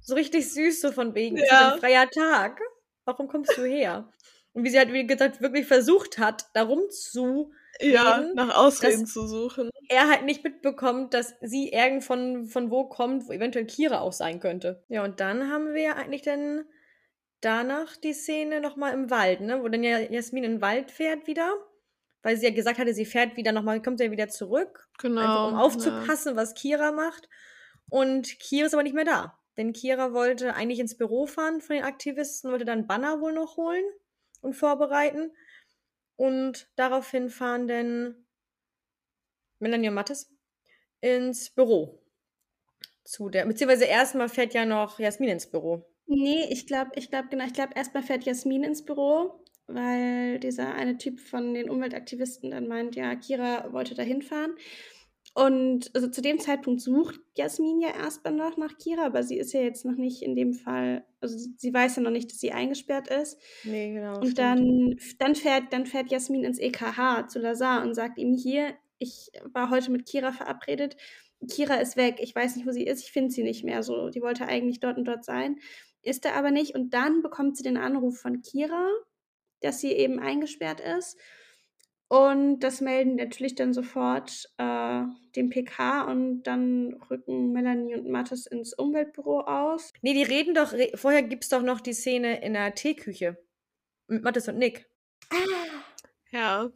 So 0.01 0.15
richtig 0.15 0.51
süß, 0.51 0.81
so 0.81 0.91
von 0.91 1.13
wegen, 1.15 1.37
ja. 1.37 1.43
es 1.43 1.51
ist 1.51 1.57
ein 1.57 1.79
freier 1.79 2.09
Tag. 2.09 2.61
Warum 3.05 3.27
kommst 3.27 3.57
du 3.57 3.63
her? 3.63 4.11
Und 4.53 4.63
wie 4.63 4.69
sie 4.69 4.77
halt, 4.77 4.91
wie 4.93 5.07
gesagt, 5.07 5.41
wirklich 5.41 5.65
versucht 5.65 6.17
hat, 6.17 6.45
darum 6.53 6.89
zu 6.89 7.51
ja, 7.79 8.15
reden, 8.15 8.35
nach 8.35 8.55
Ausreden 8.55 9.05
zu 9.05 9.27
suchen. 9.27 9.69
Er 9.87 10.09
halt 10.09 10.23
nicht 10.23 10.43
mitbekommt, 10.43 11.13
dass 11.13 11.35
sie 11.41 11.69
irgend 11.69 12.03
von, 12.03 12.45
von 12.45 12.69
wo 12.69 12.85
kommt, 12.85 13.27
wo 13.27 13.31
eventuell 13.31 13.65
Kira 13.65 14.01
auch 14.01 14.11
sein 14.11 14.39
könnte. 14.39 14.83
Ja, 14.89 15.03
und 15.03 15.19
dann 15.19 15.49
haben 15.49 15.73
wir 15.73 15.81
ja 15.81 15.93
eigentlich 15.93 16.21
dann 16.21 16.65
danach 17.39 17.95
die 17.97 18.13
Szene 18.13 18.61
nochmal 18.61 18.93
im 18.93 19.09
Wald, 19.09 19.41
ne? 19.41 19.63
Wo 19.63 19.67
dann 19.67 19.83
ja 19.83 19.99
Jasmin 19.99 20.43
in 20.43 20.51
den 20.53 20.61
Wald 20.61 20.91
fährt 20.91 21.27
wieder. 21.27 21.53
Weil 22.23 22.37
sie 22.37 22.45
ja 22.45 22.53
gesagt 22.53 22.77
hatte, 22.77 22.93
sie 22.93 23.05
fährt 23.05 23.35
wieder 23.35 23.51
nochmal, 23.51 23.81
kommt 23.81 23.99
ja 23.99 24.11
wieder 24.11 24.27
zurück. 24.29 24.87
Genau. 24.99 25.21
Einfach 25.21 25.47
um 25.47 25.55
aufzupassen, 25.55 26.35
ja. 26.35 26.35
was 26.35 26.53
Kira 26.53 26.91
macht. 26.91 27.27
Und 27.89 28.39
Kira 28.39 28.67
ist 28.67 28.73
aber 28.73 28.83
nicht 28.83 28.95
mehr 28.95 29.05
da. 29.05 29.37
Denn 29.57 29.73
Kira 29.73 30.13
wollte 30.13 30.53
eigentlich 30.53 30.79
ins 30.79 30.97
Büro 30.97 31.25
fahren 31.25 31.61
von 31.61 31.75
den 31.75 31.85
Aktivisten, 31.85 32.51
wollte 32.51 32.65
dann 32.65 32.87
Banner 32.87 33.19
wohl 33.21 33.33
noch 33.33 33.57
holen 33.57 33.83
und 34.41 34.53
vorbereiten. 34.53 35.31
Und 36.15 36.69
daraufhin 36.75 37.29
fahren 37.29 37.67
dann 37.67 38.15
Melanie 39.59 39.89
und 39.89 39.95
Mattes 39.95 40.31
ins 41.01 41.49
Büro. 41.49 42.01
Zu 43.03 43.29
der, 43.29 43.45
beziehungsweise 43.45 43.85
erstmal 43.85 44.29
fährt 44.29 44.53
ja 44.53 44.65
noch 44.65 44.99
Jasmin 44.99 45.29
ins 45.29 45.49
Büro. 45.49 45.85
Nee, 46.05 46.45
ich 46.49 46.67
glaube, 46.67 46.91
ich 46.95 47.09
glaube, 47.09 47.29
genau, 47.29 47.45
ich 47.45 47.53
glaube, 47.53 47.73
erstmal 47.75 48.03
fährt 48.03 48.23
Jasmin 48.23 48.63
ins 48.63 48.85
Büro, 48.85 49.43
weil 49.73 50.39
dieser 50.39 50.73
eine 50.75 50.97
Typ 50.97 51.19
von 51.19 51.53
den 51.53 51.69
Umweltaktivisten 51.69 52.51
dann 52.51 52.67
meint, 52.67 52.95
ja, 52.95 53.15
Kira 53.15 53.71
wollte 53.71 53.95
da 53.95 54.03
hinfahren. 54.03 54.55
Und 55.33 55.91
also 55.93 56.09
zu 56.09 56.21
dem 56.21 56.39
Zeitpunkt 56.39 56.81
sucht 56.81 57.19
Jasmin 57.37 57.79
ja 57.79 57.89
erstmal 57.95 58.33
noch 58.33 58.57
nach 58.57 58.77
Kira, 58.77 59.05
aber 59.05 59.23
sie 59.23 59.37
ist 59.37 59.53
ja 59.53 59.61
jetzt 59.61 59.85
noch 59.85 59.95
nicht 59.95 60.21
in 60.21 60.35
dem 60.35 60.53
Fall, 60.53 61.05
also 61.21 61.37
sie 61.55 61.73
weiß 61.73 61.95
ja 61.95 62.01
noch 62.01 62.11
nicht, 62.11 62.29
dass 62.31 62.39
sie 62.39 62.51
eingesperrt 62.51 63.07
ist. 63.07 63.39
Nee, 63.63 63.93
genau. 63.93 64.19
Und 64.19 64.37
dann, 64.37 64.97
dann, 65.19 65.35
fährt, 65.35 65.71
dann 65.71 65.85
fährt 65.85 66.11
Jasmin 66.11 66.43
ins 66.43 66.59
EKH 66.59 67.29
zu 67.29 67.39
Lazar 67.39 67.83
und 67.83 67.93
sagt 67.93 68.17
ihm 68.17 68.33
hier, 68.33 68.73
ich 68.99 69.31
war 69.53 69.69
heute 69.69 69.91
mit 69.91 70.05
Kira 70.05 70.33
verabredet. 70.33 70.97
Kira 71.49 71.75
ist 71.75 71.95
weg, 71.95 72.17
ich 72.19 72.35
weiß 72.35 72.57
nicht, 72.57 72.67
wo 72.67 72.71
sie 72.71 72.85
ist, 72.85 73.01
ich 73.01 73.13
finde 73.13 73.31
sie 73.31 73.43
nicht 73.43 73.63
mehr 73.63 73.83
so. 73.83 74.09
Die 74.09 74.21
wollte 74.21 74.47
eigentlich 74.47 74.81
dort 74.81 74.97
und 74.97 75.05
dort 75.05 75.23
sein, 75.23 75.55
ist 76.01 76.25
er 76.25 76.35
aber 76.35 76.51
nicht. 76.51 76.75
Und 76.75 76.93
dann 76.93 77.21
bekommt 77.21 77.55
sie 77.55 77.63
den 77.63 77.77
Anruf 77.77 78.19
von 78.19 78.41
Kira, 78.41 78.89
dass 79.61 79.79
sie 79.79 79.91
eben 79.91 80.19
eingesperrt 80.19 80.79
ist. 80.81 81.17
Und 82.07 82.59
das 82.59 82.81
melden 82.81 83.15
natürlich 83.15 83.55
dann 83.55 83.73
sofort 83.73 84.49
äh, 84.57 85.03
dem 85.37 85.49
PK 85.49 86.01
und 86.11 86.43
dann 86.43 86.99
rücken 87.09 87.53
Melanie 87.53 87.95
und 87.95 88.09
Mathis 88.09 88.47
ins 88.47 88.73
Umweltbüro 88.73 89.41
aus. 89.41 89.93
Nee, 90.01 90.13
die 90.13 90.23
reden 90.23 90.53
doch, 90.53 90.73
re 90.73 90.91
vorher 90.95 91.23
gibt 91.23 91.43
es 91.43 91.49
doch 91.49 91.61
noch 91.61 91.79
die 91.79 91.93
Szene 91.93 92.43
in 92.43 92.51
der 92.51 92.75
Teeküche 92.75 93.37
mit 94.07 94.23
Mathis 94.23 94.49
und 94.49 94.57
Nick. 94.57 94.89
Ah. 95.29 95.37
Ja. 96.31 96.71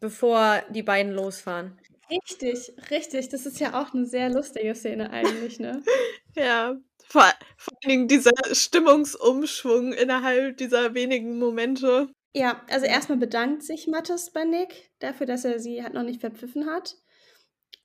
Bevor 0.00 0.62
die 0.70 0.82
beiden 0.82 1.12
losfahren. 1.12 1.78
Richtig, 2.10 2.72
richtig. 2.90 3.28
Das 3.28 3.46
ist 3.46 3.60
ja 3.60 3.80
auch 3.80 3.92
eine 3.92 4.06
sehr 4.06 4.30
lustige 4.30 4.74
Szene 4.74 5.10
eigentlich, 5.10 5.58
ne? 5.58 5.82
ja. 6.36 6.76
Vor, 7.06 7.22
vor 7.56 7.74
allen 7.82 7.90
Dingen 7.90 8.08
dieser 8.08 8.32
Stimmungsumschwung 8.52 9.92
innerhalb 9.92 10.58
dieser 10.58 10.94
wenigen 10.94 11.38
Momente. 11.38 12.08
Ja, 12.34 12.62
also 12.68 12.86
erstmal 12.86 13.18
bedankt 13.18 13.62
sich 13.62 13.86
Mattes 13.86 14.30
bei 14.32 14.44
Nick 14.44 14.90
dafür, 14.98 15.26
dass 15.26 15.44
er 15.44 15.58
sie 15.58 15.82
halt 15.82 15.94
noch 15.94 16.02
nicht 16.02 16.20
verpfiffen 16.20 16.66
hat. 16.66 16.96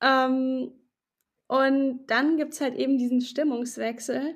Ähm, 0.02 0.72
und 1.48 2.06
dann 2.08 2.38
gibt 2.38 2.54
es 2.54 2.62
halt 2.62 2.76
eben 2.76 2.98
diesen 2.98 3.22
Stimmungswechsel, 3.22 4.36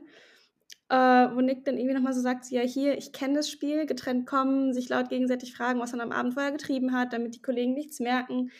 äh, 0.89 0.95
wo 0.95 1.41
Nick 1.41 1.65
dann 1.65 1.77
irgendwie 1.77 1.95
nochmal 1.95 2.13
so 2.13 2.21
sagt, 2.21 2.49
ja 2.49 2.61
hier, 2.61 2.97
ich 2.97 3.11
kenne 3.11 3.35
das 3.35 3.49
Spiel, 3.49 3.85
getrennt 3.85 4.25
kommen, 4.25 4.73
sich 4.73 4.89
laut 4.89 5.09
gegenseitig 5.09 5.55
fragen, 5.55 5.79
was 5.79 5.91
man 5.91 6.01
am 6.01 6.11
Abend 6.11 6.33
vorher 6.33 6.51
getrieben 6.51 6.93
hat, 6.93 7.13
damit 7.13 7.35
die 7.35 7.41
Kollegen 7.41 7.73
nichts 7.73 7.99
merken. 7.99 8.51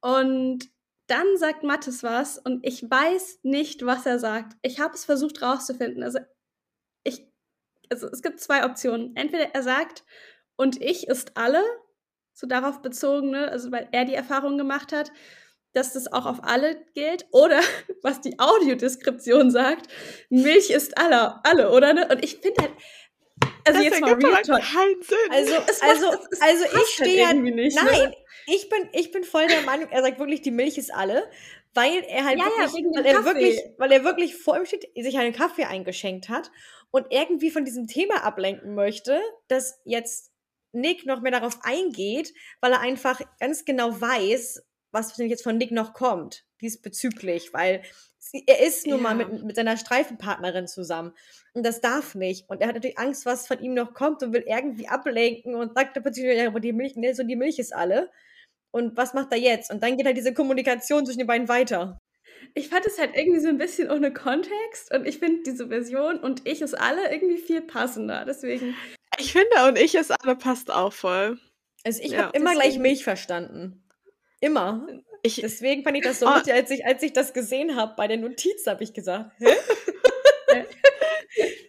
Und 0.00 0.70
dann 1.06 1.36
sagt 1.36 1.62
Mattes 1.62 2.02
was 2.02 2.38
und 2.38 2.66
ich 2.66 2.88
weiß 2.88 3.40
nicht, 3.42 3.84
was 3.84 4.06
er 4.06 4.18
sagt. 4.18 4.56
Ich 4.62 4.80
habe 4.80 4.94
es 4.94 5.04
versucht 5.04 5.42
rauszufinden. 5.42 6.02
Also 6.02 6.20
ich, 7.04 7.28
also 7.90 8.08
es 8.08 8.22
gibt 8.22 8.40
zwei 8.40 8.64
Optionen. 8.64 9.14
Entweder 9.14 9.54
er 9.54 9.62
sagt, 9.62 10.04
und 10.56 10.80
ich 10.80 11.06
ist 11.08 11.36
alle, 11.36 11.62
so 12.32 12.46
darauf 12.46 12.80
bezogen, 12.80 13.30
ne? 13.30 13.50
also 13.50 13.70
weil 13.70 13.88
er 13.92 14.04
die 14.04 14.14
Erfahrung 14.14 14.56
gemacht 14.56 14.92
hat, 14.92 15.12
dass 15.72 15.92
das 15.92 16.12
auch 16.12 16.26
auf 16.26 16.38
alle 16.42 16.84
gilt. 16.94 17.26
Oder 17.32 17.60
was 18.02 18.20
die 18.20 18.38
Audiodeskription 18.38 19.50
sagt, 19.50 19.88
Milch 20.30 20.70
ist 20.70 20.98
alle, 20.98 21.44
alle, 21.44 21.70
oder? 21.70 21.94
Ne? 21.94 22.08
Und 22.10 22.24
ich 22.24 22.38
finde 22.38 22.62
halt, 22.62 22.72
also 23.64 23.78
das 23.78 23.84
jetzt 23.84 24.00
mal 24.00 24.14
Real 24.14 24.42
Talk. 24.42 24.60
keinen 24.60 25.02
Sinn. 25.02 25.16
Also, 25.30 25.54
also, 25.54 26.06
also 26.40 26.64
ich 26.64 26.72
halt 26.72 26.86
stehe 26.88 27.20
ja, 27.20 27.32
nicht, 27.32 27.54
ne? 27.54 27.68
nein, 27.74 28.10
ne? 28.10 28.16
ich 28.46 28.68
bin, 28.68 28.88
ich 28.92 29.12
bin 29.12 29.24
voll 29.24 29.46
der 29.46 29.62
Meinung, 29.62 29.88
er 29.90 30.02
sagt 30.02 30.18
wirklich, 30.18 30.42
die 30.42 30.50
Milch 30.50 30.78
ist 30.78 30.92
alle, 30.92 31.28
weil 31.74 32.02
er 32.08 32.24
halt 32.24 32.38
ja, 32.38 32.44
wirklich, 32.46 32.84
ja, 32.84 33.04
weil 33.04 33.06
er 33.06 33.24
wirklich, 33.24 33.60
weil 33.78 33.92
er 33.92 34.04
wirklich 34.04 34.36
vor 34.36 34.56
ihm 34.56 34.66
steht, 34.66 34.88
sich 34.94 35.16
einen 35.18 35.32
Kaffee 35.32 35.64
eingeschenkt 35.64 36.28
hat 36.28 36.50
und 36.90 37.06
irgendwie 37.10 37.50
von 37.50 37.64
diesem 37.64 37.86
Thema 37.86 38.24
ablenken 38.24 38.74
möchte, 38.74 39.20
dass 39.48 39.80
jetzt 39.84 40.32
Nick 40.72 41.06
noch 41.06 41.20
mehr 41.20 41.32
darauf 41.32 41.58
eingeht, 41.62 42.32
weil 42.60 42.72
er 42.72 42.80
einfach 42.80 43.20
ganz 43.38 43.64
genau 43.64 44.00
weiß, 44.00 44.62
was 44.92 45.16
jetzt 45.18 45.42
von 45.42 45.56
Nick 45.56 45.70
noch 45.70 45.94
kommt, 45.94 46.44
diesbezüglich, 46.60 47.52
weil 47.52 47.82
sie, 48.18 48.44
er 48.46 48.60
ist 48.60 48.86
nun 48.86 48.98
ja. 48.98 49.02
mal 49.02 49.14
mit, 49.14 49.44
mit 49.44 49.56
seiner 49.56 49.76
Streifenpartnerin 49.76 50.68
zusammen 50.68 51.12
und 51.54 51.64
das 51.66 51.80
darf 51.80 52.14
nicht. 52.14 52.48
Und 52.48 52.60
er 52.60 52.68
hat 52.68 52.74
natürlich 52.74 52.98
Angst, 52.98 53.26
was 53.26 53.46
von 53.46 53.60
ihm 53.60 53.74
noch 53.74 53.94
kommt 53.94 54.22
und 54.22 54.32
will 54.32 54.44
irgendwie 54.46 54.88
ablenken 54.88 55.54
und 55.54 55.74
sagt 55.74 55.96
dann 55.96 56.02
plötzlich, 56.02 56.24
ja, 56.24 56.46
aber 56.46 56.60
die 56.60 56.72
Milch, 56.72 56.96
ne, 56.96 57.14
so 57.14 57.22
die 57.22 57.36
Milch 57.36 57.58
ist 57.58 57.74
alle. 57.74 58.10
Und 58.70 58.96
was 58.96 59.12
macht 59.12 59.32
er 59.32 59.38
jetzt? 59.38 59.70
Und 59.70 59.82
dann 59.82 59.96
geht 59.96 60.06
halt 60.06 60.16
diese 60.16 60.32
Kommunikation 60.32 61.04
zwischen 61.04 61.18
den 61.18 61.26
beiden 61.26 61.48
weiter. 61.48 61.98
Ich 62.54 62.68
fand 62.68 62.86
es 62.86 62.98
halt 62.98 63.14
irgendwie 63.14 63.40
so 63.40 63.48
ein 63.48 63.58
bisschen 63.58 63.90
ohne 63.90 64.12
Kontext 64.12 64.92
und 64.92 65.06
ich 65.06 65.18
finde 65.18 65.42
diese 65.44 65.68
Version 65.68 66.18
und 66.18 66.46
ich 66.48 66.62
ist 66.62 66.74
alle 66.74 67.12
irgendwie 67.12 67.38
viel 67.38 67.60
passender. 67.60 68.24
Deswegen. 68.24 68.74
Ich 69.18 69.32
finde, 69.32 69.68
und 69.68 69.78
ich 69.78 69.94
ist 69.94 70.10
alle 70.10 70.36
passt 70.36 70.70
auch 70.70 70.92
voll. 70.92 71.38
Also 71.84 72.02
ich 72.02 72.12
ja. 72.12 72.24
habe 72.24 72.36
immer 72.36 72.54
gleich 72.54 72.78
Milch 72.78 73.04
verstanden. 73.04 73.81
Immer. 74.42 74.86
Ich, 75.22 75.36
Deswegen 75.40 75.84
fand 75.84 75.96
ich 75.96 76.02
das 76.02 76.18
so 76.18 76.26
oh. 76.26 76.30
als 76.30 76.70
ich, 76.70 76.84
als 76.84 77.02
ich 77.02 77.12
das 77.12 77.32
gesehen 77.32 77.76
habe 77.76 77.94
bei 77.96 78.08
der 78.08 78.16
Notiz, 78.16 78.66
habe 78.66 78.82
ich 78.82 78.92
gesagt, 78.92 79.30
hä? 79.38 79.46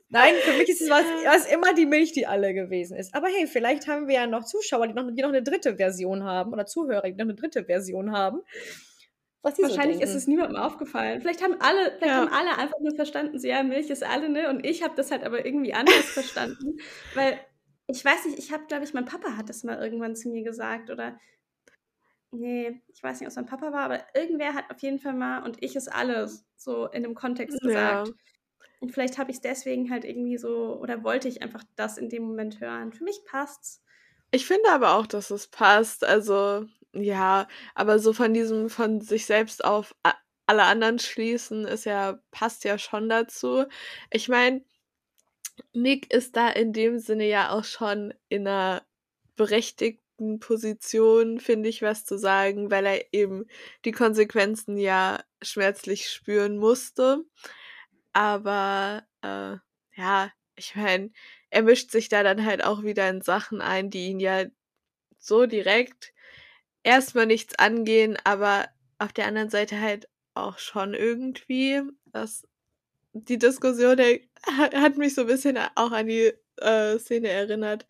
Nein, 0.09 0.33
für 0.41 0.57
mich 0.57 0.69
ist 0.69 0.81
es 0.81 0.89
was, 0.89 1.05
was 1.25 1.51
immer 1.51 1.73
die 1.73 1.85
Milch, 1.85 2.11
die 2.11 2.27
alle 2.27 2.53
gewesen 2.53 2.97
ist. 2.97 3.13
Aber 3.15 3.27
hey, 3.27 3.47
vielleicht 3.47 3.87
haben 3.87 4.07
wir 4.07 4.15
ja 4.15 4.27
noch 4.27 4.43
Zuschauer, 4.43 4.87
die 4.87 4.93
noch, 4.93 5.09
die 5.11 5.21
noch 5.21 5.29
eine 5.29 5.43
dritte 5.43 5.75
Version 5.77 6.23
haben 6.23 6.51
oder 6.51 6.65
Zuhörer, 6.65 7.03
die 7.03 7.13
noch 7.13 7.21
eine 7.21 7.35
dritte 7.35 7.65
Version 7.65 8.11
haben. 8.11 8.41
Wahrscheinlich 9.43 9.97
so 9.97 10.03
ist 10.03 10.15
es 10.15 10.27
niemandem 10.27 10.57
aufgefallen. 10.57 11.21
Vielleicht 11.21 11.43
haben 11.43 11.55
alle, 11.59 11.91
vielleicht 11.97 12.05
ja. 12.05 12.21
haben 12.21 12.31
alle 12.31 12.57
einfach 12.57 12.79
nur 12.79 12.95
verstanden, 12.95 13.37
so 13.37 13.47
ja, 13.47 13.61
Milch 13.61 13.89
ist 13.89 14.03
alle, 14.03 14.29
ne? 14.29 14.49
Und 14.49 14.65
ich 14.65 14.83
habe 14.83 14.95
das 14.95 15.11
halt 15.11 15.23
aber 15.23 15.45
irgendwie 15.45 15.73
anders 15.73 15.93
verstanden. 16.13 16.77
Weil 17.13 17.39
ich 17.87 18.03
weiß 18.03 18.25
nicht, 18.25 18.39
ich 18.39 18.51
habe, 18.51 18.65
glaube 18.67 18.83
ich, 18.83 18.93
mein 18.93 19.05
Papa 19.05 19.35
hat 19.35 19.49
das 19.49 19.63
mal 19.63 19.77
irgendwann 19.77 20.15
zu 20.15 20.29
mir 20.29 20.43
gesagt 20.43 20.89
oder 20.89 21.19
nee, 22.33 22.81
ich 22.87 23.01
weiß 23.01 23.19
nicht, 23.19 23.27
ob 23.27 23.31
es 23.31 23.35
mein 23.35 23.45
Papa 23.45 23.71
war, 23.71 23.83
aber 23.83 24.03
irgendwer 24.15 24.53
hat 24.53 24.65
auf 24.69 24.81
jeden 24.81 24.99
Fall 24.99 25.13
mal 25.13 25.43
und 25.43 25.61
ich 25.63 25.75
ist 25.75 25.87
alles 25.87 26.45
so 26.55 26.87
in 26.87 27.03
dem 27.03 27.15
Kontext 27.15 27.59
gesagt. 27.61 28.07
Ja. 28.07 28.13
Und 28.79 28.91
vielleicht 28.91 29.17
habe 29.17 29.31
ich 29.31 29.37
es 29.37 29.41
deswegen 29.41 29.89
halt 29.89 30.03
irgendwie 30.03 30.37
so 30.37 30.77
oder 30.79 31.03
wollte 31.03 31.29
ich 31.29 31.41
einfach 31.41 31.63
das 31.75 31.97
in 31.97 32.09
dem 32.09 32.23
Moment 32.23 32.59
hören. 32.59 32.91
Für 32.91 33.03
mich 33.03 33.21
passt's. 33.25 33.81
Ich 34.31 34.45
finde 34.45 34.69
aber 34.71 34.95
auch, 34.95 35.07
dass 35.07 35.31
es 35.31 35.47
passt. 35.47 36.03
Also 36.03 36.65
ja, 36.93 37.47
aber 37.75 37.99
so 37.99 38.13
von 38.13 38.33
diesem, 38.33 38.69
von 38.69 38.99
sich 38.99 39.25
selbst 39.25 39.63
auf 39.63 39.95
alle 40.45 40.63
anderen 40.63 40.99
schließen, 40.99 41.65
ist 41.65 41.85
ja, 41.85 42.19
passt 42.31 42.65
ja 42.65 42.77
schon 42.77 43.09
dazu. 43.09 43.65
Ich 44.11 44.27
meine, 44.27 44.63
Nick 45.71 46.13
ist 46.13 46.35
da 46.35 46.49
in 46.49 46.73
dem 46.73 46.99
Sinne 46.99 47.27
ja 47.27 47.51
auch 47.51 47.63
schon 47.63 48.13
in 48.27 48.47
einer 48.47 48.83
berechtigten 50.23 50.39
Position, 50.39 51.39
finde 51.39 51.69
ich, 51.69 51.81
was 51.81 52.05
zu 52.05 52.17
sagen, 52.17 52.71
weil 52.71 52.85
er 52.85 53.13
eben 53.13 53.45
die 53.85 53.91
Konsequenzen 53.91 54.77
ja 54.77 55.23
schmerzlich 55.41 56.09
spüren 56.09 56.57
musste. 56.57 57.23
Aber 58.13 59.03
äh, 59.21 59.57
ja, 59.95 60.31
ich 60.55 60.75
meine, 60.75 61.11
er 61.49 61.63
mischt 61.63 61.91
sich 61.91 62.09
da 62.09 62.23
dann 62.23 62.45
halt 62.45 62.63
auch 62.63 62.83
wieder 62.83 63.09
in 63.09 63.21
Sachen 63.21 63.61
ein, 63.61 63.89
die 63.89 64.07
ihn 64.07 64.19
ja 64.19 64.45
so 65.19 65.45
direkt 65.45 66.13
erstmal 66.83 67.25
nichts 67.25 67.57
angehen, 67.59 68.17
aber 68.23 68.67
auf 68.99 69.13
der 69.13 69.27
anderen 69.27 69.49
Seite 69.49 69.79
halt 69.79 70.07
auch 70.35 70.59
schon 70.59 70.93
irgendwie. 70.93 71.81
Das, 72.07 72.47
die 73.13 73.37
Diskussion 73.37 73.97
der, 73.97 74.19
hat 74.47 74.97
mich 74.97 75.15
so 75.15 75.21
ein 75.21 75.27
bisschen 75.27 75.57
auch 75.75 75.91
an 75.91 76.07
die 76.07 76.33
äh, 76.57 76.99
Szene 76.99 77.29
erinnert, 77.29 77.87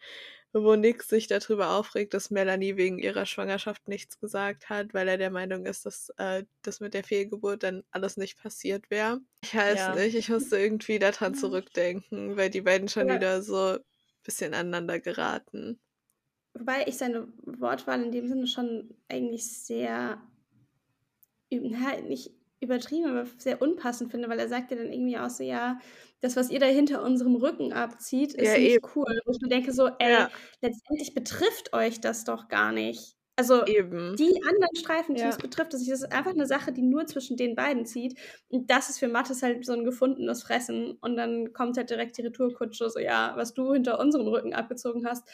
wo 0.53 0.75
Nick 0.75 1.03
sich 1.03 1.27
darüber 1.27 1.71
aufregt, 1.71 2.13
dass 2.13 2.29
Melanie 2.29 2.77
wegen 2.77 2.99
ihrer 2.99 3.25
Schwangerschaft 3.25 3.87
nichts 3.87 4.19
gesagt 4.19 4.69
hat, 4.69 4.93
weil 4.93 5.07
er 5.07 5.17
der 5.17 5.31
Meinung 5.31 5.65
ist, 5.65 5.85
dass 5.85 6.09
äh, 6.17 6.43
das 6.61 6.79
mit 6.79 6.93
der 6.93 7.03
Fehlgeburt 7.03 7.63
dann 7.63 7.83
alles 7.89 8.17
nicht 8.17 8.37
passiert 8.37 8.89
wäre. 8.91 9.19
Ich 9.41 9.55
weiß 9.55 9.79
ja. 9.79 9.95
nicht, 9.95 10.15
ich 10.15 10.29
musste 10.29 10.57
irgendwie 10.57 10.99
daran 10.99 11.33
zurückdenken, 11.33 12.37
weil 12.37 12.51
die 12.51 12.61
beiden 12.61 12.87
schon 12.87 13.07
ja. 13.07 13.15
wieder 13.15 13.41
so 13.41 13.73
ein 13.73 13.79
bisschen 14.23 14.53
aneinander 14.53 14.99
geraten. 14.99 15.79
Wobei 16.53 16.85
ich 16.85 16.97
seine 16.97 17.27
Wortwahl 17.45 18.03
in 18.03 18.11
dem 18.11 18.27
Sinne 18.27 18.45
schon 18.45 18.95
eigentlich 19.07 19.47
sehr, 19.47 20.21
na, 21.49 22.01
nicht 22.01 22.31
übertrieben, 22.63 23.09
aber 23.09 23.25
sehr 23.37 23.61
unpassend 23.61 24.11
finde, 24.11 24.29
weil 24.29 24.39
er 24.39 24.49
sagt 24.49 24.71
ja 24.71 24.77
dann 24.77 24.91
irgendwie 24.91 25.17
auch 25.17 25.29
so, 25.29 25.43
ja, 25.43 25.79
das, 26.21 26.35
was 26.35 26.49
ihr 26.49 26.59
da 26.59 26.65
hinter 26.65 27.03
unserem 27.03 27.35
Rücken 27.35 27.73
abzieht, 27.73 28.33
ist 28.33 28.47
ja, 28.47 28.57
nicht 28.57 28.75
eben. 28.75 28.87
cool. 28.95 29.19
Wo 29.25 29.31
ich 29.31 29.41
mir 29.41 29.49
denke 29.49 29.73
so, 29.73 29.87
ey, 29.99 30.11
ja. 30.11 30.29
letztendlich 30.61 31.13
betrifft 31.13 31.73
euch 31.73 31.99
das 31.99 32.23
doch 32.23 32.47
gar 32.47 32.71
nicht. 32.71 33.15
Also 33.35 33.65
eben. 33.65 34.15
die 34.15 34.41
anderen 34.43 34.75
Streifenteams 34.75 35.35
ja. 35.35 35.41
betrifft 35.41 35.73
es. 35.73 35.85
Das 35.85 36.01
ist 36.01 36.11
einfach 36.11 36.31
eine 36.31 36.45
Sache, 36.45 36.71
die 36.71 36.83
nur 36.83 37.07
zwischen 37.07 37.35
den 37.35 37.55
beiden 37.55 37.85
zieht. 37.85 38.17
Und 38.47 38.69
das 38.69 38.89
ist 38.89 38.99
für 38.99 39.07
Mattes 39.07 39.41
halt 39.41 39.65
so 39.65 39.73
ein 39.73 39.83
gefundenes 39.83 40.43
Fressen. 40.43 40.97
Und 41.01 41.17
dann 41.17 41.51
kommt 41.51 41.75
halt 41.77 41.89
direkt 41.89 42.17
die 42.17 42.21
Retourkutsche, 42.21 42.89
so 42.89 42.99
ja, 42.99 43.33
was 43.35 43.53
du 43.53 43.73
hinter 43.73 43.99
unserem 43.99 44.27
Rücken 44.27 44.53
abgezogen 44.53 45.05
hast 45.07 45.27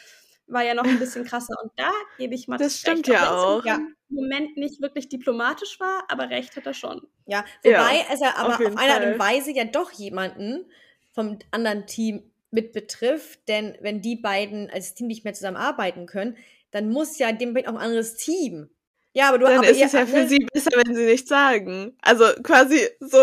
war 0.52 0.64
ja 0.64 0.74
noch 0.74 0.84
ein 0.84 0.98
bisschen 0.98 1.24
krasser. 1.26 1.54
Und 1.62 1.72
da 1.76 1.90
gebe 2.18 2.34
ich 2.34 2.48
mal 2.48 2.56
Das 2.56 2.78
stimmt 2.78 3.08
recht, 3.08 3.20
ja 3.20 3.30
auch. 3.30 3.64
Ja. 3.64 3.76
Im 3.76 4.16
Moment 4.16 4.56
nicht 4.56 4.80
wirklich 4.82 5.08
diplomatisch 5.08 5.78
war, 5.80 6.04
aber 6.08 6.30
recht 6.30 6.56
hat 6.56 6.66
er 6.66 6.74
schon. 6.74 7.06
Ja, 7.26 7.44
wobei 7.62 7.70
ja, 7.70 8.04
also 8.08 8.24
aber 8.24 8.54
auf, 8.54 8.60
auf 8.60 8.76
eine 8.76 8.92
Art 8.92 9.04
und 9.04 9.18
Weise 9.18 9.52
ja 9.52 9.64
doch 9.64 9.92
jemanden 9.92 10.64
vom 11.12 11.38
anderen 11.50 11.86
Team 11.86 12.30
mit 12.50 12.72
betrifft, 12.72 13.48
denn 13.48 13.76
wenn 13.80 14.02
die 14.02 14.16
beiden 14.16 14.68
als 14.70 14.94
Team 14.94 15.06
nicht 15.06 15.24
mehr 15.24 15.34
zusammenarbeiten 15.34 16.06
können, 16.06 16.36
dann 16.72 16.90
muss 16.90 17.18
ja 17.18 17.32
dem 17.32 17.56
auch 17.56 17.64
ein 17.64 17.76
anderes 17.76 18.16
Team. 18.16 18.68
Ja, 19.12 19.28
aber 19.28 19.38
du 19.38 19.46
Dann 19.46 19.58
aber 19.58 19.68
ist 19.68 19.82
es 19.82 19.92
ja 19.92 20.06
für 20.06 20.20
ne 20.20 20.28
sie 20.28 20.46
besser, 20.52 20.70
wenn 20.76 20.94
sie 20.94 21.04
nichts 21.04 21.28
sagen. 21.28 21.96
Also 22.00 22.24
quasi 22.42 22.80
so 23.00 23.18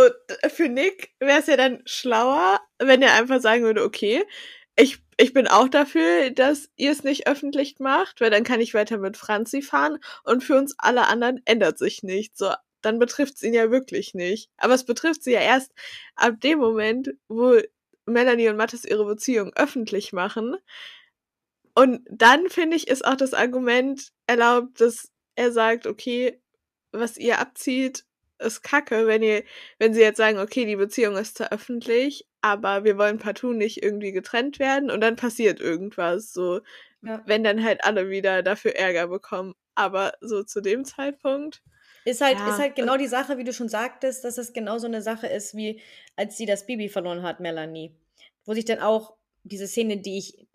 für 0.49 0.67
Nick 0.67 1.11
wäre 1.19 1.39
es 1.39 1.47
ja 1.47 1.55
dann 1.55 1.81
schlauer, 1.85 2.59
wenn 2.77 3.01
er 3.01 3.13
einfach 3.13 3.41
sagen 3.41 3.63
würde, 3.63 3.83
okay, 3.83 4.23
ich, 4.77 4.99
ich 5.17 5.33
bin 5.33 5.47
auch 5.47 5.67
dafür, 5.67 6.29
dass 6.29 6.69
ihr 6.75 6.91
es 6.91 7.03
nicht 7.03 7.27
öffentlich 7.27 7.79
macht, 7.79 8.21
weil 8.21 8.29
dann 8.29 8.43
kann 8.43 8.61
ich 8.61 8.73
weiter 8.73 8.97
mit 8.97 9.17
Franzi 9.17 9.61
fahren 9.61 9.99
und 10.23 10.43
für 10.43 10.55
uns 10.55 10.75
alle 10.77 11.07
anderen 11.07 11.41
ändert 11.45 11.79
sich 11.79 12.03
nichts. 12.03 12.37
So, 12.37 12.53
dann 12.81 12.99
betrifft 12.99 13.35
es 13.35 13.43
ihn 13.43 13.55
ja 13.55 13.71
wirklich 13.71 14.13
nicht. 14.13 14.51
Aber 14.57 14.75
es 14.75 14.85
betrifft 14.85 15.23
sie 15.23 15.33
ja 15.33 15.41
erst 15.41 15.73
ab 16.15 16.39
dem 16.41 16.59
Moment, 16.59 17.15
wo 17.27 17.59
Melanie 18.05 18.49
und 18.49 18.57
Mathis 18.57 18.85
ihre 18.85 19.05
Beziehung 19.05 19.51
öffentlich 19.55 20.13
machen. 20.13 20.57
Und 21.73 22.01
dann 22.09 22.49
finde 22.49 22.77
ich, 22.77 22.87
ist 22.87 23.05
auch 23.05 23.17
das 23.17 23.33
Argument 23.33 24.11
erlaubt, 24.27 24.79
dass 24.79 25.11
er 25.35 25.51
sagt, 25.51 25.87
okay, 25.87 26.39
was 26.91 27.17
ihr 27.17 27.39
abzieht, 27.39 28.05
ist 28.39 28.61
kacke, 28.63 29.07
wenn 29.07 29.23
ihr, 29.23 29.43
wenn 29.79 29.93
sie 29.93 30.01
jetzt 30.01 30.17
sagen, 30.17 30.39
okay, 30.39 30.65
die 30.65 30.75
Beziehung 30.75 31.17
ist 31.17 31.37
zwar 31.37 31.51
öffentlich, 31.51 32.27
aber 32.47 32.83
wir 32.83 32.97
wollen 32.97 33.17
partout 33.17 33.53
nicht 33.53 33.83
irgendwie 33.83 34.11
getrennt 34.11 34.59
werden 34.59 34.89
und 34.89 35.01
dann 35.01 35.15
passiert 35.15 35.59
irgendwas. 35.59 36.31
So, 36.33 36.61
ja. 37.01 37.21
wenn 37.25 37.43
dann 37.43 37.63
halt 37.63 37.83
alle 37.83 38.09
wieder 38.09 38.43
dafür 38.43 38.75
Ärger 38.75 39.07
bekommen. 39.07 39.53
Aber 39.75 40.13
so 40.21 40.43
zu 40.43 40.61
dem 40.61 40.85
Zeitpunkt. 40.85 41.61
Ist 42.05 42.21
halt, 42.21 42.37
ja. 42.37 42.49
ist 42.49 42.59
halt 42.59 42.75
genau 42.75 42.97
die 42.97 43.07
Sache, 43.07 43.37
wie 43.37 43.43
du 43.43 43.53
schon 43.53 43.69
sagtest, 43.69 44.23
dass 44.23 44.37
es 44.37 44.53
genau 44.53 44.77
so 44.77 44.87
eine 44.87 45.01
Sache 45.01 45.27
ist, 45.27 45.55
wie 45.55 45.81
als 46.15 46.37
sie 46.37 46.45
das 46.45 46.65
Baby 46.65 46.89
verloren 46.89 47.23
hat, 47.23 47.39
Melanie. 47.39 47.93
Wo 48.45 48.53
sich 48.53 48.65
dann 48.65 48.79
auch 48.79 49.15
diese 49.43 49.67
Szene, 49.67 49.97
die 49.97 50.17
ich. 50.17 50.47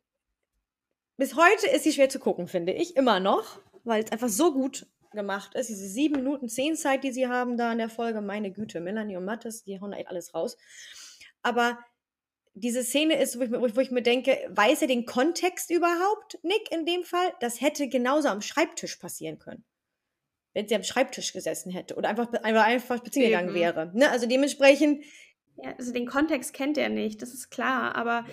Bis 1.19 1.37
heute 1.37 1.67
ist 1.69 1.85
sie 1.85 1.93
schwer 1.93 2.09
zu 2.09 2.19
gucken, 2.19 2.49
finde 2.49 2.73
ich, 2.73 2.97
immer 2.97 3.21
noch, 3.21 3.61
weil 3.85 4.03
es 4.03 4.11
einfach 4.11 4.31
so 4.31 4.53
gut 4.53 4.87
gemacht 5.13 5.55
ist. 5.55 5.69
Diese 5.69 5.87
sieben 5.87 6.17
Minuten 6.17 6.49
zehn 6.49 6.75
Zeit, 6.75 7.05
die 7.05 7.13
sie 7.13 7.29
haben 7.29 7.57
da 7.57 7.71
in 7.71 7.79
der 7.79 7.91
Folge, 7.91 8.23
meine 8.23 8.51
Güte, 8.51 8.81
Melanie 8.81 9.17
und 9.17 9.25
Mattes, 9.25 9.63
die 9.63 9.81
hauen 9.81 9.93
da 9.93 9.99
echt 9.99 10.09
alles 10.09 10.35
raus. 10.35 10.57
Aber 11.43 11.79
diese 12.55 12.85
Szene 12.85 13.21
ist, 13.21 13.39
wo 13.39 13.43
ich, 13.43 13.77
wo 13.77 13.81
ich, 13.81 13.91
mir 13.91 14.03
denke, 14.03 14.39
weiß 14.51 14.83
er 14.83 14.89
den 14.89 15.07
Kontext 15.07 15.71
überhaupt, 15.71 16.39
Nick, 16.43 16.71
in 16.71 16.85
dem 16.85 17.03
Fall? 17.03 17.33
Das 17.41 17.61
hätte 17.61 17.89
genauso 17.89 18.29
am 18.29 18.43
Schreibtisch 18.43 18.97
passieren 18.97 19.39
können. 19.39 19.65
Wenn 20.55 20.69
sie 20.69 20.75
am 20.75 20.83
Schreibtisch 20.83 21.33
gesessen 21.33 21.73
hätte 21.73 21.95
oder 21.97 22.11
einfach, 22.11 22.31
einfach, 22.43 22.65
einfach 22.65 22.99
spazieren 22.99 23.31
gegangen 23.31 23.55
wäre. 23.55 23.91
Ne? 23.95 24.11
Also 24.11 24.27
dementsprechend. 24.27 25.05
Ja, 25.63 25.75
also 25.77 25.93
den 25.93 26.07
Kontext 26.07 26.55
kennt 26.55 26.79
er 26.79 26.89
nicht, 26.89 27.21
das 27.21 27.35
ist 27.35 27.51
klar, 27.51 27.95
aber 27.95 28.25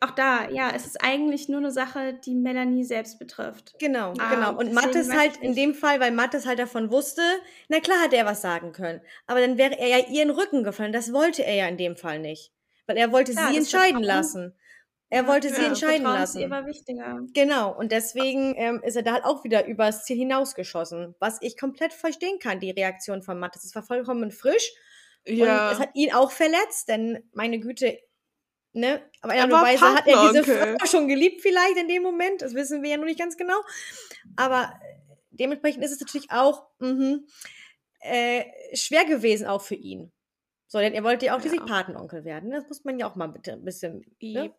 auch 0.00 0.12
da, 0.12 0.48
ja, 0.48 0.70
es 0.74 0.86
ist 0.86 1.02
eigentlich 1.04 1.48
nur 1.50 1.58
eine 1.58 1.70
Sache, 1.70 2.14
die 2.14 2.34
Melanie 2.34 2.84
selbst 2.84 3.18
betrifft. 3.18 3.74
Genau, 3.78 4.14
ah, 4.18 4.34
genau. 4.34 4.58
Und 4.58 4.72
Mattes 4.72 5.12
halt 5.12 5.36
in 5.38 5.54
dem 5.54 5.74
Fall, 5.74 6.00
weil 6.00 6.10
Mattes 6.10 6.46
halt 6.46 6.58
davon 6.58 6.90
wusste, 6.90 7.22
na 7.68 7.80
klar 7.80 8.00
hat 8.02 8.14
er 8.14 8.24
was 8.24 8.40
sagen 8.40 8.72
können. 8.72 9.02
Aber 9.26 9.40
dann 9.40 9.58
wäre 9.58 9.78
er 9.78 9.88
ja 9.88 10.06
ihren 10.08 10.30
Rücken 10.30 10.64
gefallen. 10.64 10.92
Das 10.92 11.12
wollte 11.12 11.44
er 11.44 11.54
ja 11.54 11.68
in 11.68 11.76
dem 11.76 11.96
Fall 11.96 12.18
nicht. 12.18 12.50
Weil 12.86 12.96
er 12.96 13.12
wollte 13.12 13.32
Klar, 13.32 13.50
sie 13.50 13.58
entscheiden 13.58 14.02
lassen. 14.02 14.54
Er 15.10 15.26
wollte 15.26 15.48
ja, 15.48 15.54
sie 15.54 15.64
entscheiden 15.64 16.04
lassen. 16.04 16.48
War 16.50 16.66
wichtiger. 16.66 17.20
Genau, 17.34 17.76
und 17.76 17.92
deswegen 17.92 18.54
ähm, 18.56 18.80
ist 18.82 18.96
er 18.96 19.02
da 19.02 19.12
halt 19.12 19.24
auch 19.24 19.44
wieder 19.44 19.66
übers 19.66 20.04
Ziel 20.04 20.16
hinausgeschossen. 20.16 21.14
Was 21.18 21.42
ich 21.42 21.58
komplett 21.58 21.92
verstehen 21.92 22.38
kann, 22.38 22.60
die 22.60 22.70
Reaktion 22.70 23.22
von 23.22 23.38
Mattes. 23.38 23.64
Es 23.64 23.74
war 23.74 23.82
vollkommen 23.82 24.30
frisch. 24.30 24.72
Ja. 25.26 25.68
Und 25.68 25.74
es 25.74 25.80
hat 25.80 25.90
ihn 25.94 26.14
auch 26.14 26.30
verletzt, 26.30 26.88
denn 26.88 27.28
meine 27.32 27.58
Güte, 27.58 27.98
ne? 28.72 29.02
Aber 29.20 29.34
ehrlicherweise 29.34 29.94
hat 29.94 30.06
er 30.06 30.32
diese 30.32 30.44
Frau 30.44 30.86
schon 30.86 31.08
geliebt, 31.08 31.42
vielleicht 31.42 31.76
in 31.76 31.88
dem 31.88 32.02
Moment. 32.02 32.42
Das 32.42 32.54
wissen 32.54 32.82
wir 32.82 32.90
ja 32.90 32.96
noch 32.96 33.04
nicht 33.04 33.18
ganz 33.18 33.36
genau. 33.36 33.60
Aber 34.36 34.72
dementsprechend 35.30 35.84
ist 35.84 35.92
es 35.92 36.00
natürlich 36.00 36.30
auch 36.30 36.66
mh, 36.78 37.18
äh, 38.00 38.44
schwer 38.74 39.04
gewesen, 39.04 39.46
auch 39.46 39.62
für 39.62 39.74
ihn. 39.74 40.12
So, 40.66 40.78
denn 40.78 40.94
er 40.94 41.02
wollte 41.02 41.26
ja 41.26 41.36
auch 41.36 41.44
ja. 41.44 41.64
Patenonkel 41.64 42.24
werden. 42.24 42.50
Das 42.50 42.68
muss 42.68 42.84
man 42.84 42.98
ja 42.98 43.10
auch 43.10 43.16
mal 43.16 43.26
bitte 43.26 43.52
ein 43.52 43.64
bisschen. 43.64 44.04
Ne? 44.20 44.54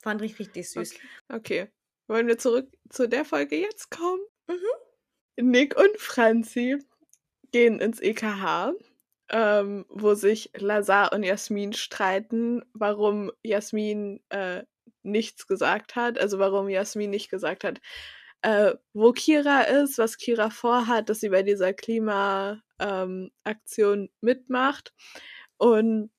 Fand 0.00 0.20
ich 0.22 0.38
richtig 0.38 0.68
süß. 0.70 0.94
Okay. 1.28 1.62
okay. 1.62 1.72
Wollen 2.08 2.26
wir 2.26 2.36
zurück 2.36 2.68
zu 2.90 3.08
der 3.08 3.24
Folge 3.24 3.56
jetzt 3.56 3.90
kommen? 3.90 4.20
Mhm. 4.48 5.50
Nick 5.50 5.78
und 5.78 5.96
Franzi 5.98 6.78
gehen 7.52 7.78
ins 7.78 8.00
EKH, 8.00 8.72
ähm, 9.32 9.86
wo 9.88 10.14
sich 10.14 10.50
Lazar 10.54 11.12
und 11.12 11.22
Jasmin 11.24 11.72
streiten, 11.72 12.62
warum 12.74 13.32
Jasmin 13.42 14.20
äh, 14.28 14.62
nichts 15.02 15.46
gesagt 15.46 15.96
hat. 15.96 16.18
Also 16.18 16.38
warum 16.38 16.68
Jasmin 16.68 17.10
nicht 17.10 17.30
gesagt 17.30 17.64
hat, 17.64 17.80
äh, 18.42 18.74
wo 18.92 19.12
Kira 19.12 19.62
ist, 19.62 19.98
was 19.98 20.18
Kira 20.18 20.50
vorhat, 20.50 21.08
dass 21.08 21.20
sie 21.20 21.30
bei 21.30 21.42
dieser 21.42 21.72
Klimaaktion 21.72 22.60
ähm, 22.80 24.08
mitmacht. 24.20 24.92
Und 25.56 26.10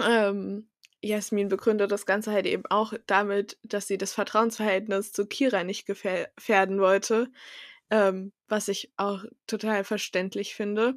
ähm, 0.00 0.68
Jasmin 1.02 1.48
begründet 1.48 1.92
das 1.92 2.06
Ganze 2.06 2.32
halt 2.32 2.46
eben 2.46 2.64
auch 2.70 2.94
damit, 3.06 3.58
dass 3.62 3.86
sie 3.86 3.98
das 3.98 4.14
Vertrauensverhältnis 4.14 5.12
zu 5.12 5.26
Kira 5.26 5.62
nicht 5.64 5.86
gefährden 5.86 6.80
wollte, 6.80 7.30
ähm, 7.90 8.32
was 8.48 8.68
ich 8.68 8.92
auch 8.96 9.24
total 9.46 9.84
verständlich 9.84 10.54
finde. 10.54 10.94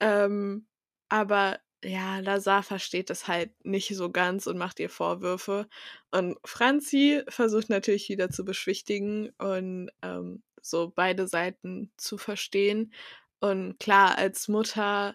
Ähm, 0.00 0.67
aber 1.08 1.58
ja, 1.84 2.18
Lazar 2.18 2.62
versteht 2.62 3.08
das 3.10 3.28
halt 3.28 3.52
nicht 3.64 3.94
so 3.94 4.10
ganz 4.10 4.46
und 4.46 4.58
macht 4.58 4.80
ihr 4.80 4.90
Vorwürfe. 4.90 5.68
Und 6.10 6.36
Franzi 6.44 7.22
versucht 7.28 7.70
natürlich 7.70 8.08
wieder 8.08 8.30
zu 8.30 8.44
beschwichtigen 8.44 9.30
und 9.38 9.90
ähm, 10.02 10.42
so 10.60 10.92
beide 10.94 11.28
Seiten 11.28 11.92
zu 11.96 12.18
verstehen. 12.18 12.92
Und 13.40 13.78
klar, 13.78 14.18
als 14.18 14.48
Mutter 14.48 15.14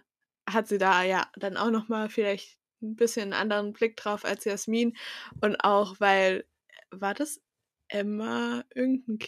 hat 0.49 0.67
sie 0.67 0.77
da 0.77 1.03
ja 1.03 1.27
dann 1.35 1.57
auch 1.57 1.69
nochmal 1.71 2.09
vielleicht 2.09 2.57
ein 2.81 2.95
bisschen 2.95 3.33
einen 3.33 3.33
anderen 3.33 3.73
Blick 3.73 3.97
drauf 3.97 4.23
als 4.23 4.45
Jasmin. 4.45 4.95
Und 5.41 5.57
auch, 5.63 5.99
weil, 5.99 6.45
war 6.91 7.13
das 7.13 7.41
Emma, 7.89 8.63
irgendein 8.73 9.19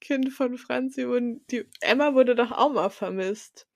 Kind 0.00 0.32
von 0.32 0.58
Franzi? 0.58 1.04
Und 1.04 1.46
die, 1.50 1.68
Emma 1.80 2.14
wurde 2.14 2.34
doch 2.34 2.50
auch 2.50 2.72
mal 2.72 2.90
vermisst, 2.90 3.68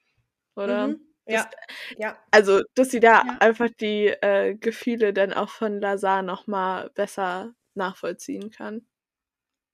oder? 0.57 0.89
Mhm. 0.89 1.10
Ja, 1.33 1.51
ja. 1.99 2.19
Also, 2.31 2.61
dass 2.75 2.91
sie 2.91 3.01
da 3.01 3.25
ja. 3.27 3.37
einfach 3.41 3.69
die 3.81 4.07
äh, 4.07 4.55
Gefühle 4.55 5.13
dann 5.13 5.33
auch 5.33 5.51
von 5.51 5.81
Lazar 5.81 6.23
nochmal 6.23 6.91
besser 6.91 7.55
nachvollziehen 7.75 8.51
kann. 8.51 8.87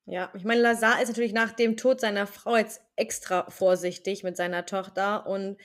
Ja, 0.09 0.31
ich 0.35 0.45
meine, 0.45 0.61
Lazar 0.61 1.03
ist 1.03 1.09
natürlich 1.09 1.33
nach 1.33 1.53
dem 1.53 1.77
Tod 1.77 2.01
seiner 2.01 2.29
Frau 2.29 2.57
jetzt 2.57 2.81
extra 2.95 3.51
vorsichtig 3.51 4.23
mit 4.23 4.37
seiner 4.37 4.65
Tochter 4.65 5.27
und 5.27 5.57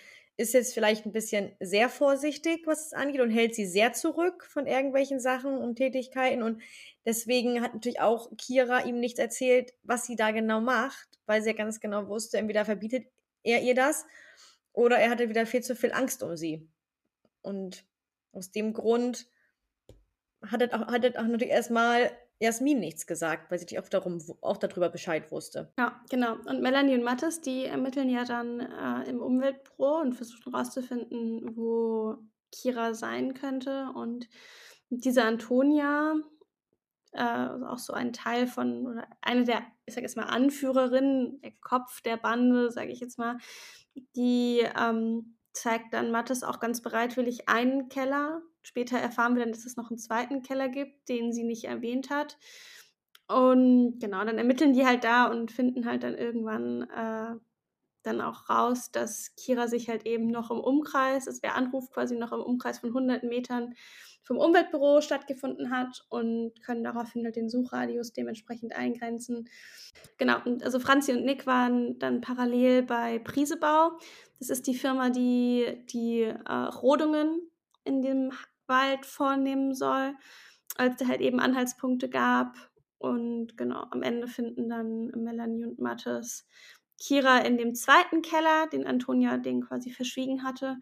ist 0.41 0.55
jetzt 0.55 0.73
vielleicht 0.73 1.05
ein 1.05 1.11
bisschen 1.11 1.51
sehr 1.59 1.89
vorsichtig, 1.89 2.63
was 2.65 2.87
es 2.87 2.93
angeht 2.93 3.21
und 3.21 3.29
hält 3.29 3.53
sie 3.53 3.67
sehr 3.67 3.93
zurück 3.93 4.45
von 4.45 4.65
irgendwelchen 4.65 5.19
Sachen 5.19 5.55
und 5.57 5.75
Tätigkeiten 5.75 6.41
und 6.41 6.61
deswegen 7.05 7.61
hat 7.61 7.75
natürlich 7.75 7.99
auch 7.99 8.31
Kira 8.37 8.83
ihm 8.85 8.99
nichts 8.99 9.19
erzählt, 9.19 9.73
was 9.83 10.05
sie 10.05 10.15
da 10.15 10.31
genau 10.31 10.59
macht, 10.59 11.07
weil 11.27 11.43
sie 11.43 11.49
ja 11.49 11.55
ganz 11.55 11.79
genau 11.79 12.07
wusste, 12.07 12.39
entweder 12.39 12.65
verbietet 12.65 13.05
er 13.43 13.61
ihr 13.61 13.75
das 13.75 14.05
oder 14.73 14.97
er 14.97 15.09
hatte 15.09 15.29
wieder 15.29 15.45
viel 15.45 15.61
zu 15.61 15.75
viel 15.75 15.91
Angst 15.91 16.23
um 16.23 16.35
sie. 16.35 16.69
Und 17.41 17.85
aus 18.31 18.51
dem 18.51 18.73
Grund 18.73 19.27
hat 20.45 20.61
er 20.61 20.73
auch, 20.73 20.87
hat 20.87 21.03
er 21.03 21.21
auch 21.21 21.27
natürlich 21.27 21.53
erstmal 21.53 22.11
Jasmin 22.39 22.79
nichts 22.79 23.05
gesagt, 23.05 23.51
weil 23.51 23.59
sie 23.59 23.79
auch, 23.79 23.87
darum, 23.87 24.19
auch 24.41 24.57
darüber 24.57 24.89
Bescheid 24.89 25.31
wusste. 25.31 25.71
Ja, 25.77 26.01
genau. 26.09 26.37
Und 26.45 26.61
Melanie 26.61 26.95
und 26.95 27.03
Mattes, 27.03 27.41
die 27.41 27.65
ermitteln 27.65 28.09
ja 28.09 28.25
dann 28.25 28.59
äh, 28.59 29.07
im 29.09 29.21
Umweltbüro 29.21 29.99
und 29.99 30.13
versuchen 30.13 30.51
herauszufinden, 30.51 31.55
wo 31.55 32.17
Kira 32.51 32.95
sein 32.95 33.35
könnte. 33.35 33.91
Und 33.93 34.27
diese 34.89 35.23
Antonia, 35.23 36.15
äh, 37.11 37.47
auch 37.67 37.77
so 37.77 37.93
ein 37.93 38.11
Teil 38.11 38.47
von, 38.47 38.87
oder 38.87 39.07
eine 39.21 39.43
der, 39.43 39.61
ich 39.85 39.93
sag 39.93 40.01
jetzt 40.01 40.17
mal, 40.17 40.23
Anführerinnen, 40.23 41.41
der 41.41 41.51
Kopf 41.61 42.01
der 42.01 42.17
Bande, 42.17 42.71
sage 42.71 42.91
ich 42.91 43.01
jetzt 43.01 43.19
mal, 43.19 43.37
die 44.15 44.65
ähm, 44.79 45.37
zeigt 45.53 45.93
dann 45.93 46.11
Mattes 46.11 46.43
auch 46.43 46.59
ganz 46.59 46.81
bereitwillig 46.81 47.49
einen 47.49 47.89
Keller. 47.89 48.41
Später 48.61 48.97
erfahren 48.97 49.35
wir 49.35 49.43
dann, 49.43 49.51
dass 49.51 49.65
es 49.65 49.77
noch 49.77 49.89
einen 49.89 49.97
zweiten 49.97 50.41
Keller 50.41 50.69
gibt, 50.69 51.09
den 51.09 51.33
sie 51.33 51.43
nicht 51.43 51.65
erwähnt 51.65 52.09
hat. 52.09 52.37
Und 53.27 53.99
genau, 53.99 54.23
dann 54.25 54.37
ermitteln 54.37 54.73
die 54.73 54.85
halt 54.85 55.03
da 55.03 55.25
und 55.25 55.51
finden 55.51 55.85
halt 55.85 56.03
dann 56.03 56.15
irgendwann 56.15 56.83
äh, 56.89 57.35
dann 58.03 58.21
auch 58.21 58.49
raus, 58.49 58.91
dass 58.91 59.35
Kira 59.35 59.67
sich 59.67 59.89
halt 59.89 60.05
eben 60.05 60.27
noch 60.27 60.51
im 60.51 60.59
Umkreis, 60.59 61.27
also 61.27 61.39
der 61.41 61.55
Anruf 61.55 61.89
quasi 61.91 62.15
noch 62.15 62.31
im 62.31 62.41
Umkreis 62.41 62.79
von 62.79 62.89
100 62.89 63.23
Metern 63.23 63.73
vom 64.23 64.37
Umweltbüro 64.37 65.01
stattgefunden 65.01 65.71
hat 65.71 66.05
und 66.09 66.53
können 66.63 66.83
daraufhin 66.83 67.25
halt 67.25 67.35
den 67.35 67.49
Suchradius 67.49 68.13
dementsprechend 68.13 68.75
eingrenzen. 68.75 69.49
Genau, 70.17 70.37
also 70.63 70.79
Franzi 70.79 71.11
und 71.13 71.25
Nick 71.25 71.47
waren 71.47 71.97
dann 71.99 72.21
parallel 72.21 72.83
bei 72.83 73.19
Prisebau. 73.19 73.97
Das 74.39 74.49
ist 74.49 74.67
die 74.67 74.75
Firma, 74.75 75.09
die 75.09 75.83
die 75.91 76.21
äh, 76.21 76.53
Rodungen 76.53 77.49
in 77.83 78.01
dem 78.01 78.31
Wald 78.67 79.05
vornehmen 79.05 79.73
soll, 79.73 80.15
als 80.77 81.01
es 81.01 81.07
halt 81.07 81.21
eben 81.21 81.39
Anhaltspunkte 81.39 82.09
gab. 82.09 82.55
Und 82.97 83.57
genau, 83.57 83.85
am 83.89 84.03
Ende 84.03 84.27
finden 84.27 84.69
dann 84.69 85.07
Melanie 85.15 85.65
und 85.65 85.79
Mattes 85.79 86.45
Kira 87.01 87.39
in 87.39 87.57
dem 87.57 87.73
zweiten 87.73 88.21
Keller, 88.21 88.67
den 88.67 88.85
Antonia 88.85 89.37
den 89.37 89.61
quasi 89.61 89.89
verschwiegen 89.89 90.43
hatte. 90.43 90.77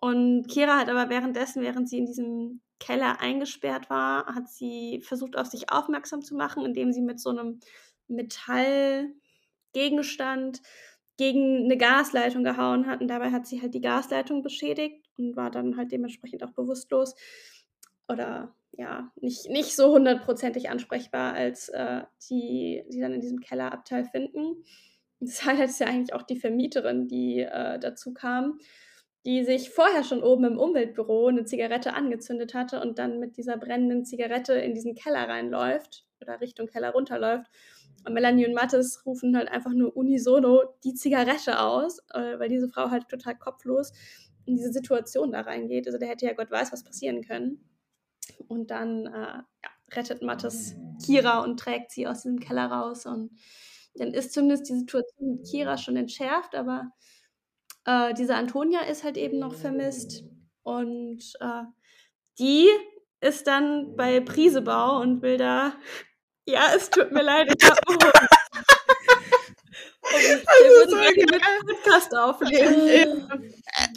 Und 0.00 0.48
Kira 0.48 0.78
hat 0.78 0.88
aber 0.88 1.10
währenddessen, 1.10 1.62
während 1.62 1.88
sie 1.88 1.98
in 1.98 2.06
diesem 2.06 2.62
Keller 2.78 3.20
eingesperrt 3.20 3.90
war, 3.90 4.26
hat 4.34 4.48
sie 4.48 5.02
versucht, 5.02 5.36
auf 5.36 5.46
sich 5.46 5.70
aufmerksam 5.70 6.22
zu 6.22 6.34
machen, 6.34 6.64
indem 6.64 6.92
sie 6.92 7.02
mit 7.02 7.20
so 7.20 7.28
einem 7.30 7.60
Metallgegenstand 8.08 10.62
gegen 11.18 11.64
eine 11.64 11.76
Gasleitung 11.76 12.44
gehauen 12.44 12.86
hat. 12.86 13.02
Und 13.02 13.08
dabei 13.08 13.30
hat 13.30 13.46
sie 13.46 13.60
halt 13.60 13.74
die 13.74 13.82
Gasleitung 13.82 14.42
beschädigt 14.42 15.06
und 15.18 15.36
war 15.36 15.50
dann 15.50 15.76
halt 15.76 15.92
dementsprechend 15.92 16.42
auch 16.42 16.52
bewusstlos 16.52 17.14
oder 18.08 18.54
ja, 18.72 19.12
nicht, 19.20 19.50
nicht 19.50 19.76
so 19.76 19.92
hundertprozentig 19.92 20.70
ansprechbar, 20.70 21.34
als 21.34 21.68
äh, 21.68 22.04
die 22.30 22.82
sie 22.88 23.00
dann 23.00 23.12
in 23.12 23.20
diesem 23.20 23.40
Kellerabteil 23.40 24.06
finden. 24.06 24.64
Das 25.20 25.42
Highlight 25.44 25.68
ist 25.68 25.80
ja 25.80 25.88
eigentlich 25.88 26.14
auch 26.14 26.22
die 26.22 26.40
Vermieterin, 26.40 27.06
die 27.06 27.40
äh, 27.40 27.78
dazu 27.78 28.14
kam 28.14 28.58
die 29.26 29.44
sich 29.44 29.70
vorher 29.70 30.02
schon 30.02 30.22
oben 30.22 30.44
im 30.44 30.58
Umweltbüro 30.58 31.28
eine 31.28 31.44
Zigarette 31.44 31.94
angezündet 31.94 32.54
hatte 32.54 32.80
und 32.80 32.98
dann 32.98 33.18
mit 33.18 33.36
dieser 33.36 33.58
brennenden 33.58 34.04
Zigarette 34.04 34.54
in 34.54 34.74
diesen 34.74 34.94
Keller 34.94 35.28
reinläuft 35.28 36.06
oder 36.20 36.40
Richtung 36.40 36.66
Keller 36.66 36.92
runterläuft. 36.92 37.50
Und 38.06 38.14
Melanie 38.14 38.46
und 38.46 38.54
Mattes 38.54 39.04
rufen 39.04 39.36
halt 39.36 39.48
einfach 39.50 39.72
nur 39.72 39.94
unisono 39.94 40.62
die 40.84 40.94
Zigarette 40.94 41.60
aus, 41.60 41.98
äh, 42.14 42.38
weil 42.38 42.48
diese 42.48 42.68
Frau 42.68 42.90
halt 42.90 43.08
total 43.08 43.36
kopflos 43.36 43.92
in 44.46 44.56
diese 44.56 44.72
Situation 44.72 45.32
da 45.32 45.42
reingeht. 45.42 45.86
Also 45.86 45.98
der 45.98 46.08
hätte 46.08 46.24
ja 46.24 46.32
Gott 46.32 46.50
weiß, 46.50 46.72
was 46.72 46.82
passieren 46.82 47.22
können. 47.22 47.62
Und 48.48 48.70
dann 48.70 49.06
äh, 49.06 49.10
ja, 49.10 49.70
rettet 49.92 50.22
Mattes 50.22 50.76
Kira 51.04 51.40
und 51.40 51.60
trägt 51.60 51.90
sie 51.90 52.06
aus 52.06 52.22
diesem 52.22 52.40
Keller 52.40 52.66
raus. 52.66 53.04
Und 53.04 53.32
dann 53.96 54.14
ist 54.14 54.32
zumindest 54.32 54.70
die 54.70 54.78
Situation 54.78 55.32
mit 55.32 55.46
Kira 55.46 55.76
schon 55.76 55.96
entschärft, 55.96 56.54
aber 56.54 56.92
äh, 57.84 58.14
diese 58.14 58.34
Antonia 58.34 58.80
ist 58.82 59.04
halt 59.04 59.16
eben 59.16 59.38
noch 59.38 59.54
vermisst. 59.54 60.24
Und 60.62 61.20
äh, 61.40 61.62
die 62.38 62.68
ist 63.20 63.46
dann 63.46 63.96
bei 63.96 64.20
Prisebau 64.20 65.00
und 65.00 65.22
will 65.22 65.36
da. 65.36 65.74
Ja, 66.46 66.72
es 66.74 66.90
tut 66.90 67.12
mir 67.12 67.22
leid, 67.22 67.52
ich 67.54 67.64
habe. 67.68 68.12
Also 70.02 70.90
so 70.90 70.96
Podcast 70.96 72.16
aufnehmen. 72.16 73.54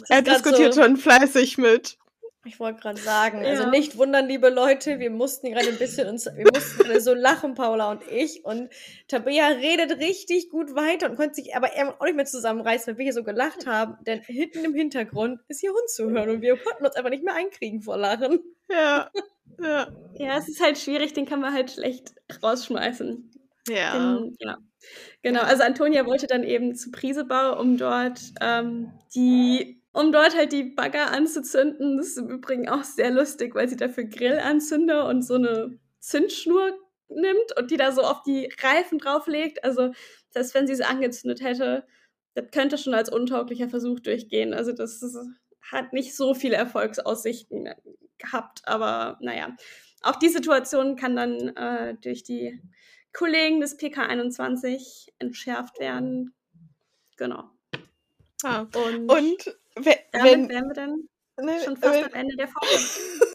Er 0.08 0.22
diskutiert 0.22 0.74
so. 0.74 0.82
schon 0.82 0.96
fleißig 0.96 1.58
mit. 1.58 1.98
Ich 2.46 2.60
wollte 2.60 2.80
gerade 2.80 3.00
sagen, 3.00 3.38
also 3.38 3.50
ja. 3.50 3.58
also 3.58 3.70
nicht 3.70 3.96
wundern, 3.96 4.28
liebe 4.28 4.50
Leute, 4.50 4.98
wir 4.98 5.10
mussten 5.10 5.50
gerade 5.50 5.68
ein 5.68 5.78
bisschen 5.78 6.08
uns, 6.08 6.26
wir 6.26 6.46
mussten 6.52 6.82
gerade 6.82 7.00
so 7.00 7.14
lachen, 7.14 7.54
Paula 7.54 7.90
und 7.90 8.02
ich. 8.10 8.44
Und 8.44 8.68
Tabea 9.08 9.46
redet 9.46 9.98
richtig 9.98 10.50
gut 10.50 10.74
weiter 10.74 11.10
und 11.10 11.16
konnte 11.16 11.34
sich 11.34 11.56
aber 11.56 11.68
auch 11.98 12.04
nicht 12.04 12.16
mehr 12.16 12.26
zusammenreißen, 12.26 12.88
weil 12.88 12.98
wir 12.98 13.04
hier 13.04 13.12
so 13.14 13.24
gelacht 13.24 13.66
haben. 13.66 13.96
Denn 14.04 14.20
hinten 14.20 14.64
im 14.64 14.74
Hintergrund 14.74 15.40
ist 15.48 15.62
ihr 15.62 15.70
Hund 15.70 15.88
zu 15.88 16.10
hören 16.10 16.28
und 16.28 16.42
wir 16.42 16.56
konnten 16.56 16.84
uns 16.84 16.96
einfach 16.96 17.10
nicht 17.10 17.24
mehr 17.24 17.34
einkriegen 17.34 17.80
vor 17.80 17.96
Lachen. 17.96 18.40
Ja. 18.70 19.10
Ja. 19.60 19.88
Ja, 20.14 20.38
es 20.38 20.48
ist 20.48 20.60
halt 20.60 20.78
schwierig, 20.78 21.12
den 21.12 21.26
kann 21.26 21.40
man 21.40 21.54
halt 21.54 21.70
schlecht 21.70 22.14
rausschmeißen. 22.42 23.30
Ja. 23.68 24.16
Den, 24.16 24.36
ja. 24.40 24.58
Genau, 25.22 25.40
also 25.40 25.62
Antonia 25.62 26.04
wollte 26.04 26.26
dann 26.26 26.44
eben 26.44 26.74
zu 26.74 26.90
Prisebau, 26.90 27.58
um 27.58 27.78
dort 27.78 28.20
ähm, 28.40 28.92
die 29.14 29.80
um 29.94 30.10
dort 30.10 30.36
halt 30.36 30.52
die 30.52 30.64
Bagger 30.64 31.12
anzuzünden. 31.12 31.96
Das 31.96 32.08
ist 32.08 32.18
im 32.18 32.28
Übrigen 32.28 32.68
auch 32.68 32.82
sehr 32.82 33.10
lustig, 33.10 33.54
weil 33.54 33.68
sie 33.68 33.76
dafür 33.76 34.04
Grillanzünder 34.04 35.06
und 35.06 35.22
so 35.22 35.34
eine 35.34 35.78
Zündschnur 36.00 36.76
nimmt 37.08 37.56
und 37.56 37.70
die 37.70 37.76
da 37.76 37.92
so 37.92 38.02
auf 38.02 38.22
die 38.22 38.52
Reifen 38.60 38.98
drauflegt. 38.98 39.62
Also, 39.62 39.92
das 40.32 40.46
heißt, 40.46 40.54
wenn 40.54 40.66
sie 40.66 40.74
sie 40.74 40.84
angezündet 40.84 41.42
hätte, 41.42 41.86
das 42.34 42.50
könnte 42.50 42.76
schon 42.76 42.92
als 42.92 43.08
untauglicher 43.08 43.68
Versuch 43.68 44.00
durchgehen. 44.00 44.52
Also, 44.52 44.72
das 44.72 45.00
ist, 45.00 45.16
hat 45.62 45.92
nicht 45.92 46.16
so 46.16 46.34
viele 46.34 46.56
Erfolgsaussichten 46.56 47.68
gehabt, 48.18 48.62
aber 48.64 49.18
naja. 49.20 49.56
Auch 50.02 50.16
die 50.16 50.28
Situation 50.28 50.96
kann 50.96 51.16
dann 51.16 51.56
äh, 51.56 51.94
durch 52.02 52.24
die 52.24 52.60
Kollegen 53.12 53.60
des 53.60 53.78
PK21 53.78 55.08
entschärft 55.18 55.78
werden. 55.78 56.34
Genau. 57.16 57.44
Ah. 58.42 58.66
Und, 58.74 59.08
und 59.08 59.56
wenn, 59.76 59.96
damit 60.12 60.48
wären 60.48 60.68
wir 60.68 60.74
dann 60.74 61.08
ne, 61.40 61.60
schon 61.64 61.76
fast 61.76 61.94
wenn, 61.94 62.04
am 62.04 62.12
Ende 62.12 62.36
der 62.36 62.48
Folge. 62.48 63.32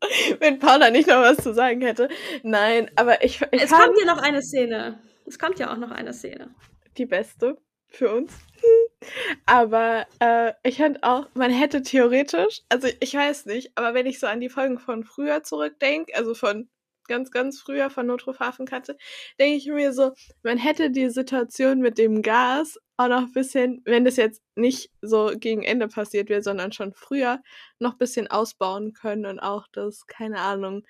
wenn 0.40 0.58
Paula 0.58 0.90
nicht 0.90 1.08
noch 1.08 1.22
was 1.22 1.38
zu 1.38 1.54
sagen 1.54 1.80
hätte. 1.82 2.08
Nein, 2.42 2.90
aber 2.96 3.24
ich. 3.24 3.40
ich 3.50 3.62
es 3.62 3.70
kommt 3.70 3.98
ja 3.98 4.06
noch 4.06 4.22
eine 4.22 4.42
Szene. 4.42 5.00
Es 5.26 5.38
kommt 5.38 5.58
ja 5.58 5.72
auch 5.72 5.76
noch 5.78 5.90
eine 5.90 6.12
Szene. 6.12 6.54
Die 6.96 7.06
beste 7.06 7.58
für 7.88 8.12
uns. 8.12 8.32
Aber 9.46 10.06
äh, 10.20 10.52
ich 10.62 10.78
fand 10.78 11.02
auch, 11.02 11.26
man 11.34 11.50
hätte 11.50 11.82
theoretisch, 11.82 12.62
also 12.68 12.88
ich 13.00 13.14
weiß 13.14 13.46
nicht, 13.46 13.72
aber 13.74 13.94
wenn 13.94 14.06
ich 14.06 14.20
so 14.20 14.28
an 14.28 14.40
die 14.40 14.48
Folgen 14.48 14.78
von 14.78 15.02
früher 15.02 15.42
zurückdenke, 15.42 16.14
also 16.14 16.34
von 16.34 16.68
ganz, 17.12 17.30
ganz 17.30 17.60
früher 17.60 17.90
von 17.90 18.06
Notruf 18.06 18.40
Hafenkante, 18.40 18.96
denke 19.38 19.56
ich 19.58 19.66
mir 19.66 19.92
so, 19.92 20.12
man 20.42 20.56
hätte 20.56 20.90
die 20.90 21.10
Situation 21.10 21.80
mit 21.80 21.98
dem 21.98 22.22
Gas 22.22 22.78
auch 22.96 23.08
noch 23.08 23.24
ein 23.24 23.32
bisschen, 23.32 23.82
wenn 23.84 24.06
das 24.06 24.16
jetzt 24.16 24.40
nicht 24.54 24.90
so 25.02 25.32
gegen 25.36 25.62
Ende 25.62 25.88
passiert 25.88 26.30
wird, 26.30 26.42
sondern 26.42 26.72
schon 26.72 26.94
früher, 26.94 27.42
noch 27.78 27.92
ein 27.92 27.98
bisschen 27.98 28.28
ausbauen 28.28 28.94
können 28.94 29.26
und 29.26 29.40
auch 29.40 29.66
das, 29.72 30.06
keine 30.06 30.38
Ahnung, 30.38 30.84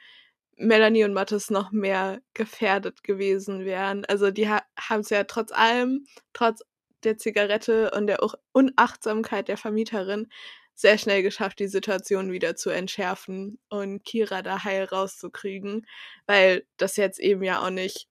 Melanie 0.57 1.03
und 1.03 1.13
Mattes 1.13 1.51
noch 1.51 1.73
mehr 1.73 2.21
gefährdet 2.35 3.03
gewesen 3.03 3.65
wären. 3.65 4.05
Also 4.05 4.31
die 4.31 4.49
ha 4.49 4.63
haben 4.79 5.01
es 5.01 5.11
ja 5.11 5.25
trotz 5.25 5.51
allem, 5.51 6.07
trotz 6.35 6.63
der 7.03 7.19
Zigarette 7.19 7.91
und 7.97 8.07
der 8.07 8.21
Unachtsamkeit 8.53 9.49
der 9.49 9.57
Vermieterin 9.57 10.29
sehr 10.75 10.99
schnell 10.99 11.23
geschafft, 11.23 11.59
die 11.59 11.69
Situation 11.69 12.33
wieder 12.33 12.57
zu 12.57 12.71
entschärfen 12.71 13.59
und 13.69 14.05
Kira 14.05 14.43
da 14.43 14.65
heil 14.65 14.85
rauszukriegen, 14.85 15.87
weil 16.27 16.65
das 16.77 16.97
jetzt 16.97 17.21
eben 17.21 17.43
ja 17.43 17.61
auch 17.61 17.71
nicht 17.71 18.09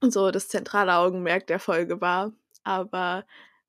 so 0.00 0.30
das 0.30 0.48
zentrale 0.48 0.96
Augenmerk 0.96 1.46
der 1.46 1.58
Folge 1.58 2.00
war. 2.00 2.32
Aber 2.64 3.24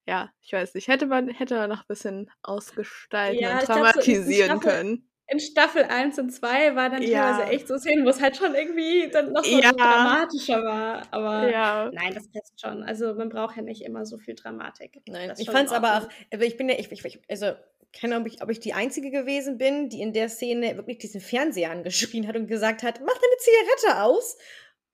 ja, 0.06 0.32
ich 0.42 0.54
weiß 0.54 0.74
nicht, 0.74 0.88
hätte 0.88 1.06
man, 1.06 1.30
hätte 1.30 1.56
man 1.56 1.70
noch 1.70 1.82
ein 1.82 1.88
bisschen 1.88 2.30
ausgestalten 2.42 3.42
ja, 3.42 3.60
und 3.60 3.66
traumatisieren 3.66 4.60
glaub, 4.60 4.64
so 4.64 4.70
können 4.70 5.10
in 5.34 5.40
Staffel 5.40 5.84
1 5.84 6.20
und 6.20 6.30
2 6.30 6.76
war 6.76 6.90
dann 6.90 7.02
ja. 7.02 7.38
teilweise 7.38 7.52
echt 7.52 7.68
so 7.68 7.78
Szenen, 7.78 8.06
wo 8.06 8.10
es 8.10 8.22
halt 8.22 8.38
schon 8.38 8.56
irgendwie 8.56 9.10
dann 9.12 9.34
noch 9.34 9.44
so 9.44 9.60
ja. 9.60 9.72
dramatischer 9.72 10.64
war. 10.64 11.02
Aber 11.12 11.50
ja. 11.50 11.92
nein, 11.92 12.14
das 12.14 12.28
passt 12.30 12.62
schon. 12.62 12.84
Also 12.84 13.16
man 13.16 13.30
braucht 13.30 13.58
ja 13.58 13.64
nicht 13.64 13.84
immer 13.84 14.06
so 14.06 14.18
viel 14.18 14.36
Dramatik. 14.36 15.02
Nein, 15.08 15.34
ich 15.38 15.50
fand 15.50 15.68
es 15.68 15.74
aber 15.74 15.98
auch, 15.98 16.10
also 16.32 16.46
ich 16.46 16.56
bin 16.56 16.70
ja, 16.70 16.76
ich, 16.78 16.92
ich, 16.92 17.20
also 17.30 17.54
keine 17.94 18.16
Ahnung, 18.16 18.28
ob 18.28 18.34
ich, 18.34 18.42
ob 18.44 18.50
ich 18.50 18.60
die 18.60 18.74
Einzige 18.74 19.12
gewesen 19.12 19.58
bin, 19.58 19.90
die 19.90 20.02
in 20.02 20.14
der 20.14 20.30
Szene 20.30 20.78
wirklich 20.78 20.98
diesen 20.98 21.22
Fernseher 21.22 21.72
angeschrien 21.72 22.28
hat 22.28 22.36
und 22.36 22.48
gesagt 22.48 22.84
hat, 22.84 23.00
mach 23.00 23.14
deine 23.14 23.38
Zigarette 23.38 24.04
aus. 24.04 24.38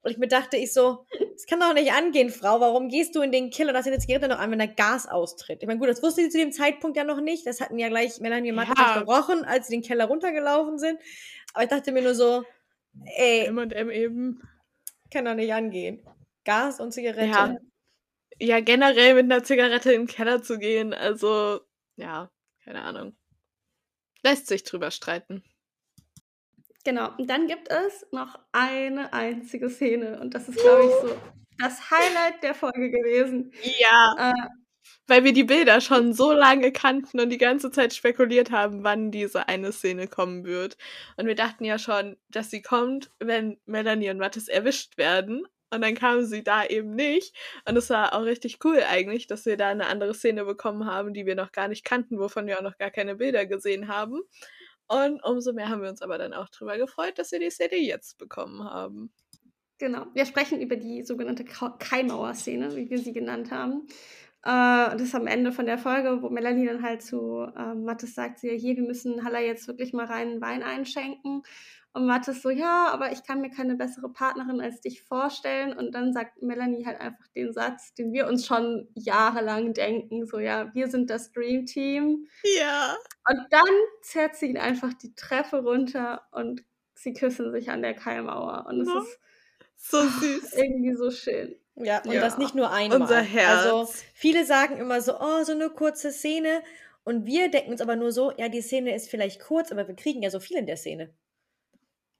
Und 0.01 0.11
ich 0.11 0.17
mir 0.17 0.27
dachte, 0.27 0.55
ich 0.55 0.71
so, 0.71 1.05
das 1.33 1.45
kann 1.45 1.59
doch 1.59 1.73
nicht 1.73 1.91
angehen, 1.91 2.29
Frau. 2.29 2.61
Warum 2.61 2.87
gehst 2.87 3.15
du 3.15 3.21
in 3.21 3.31
den 3.31 3.49
Keller 3.49 3.71
und 3.71 3.77
hast 3.77 3.85
deine 3.85 3.99
Zigarette 3.99 4.29
noch 4.29 4.39
an, 4.39 4.51
wenn 4.51 4.59
da 4.59 4.65
Gas 4.65 5.07
austritt? 5.07 5.61
Ich 5.61 5.67
meine, 5.67 5.79
gut, 5.79 5.89
das 5.89 6.01
wusste 6.01 6.21
sie 6.21 6.29
zu 6.29 6.37
dem 6.37 6.51
Zeitpunkt 6.51 6.95
ja 6.95 7.03
noch 7.03 7.19
nicht. 7.19 7.45
Das 7.45 7.59
hatten 7.59 7.77
ja 7.77 7.89
gleich 7.89 8.19
Melanie 8.19 8.51
und 8.51 8.55
Martin 8.55 8.75
ja. 8.77 8.99
gerochen, 8.99 9.43
als 9.43 9.67
sie 9.67 9.75
den 9.75 9.83
Keller 9.83 10.05
runtergelaufen 10.05 10.79
sind. 10.79 10.99
Aber 11.53 11.63
ich 11.63 11.69
dachte 11.69 11.91
mir 11.91 12.01
nur 12.01 12.15
so, 12.15 12.43
ey. 13.17 13.45
M&M 13.47 13.89
eben. 13.89 14.41
Kann 15.11 15.25
doch 15.25 15.35
nicht 15.35 15.53
angehen. 15.53 16.01
Gas 16.45 16.79
und 16.79 16.93
Zigarette. 16.93 17.25
Ja. 17.25 17.57
ja, 18.39 18.59
generell 18.61 19.15
mit 19.15 19.25
einer 19.25 19.43
Zigarette 19.43 19.91
in 19.91 20.01
den 20.01 20.07
Keller 20.07 20.41
zu 20.41 20.59
gehen, 20.59 20.93
also, 20.93 21.61
ja, 21.95 22.31
keine 22.63 22.81
Ahnung. 22.83 23.15
Lässt 24.23 24.47
sich 24.47 24.63
drüber 24.63 24.91
streiten. 24.91 25.43
Genau, 26.85 27.09
und 27.17 27.29
dann 27.29 27.47
gibt 27.47 27.69
es 27.69 28.05
noch 28.11 28.39
eine 28.51 29.11
einzige 29.13 29.69
Szene 29.69 30.19
und 30.21 30.33
das 30.33 30.47
ist, 30.47 30.59
glaube 30.59 30.85
ich, 30.85 31.09
so 31.09 31.17
das 31.59 31.91
Highlight 31.91 32.41
der 32.41 32.55
Folge 32.55 32.89
gewesen. 32.89 33.51
Ja. 33.79 34.31
Äh, 34.31 34.49
weil 35.07 35.23
wir 35.23 35.33
die 35.33 35.43
Bilder 35.43 35.81
schon 35.81 36.13
so 36.13 36.31
lange 36.31 36.71
kannten 36.71 37.19
und 37.19 37.29
die 37.29 37.37
ganze 37.37 37.71
Zeit 37.71 37.93
spekuliert 37.93 38.51
haben, 38.51 38.83
wann 38.83 39.11
diese 39.11 39.47
eine 39.47 39.71
Szene 39.71 40.07
kommen 40.07 40.45
wird. 40.45 40.77
Und 41.17 41.27
wir 41.27 41.35
dachten 41.35 41.65
ja 41.65 41.79
schon, 41.79 42.15
dass 42.29 42.49
sie 42.49 42.61
kommt, 42.61 43.11
wenn 43.19 43.59
Melanie 43.65 44.09
und 44.11 44.19
Mattes 44.19 44.47
erwischt 44.47 44.97
werden. 44.97 45.45
Und 45.71 45.81
dann 45.81 45.95
kam 45.95 46.23
sie 46.23 46.43
da 46.43 46.65
eben 46.65 46.95
nicht. 46.95 47.35
Und 47.67 47.77
es 47.77 47.89
war 47.89 48.13
auch 48.13 48.23
richtig 48.23 48.59
cool 48.63 48.81
eigentlich, 48.87 49.27
dass 49.27 49.45
wir 49.45 49.57
da 49.57 49.69
eine 49.69 49.87
andere 49.87 50.13
Szene 50.13 50.45
bekommen 50.45 50.85
haben, 50.85 51.13
die 51.13 51.25
wir 51.25 51.35
noch 51.35 51.51
gar 51.51 51.67
nicht 51.67 51.85
kannten, 51.85 52.19
wovon 52.19 52.47
wir 52.47 52.57
auch 52.57 52.63
noch 52.63 52.77
gar 52.77 52.89
keine 52.89 53.15
Bilder 53.15 53.45
gesehen 53.45 53.87
haben. 53.87 54.21
Und 54.89 55.23
umso 55.23 55.53
mehr 55.53 55.69
haben 55.69 55.83
wir 55.83 55.89
uns 55.89 56.01
aber 56.01 56.17
dann 56.17 56.33
auch 56.33 56.49
darüber 56.49 56.77
gefreut, 56.77 57.19
dass 57.19 57.31
wir 57.31 57.39
die 57.39 57.49
CD 57.49 57.77
jetzt 57.77 58.17
bekommen 58.17 58.63
haben. 58.63 59.11
Genau. 59.77 60.07
Wir 60.13 60.25
sprechen 60.25 60.59
über 60.59 60.75
die 60.75 61.03
sogenannte 61.03 61.45
Keimauer-Szene, 61.45 62.75
wie 62.75 62.89
wir 62.89 62.99
sie 62.99 63.13
genannt 63.13 63.51
haben. 63.51 63.87
Äh, 64.43 64.91
das 64.91 65.01
ist 65.01 65.15
am 65.15 65.27
Ende 65.27 65.51
von 65.51 65.65
der 65.65 65.77
Folge, 65.77 66.21
wo 66.21 66.29
Melanie 66.29 66.65
dann 66.65 66.81
halt 66.81 67.01
zu 67.01 67.41
äh, 67.55 67.75
Mathis 67.75 68.15
sagt, 68.15 68.39
sie, 68.39 68.57
hier, 68.57 68.75
wir 68.75 68.83
müssen 68.83 69.23
Halla 69.23 69.39
jetzt 69.39 69.67
wirklich 69.67 69.93
mal 69.93 70.05
reinen 70.05 70.41
Wein 70.41 70.63
einschenken. 70.63 71.43
Und 71.93 72.05
Mathis 72.05 72.43
so, 72.43 72.51
ja, 72.51 72.87
aber 72.91 73.11
ich 73.11 73.23
kann 73.23 73.41
mir 73.41 73.49
keine 73.49 73.75
bessere 73.75 74.09
Partnerin 74.09 74.61
als 74.61 74.79
dich 74.81 75.01
vorstellen. 75.01 75.75
Und 75.75 75.93
dann 75.95 76.13
sagt 76.13 76.41
Melanie 76.41 76.85
halt 76.85 77.01
einfach 77.01 77.27
den 77.35 77.51
Satz, 77.51 77.93
den 77.95 78.13
wir 78.13 78.27
uns 78.27 78.45
schon 78.45 78.87
jahrelang 78.93 79.73
denken, 79.73 80.27
so, 80.27 80.39
ja, 80.39 80.73
wir 80.75 80.87
sind 80.87 81.09
das 81.09 81.31
Dream 81.31 81.65
Team. 81.65 82.27
Ja. 82.59 82.95
Und 83.27 83.39
dann 83.49 83.75
zerrt 84.03 84.35
sie 84.35 84.47
ihn 84.47 84.57
einfach 84.57 84.93
die 84.93 85.15
Treppe 85.15 85.63
runter 85.63 86.21
und 86.31 86.63
sie 86.93 87.13
küssen 87.13 87.51
sich 87.51 87.71
an 87.71 87.81
der 87.81 87.95
Keimauer. 87.95 88.67
Und 88.67 88.81
es 88.81 88.87
ja. 88.87 88.99
ist 88.99 89.19
so 89.75 90.01
süß. 90.03 90.53
irgendwie 90.53 90.93
so 90.93 91.09
schön. 91.09 91.55
Ja, 91.75 92.03
und 92.03 92.11
ja. 92.11 92.21
das 92.21 92.37
nicht 92.37 92.53
nur 92.53 92.71
einmal. 92.71 93.01
Unser 93.01 93.21
Herz. 93.21 93.65
Also 93.65 93.91
viele 94.13 94.45
sagen 94.45 94.77
immer 94.77 95.01
so, 95.01 95.19
oh, 95.19 95.43
so 95.43 95.53
eine 95.53 95.69
kurze 95.69 96.11
Szene. 96.11 96.61
Und 97.03 97.25
wir 97.25 97.49
denken 97.49 97.71
uns 97.71 97.81
aber 97.81 97.95
nur 97.95 98.11
so, 98.11 98.31
ja, 98.37 98.49
die 98.49 98.61
Szene 98.61 98.93
ist 98.93 99.09
vielleicht 99.09 99.41
kurz, 99.41 99.71
aber 99.71 99.87
wir 99.87 99.95
kriegen 99.95 100.21
ja 100.21 100.29
so 100.29 100.39
viel 100.39 100.57
in 100.57 100.67
der 100.67 100.77
Szene. 100.77 101.13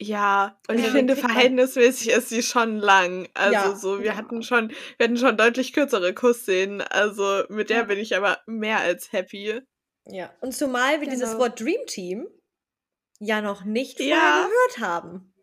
Ja, 0.02 0.58
und 0.70 0.78
ja, 0.78 0.86
ich 0.86 0.92
finde, 0.92 1.18
verhältnismäßig 1.18 2.10
ist 2.12 2.30
sie 2.30 2.42
schon 2.42 2.78
lang. 2.78 3.28
Also 3.34 3.54
ja, 3.54 3.76
so, 3.76 4.00
wir 4.00 4.08
ja. 4.08 4.16
hatten 4.16 4.44
schon, 4.44 4.70
wir 4.70 5.04
hatten 5.04 5.18
schon 5.18 5.36
deutlich 5.36 5.74
kürzere 5.74 6.14
Kussszenen. 6.14 6.82
Also 6.82 7.44
mit 7.50 7.70
der 7.70 7.84
bin 7.84 8.00
ich 8.00 8.16
aber 8.16 8.40
mehr 8.46 8.80
als 8.80 9.12
happy. 9.12 9.62
Ja, 10.06 10.34
und 10.40 10.56
zumal 10.56 10.94
wir 10.94 11.00
genau. 11.00 11.12
dieses 11.12 11.38
Wort 11.38 11.60
Dream 11.60 11.86
Team 11.86 12.28
ja 13.20 13.42
noch 13.42 13.66
nicht 13.66 13.98
vorher 13.98 14.48
gehört 14.48 14.90
haben. 14.90 15.34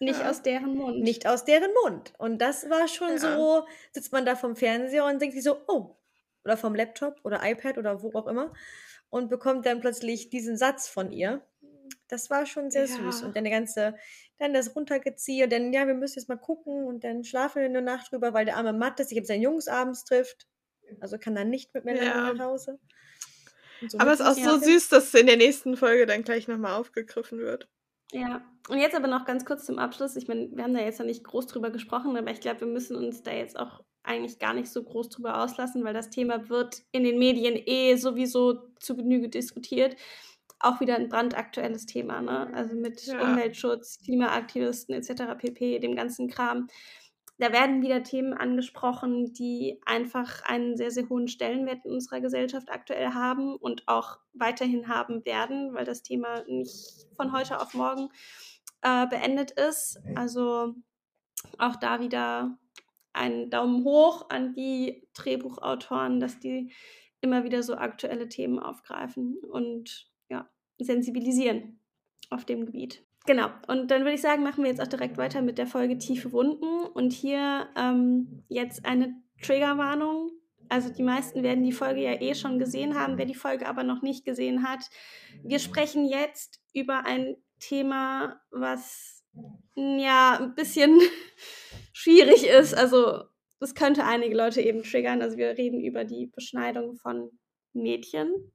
Nicht 0.00 0.20
aus 0.24 0.42
deren 0.42 0.74
Mund. 0.74 1.00
Nicht 1.00 1.28
aus 1.28 1.44
deren 1.44 1.70
Mund. 1.84 2.12
Und 2.18 2.38
das 2.38 2.68
war 2.68 2.88
schon 2.88 3.18
so, 3.18 3.64
sitzt 3.92 4.10
man 4.10 4.26
da 4.26 4.34
vom 4.34 4.56
Fernseher 4.56 5.04
und 5.04 5.22
denkt 5.22 5.36
sich 5.36 5.44
so, 5.44 5.62
oh, 5.68 5.96
oder 6.44 6.56
vom 6.56 6.74
Laptop 6.74 7.20
oder 7.22 7.48
iPad 7.48 7.78
oder 7.78 8.02
wo 8.02 8.12
auch 8.14 8.26
immer 8.26 8.52
und 9.10 9.28
bekommt 9.28 9.66
dann 9.66 9.80
plötzlich 9.80 10.30
diesen 10.30 10.56
Satz 10.56 10.88
von 10.88 11.12
ihr 11.12 11.46
das 12.08 12.30
war 12.30 12.46
schon 12.46 12.70
sehr 12.70 12.86
ja. 12.86 12.96
süß. 12.96 13.22
Und 13.22 13.36
dann 13.36 13.44
der 13.44 13.52
ganze, 13.52 13.94
dann 14.38 14.54
das 14.54 14.74
runtergeziehe 14.74 15.44
und 15.44 15.52
dann, 15.52 15.72
ja, 15.72 15.86
wir 15.86 15.94
müssen 15.94 16.18
jetzt 16.18 16.28
mal 16.28 16.36
gucken 16.36 16.84
und 16.84 17.04
dann 17.04 17.24
schlafen 17.24 17.60
wir 17.60 17.66
eine 17.66 17.82
Nacht 17.82 18.12
drüber, 18.12 18.32
weil 18.34 18.44
der 18.44 18.56
arme 18.56 18.72
Mattes 18.72 19.08
sich 19.08 19.16
jetzt 19.16 19.28
seinen 19.28 19.42
Jungs 19.42 19.68
abends 19.68 20.04
trifft. 20.04 20.46
Also 21.00 21.18
kann 21.18 21.34
dann 21.34 21.50
nicht 21.50 21.72
mit 21.74 21.84
mir 21.84 21.96
ja. 21.96 22.32
nach 22.32 22.44
Hause. 22.44 22.78
So 23.88 23.98
aber 23.98 24.12
es 24.12 24.20
ist 24.20 24.26
auch 24.26 24.34
so 24.34 24.58
süß, 24.58 24.90
dass 24.90 25.06
es 25.06 25.14
in 25.14 25.26
der 25.26 25.36
nächsten 25.36 25.76
Folge 25.76 26.06
dann 26.06 26.22
gleich 26.22 26.46
nochmal 26.48 26.78
aufgegriffen 26.78 27.38
wird. 27.38 27.68
Ja, 28.12 28.42
und 28.68 28.78
jetzt 28.78 28.94
aber 28.94 29.08
noch 29.08 29.24
ganz 29.24 29.44
kurz 29.44 29.64
zum 29.64 29.78
Abschluss. 29.78 30.16
Ich 30.16 30.28
meine, 30.28 30.50
wir 30.52 30.62
haben 30.62 30.74
da 30.74 30.80
jetzt 30.80 30.98
noch 30.98 31.06
nicht 31.06 31.24
groß 31.24 31.46
drüber 31.46 31.70
gesprochen, 31.70 32.16
aber 32.16 32.30
ich 32.30 32.40
glaube, 32.40 32.60
wir 32.60 32.66
müssen 32.68 32.94
uns 32.94 33.22
da 33.22 33.32
jetzt 33.32 33.58
auch 33.58 33.82
eigentlich 34.02 34.38
gar 34.38 34.54
nicht 34.54 34.68
so 34.68 34.82
groß 34.82 35.08
drüber 35.08 35.42
auslassen, 35.42 35.84
weil 35.84 35.94
das 35.94 36.10
Thema 36.10 36.48
wird 36.48 36.82
in 36.92 37.04
den 37.04 37.18
Medien 37.18 37.54
eh 37.56 37.96
sowieso 37.96 38.74
zu 38.78 38.96
Genüge 38.96 39.28
diskutiert 39.28 39.96
auch 40.62 40.80
wieder 40.80 40.96
ein 40.96 41.08
brandaktuelles 41.08 41.86
Thema, 41.86 42.20
ne? 42.20 42.52
Also 42.54 42.74
mit 42.74 43.06
ja. 43.06 43.20
Umweltschutz, 43.20 44.00
Klimaaktivisten 44.04 44.94
etc. 44.94 45.36
pp, 45.38 45.78
dem 45.78 45.96
ganzen 45.96 46.28
Kram. 46.28 46.68
Da 47.38 47.52
werden 47.52 47.82
wieder 47.82 48.02
Themen 48.02 48.34
angesprochen, 48.34 49.32
die 49.32 49.80
einfach 49.84 50.44
einen 50.44 50.76
sehr, 50.76 50.90
sehr 50.92 51.08
hohen 51.08 51.26
Stellenwert 51.26 51.84
in 51.84 51.92
unserer 51.92 52.20
Gesellschaft 52.20 52.70
aktuell 52.70 53.14
haben 53.14 53.56
und 53.56 53.88
auch 53.88 54.18
weiterhin 54.32 54.86
haben 54.86 55.24
werden, 55.24 55.74
weil 55.74 55.84
das 55.84 56.02
Thema 56.02 56.44
nicht 56.46 57.06
von 57.16 57.32
heute 57.32 57.60
auf 57.60 57.74
morgen 57.74 58.10
äh, 58.82 59.06
beendet 59.08 59.50
ist. 59.52 59.98
Also 60.14 60.74
auch 61.58 61.76
da 61.76 62.00
wieder 62.00 62.58
einen 63.12 63.50
Daumen 63.50 63.84
hoch 63.84 64.30
an 64.30 64.54
die 64.54 65.08
Drehbuchautoren, 65.14 66.20
dass 66.20 66.38
die 66.38 66.72
immer 67.20 67.44
wieder 67.44 67.62
so 67.62 67.74
aktuelle 67.74 68.28
Themen 68.28 68.58
aufgreifen 68.58 69.38
und 69.50 70.11
sensibilisieren 70.78 71.80
auf 72.30 72.44
dem 72.44 72.66
Gebiet. 72.66 73.04
Genau, 73.24 73.48
und 73.68 73.90
dann 73.90 74.02
würde 74.02 74.14
ich 74.14 74.20
sagen, 74.20 74.42
machen 74.42 74.64
wir 74.64 74.70
jetzt 74.70 74.80
auch 74.80 74.88
direkt 74.88 75.16
weiter 75.16 75.42
mit 75.42 75.58
der 75.58 75.66
Folge 75.66 75.96
Tiefe 75.98 76.32
Wunden. 76.32 76.86
Und 76.92 77.12
hier 77.12 77.68
ähm, 77.76 78.42
jetzt 78.48 78.84
eine 78.84 79.14
Triggerwarnung. 79.40 80.30
Also 80.68 80.92
die 80.92 81.02
meisten 81.02 81.42
werden 81.42 81.62
die 81.62 81.72
Folge 81.72 82.02
ja 82.02 82.20
eh 82.20 82.34
schon 82.34 82.58
gesehen 82.58 82.98
haben, 82.98 83.18
wer 83.18 83.26
die 83.26 83.34
Folge 83.34 83.68
aber 83.68 83.84
noch 83.84 84.02
nicht 84.02 84.24
gesehen 84.24 84.66
hat. 84.66 84.88
Wir 85.44 85.58
sprechen 85.58 86.06
jetzt 86.06 86.60
über 86.72 87.04
ein 87.04 87.36
Thema, 87.60 88.40
was 88.50 89.24
ja 89.76 90.38
ein 90.40 90.54
bisschen 90.54 90.98
schwierig 91.92 92.46
ist. 92.46 92.74
Also 92.74 93.24
das 93.60 93.74
könnte 93.74 94.04
einige 94.04 94.36
Leute 94.36 94.62
eben 94.62 94.82
triggern. 94.82 95.22
Also 95.22 95.36
wir 95.36 95.56
reden 95.56 95.80
über 95.80 96.04
die 96.04 96.26
Beschneidung 96.26 96.96
von 96.96 97.30
Mädchen 97.72 98.52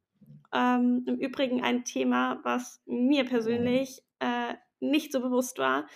ähm, 0.53 1.03
Im 1.07 1.15
Übrigen 1.17 1.61
ein 1.63 1.83
Thema, 1.83 2.39
was 2.43 2.81
mir 2.85 3.25
persönlich 3.25 4.01
äh, 4.19 4.53
nicht 4.79 5.11
so 5.11 5.21
bewusst 5.21 5.57
war, 5.57 5.87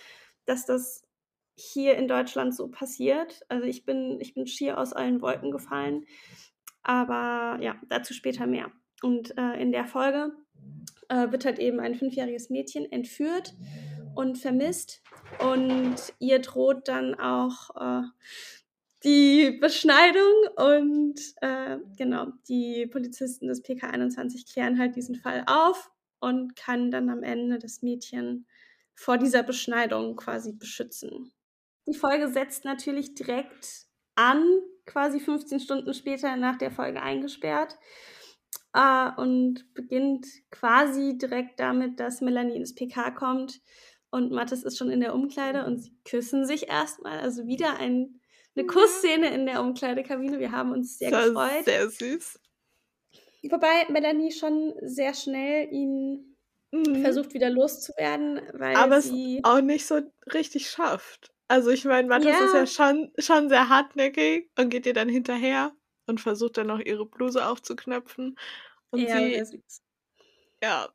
dass 0.44 0.66
das 0.66 1.06
hier 1.54 1.96
in 1.96 2.08
Deutschland 2.08 2.54
so 2.54 2.68
passiert. 2.68 3.42
Also 3.48 3.66
ich 3.66 3.84
bin, 3.84 4.18
ich 4.20 4.34
bin 4.34 4.46
schier 4.46 4.78
aus 4.78 4.92
allen 4.92 5.20
Wolken 5.22 5.50
gefallen. 5.50 6.04
Aber 6.82 7.62
ja, 7.62 7.76
dazu 7.88 8.14
später 8.14 8.46
mehr. 8.46 8.72
Und 9.02 9.36
äh, 9.38 9.60
in 9.60 9.72
der 9.72 9.86
Folge 9.86 10.32
äh, 11.08 11.30
wird 11.30 11.44
halt 11.44 11.58
eben 11.58 11.80
ein 11.80 11.94
fünfjähriges 11.94 12.50
Mädchen 12.50 12.90
entführt 12.90 13.54
und 14.14 14.38
vermisst. 14.38 15.02
Und 15.38 15.96
ihr 16.18 16.40
droht 16.40 16.88
dann 16.88 17.14
auch 17.14 17.70
äh, 17.76 18.02
die 19.04 19.58
Beschneidung 19.60 20.32
und 20.56 21.14
äh, 21.40 21.78
genau, 21.96 22.28
die 22.48 22.86
Polizisten 22.86 23.48
des 23.48 23.64
PK21 23.64 24.52
klären 24.52 24.78
halt 24.78 24.96
diesen 24.96 25.16
Fall 25.16 25.44
auf 25.46 25.90
und 26.20 26.54
kann 26.56 26.90
dann 26.90 27.08
am 27.10 27.22
Ende 27.22 27.58
das 27.58 27.82
Mädchen 27.82 28.46
vor 28.94 29.18
dieser 29.18 29.42
Beschneidung 29.42 30.16
quasi 30.16 30.52
beschützen. 30.52 31.32
Die 31.86 31.94
Folge 31.94 32.28
setzt 32.28 32.64
natürlich 32.64 33.14
direkt 33.14 33.86
an, 34.14 34.44
quasi 34.86 35.20
15 35.20 35.60
Stunden 35.60 35.94
später 35.94 36.36
nach 36.36 36.56
der 36.56 36.70
Folge 36.70 37.02
eingesperrt 37.02 37.76
äh, 38.72 39.10
und 39.16 39.72
beginnt 39.74 40.26
quasi 40.50 41.18
direkt 41.18 41.58
damit, 41.60 41.98
dass 41.98 42.20
Melanie 42.20 42.56
ins 42.56 42.74
PK 42.74 43.10
kommt 43.10 43.60
und 44.10 44.30
Mathis 44.30 44.62
ist 44.62 44.76
schon 44.76 44.90
in 44.90 45.00
der 45.00 45.14
Umkleide 45.14 45.64
und 45.64 45.78
sie 45.78 45.96
küssen 46.04 46.44
sich 46.46 46.68
erstmal. 46.68 47.18
Also 47.20 47.46
wieder 47.46 47.78
ein, 47.78 48.20
eine 48.54 48.66
Kussszene 48.66 49.34
in 49.34 49.46
der 49.46 49.60
Umkleidekabine. 49.60 50.38
Wir 50.38 50.52
haben 50.52 50.72
uns 50.72 50.98
sehr 50.98 51.10
das 51.10 51.28
gefreut. 51.28 51.64
Sehr 51.64 51.88
süß. 51.88 52.40
Wobei 53.50 53.86
Melanie 53.88 54.30
schon 54.30 54.74
sehr 54.82 55.14
schnell 55.14 55.72
ihn 55.72 56.36
mhm. 56.70 57.02
versucht 57.02 57.34
wieder 57.34 57.50
loszuwerden, 57.50 58.40
weil 58.52 58.76
Aber 58.76 59.00
sie 59.00 59.38
es 59.38 59.44
auch 59.44 59.60
nicht 59.60 59.86
so 59.86 60.00
richtig 60.32 60.70
schafft. 60.70 61.32
Also 61.48 61.70
ich 61.70 61.84
meine, 61.84 62.08
Mathis 62.08 62.28
ja. 62.28 62.44
ist 62.44 62.54
ja 62.54 62.66
schon, 62.66 63.12
schon 63.18 63.48
sehr 63.48 63.68
hartnäckig 63.68 64.50
und 64.56 64.70
geht 64.70 64.86
ihr 64.86 64.94
dann 64.94 65.08
hinterher 65.08 65.72
und 66.06 66.20
versucht 66.20 66.56
dann 66.56 66.68
noch 66.68 66.80
ihre 66.80 67.04
Bluse 67.04 67.46
aufzuknöpfen. 67.46 68.38
Und 68.90 69.00
ja, 69.00 69.44
sie, 69.44 69.62
ja, 70.62 70.88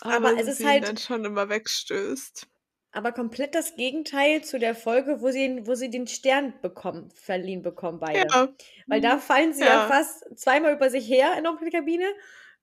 aber, 0.00 0.16
aber 0.16 0.40
es 0.40 0.48
ist 0.48 0.64
halt 0.64 0.86
dann 0.86 0.96
schon 0.96 1.24
immer 1.24 1.48
wegstößt. 1.48 2.48
Aber 2.92 3.12
komplett 3.12 3.54
das 3.54 3.74
Gegenteil 3.74 4.44
zu 4.44 4.58
der 4.58 4.74
Folge, 4.74 5.22
wo 5.22 5.30
sie, 5.30 5.66
wo 5.66 5.74
sie 5.74 5.88
den 5.88 6.06
Stern 6.06 6.52
bekommen, 6.60 7.10
verliehen 7.14 7.62
bekommen, 7.62 7.98
beide. 7.98 8.28
Ja. 8.28 8.48
Weil 8.86 9.00
da 9.00 9.16
mhm. 9.16 9.20
fallen 9.20 9.52
sie 9.54 9.62
ja. 9.62 9.66
ja 9.66 9.88
fast 9.88 10.38
zweimal 10.38 10.74
über 10.74 10.90
sich 10.90 11.08
her 11.08 11.32
in 11.38 11.44
der 11.44 11.70
Kabine. 11.70 12.06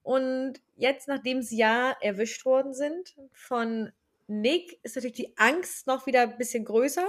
Und 0.03 0.61
jetzt, 0.75 1.07
nachdem 1.07 1.41
sie 1.41 1.57
ja 1.57 1.95
erwischt 1.99 2.45
worden 2.45 2.73
sind 2.73 3.15
von 3.31 3.91
Nick, 4.27 4.79
ist 4.83 4.95
natürlich 4.95 5.17
die 5.17 5.37
Angst 5.37 5.87
noch 5.87 6.05
wieder 6.05 6.21
ein 6.21 6.37
bisschen 6.37 6.63
größer, 6.63 7.07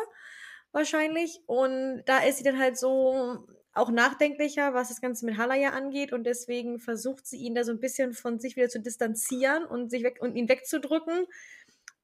wahrscheinlich. 0.72 1.42
Und 1.46 2.02
da 2.06 2.18
ist 2.20 2.38
sie 2.38 2.44
dann 2.44 2.58
halt 2.58 2.78
so, 2.78 3.46
auch 3.72 3.90
nachdenklicher, 3.90 4.74
was 4.74 4.88
das 4.88 5.00
Ganze 5.00 5.24
mit 5.24 5.36
Halaya 5.36 5.70
angeht 5.70 6.12
und 6.12 6.24
deswegen 6.24 6.80
versucht 6.80 7.26
sie 7.26 7.36
ihn 7.36 7.54
da 7.54 7.62
so 7.62 7.70
ein 7.70 7.78
bisschen 7.78 8.12
von 8.12 8.40
sich 8.40 8.56
wieder 8.56 8.68
zu 8.68 8.80
distanzieren 8.80 9.64
und 9.64 9.90
sich 9.90 10.02
weg 10.02 10.18
und 10.20 10.34
ihn 10.34 10.48
wegzudrücken, 10.48 11.26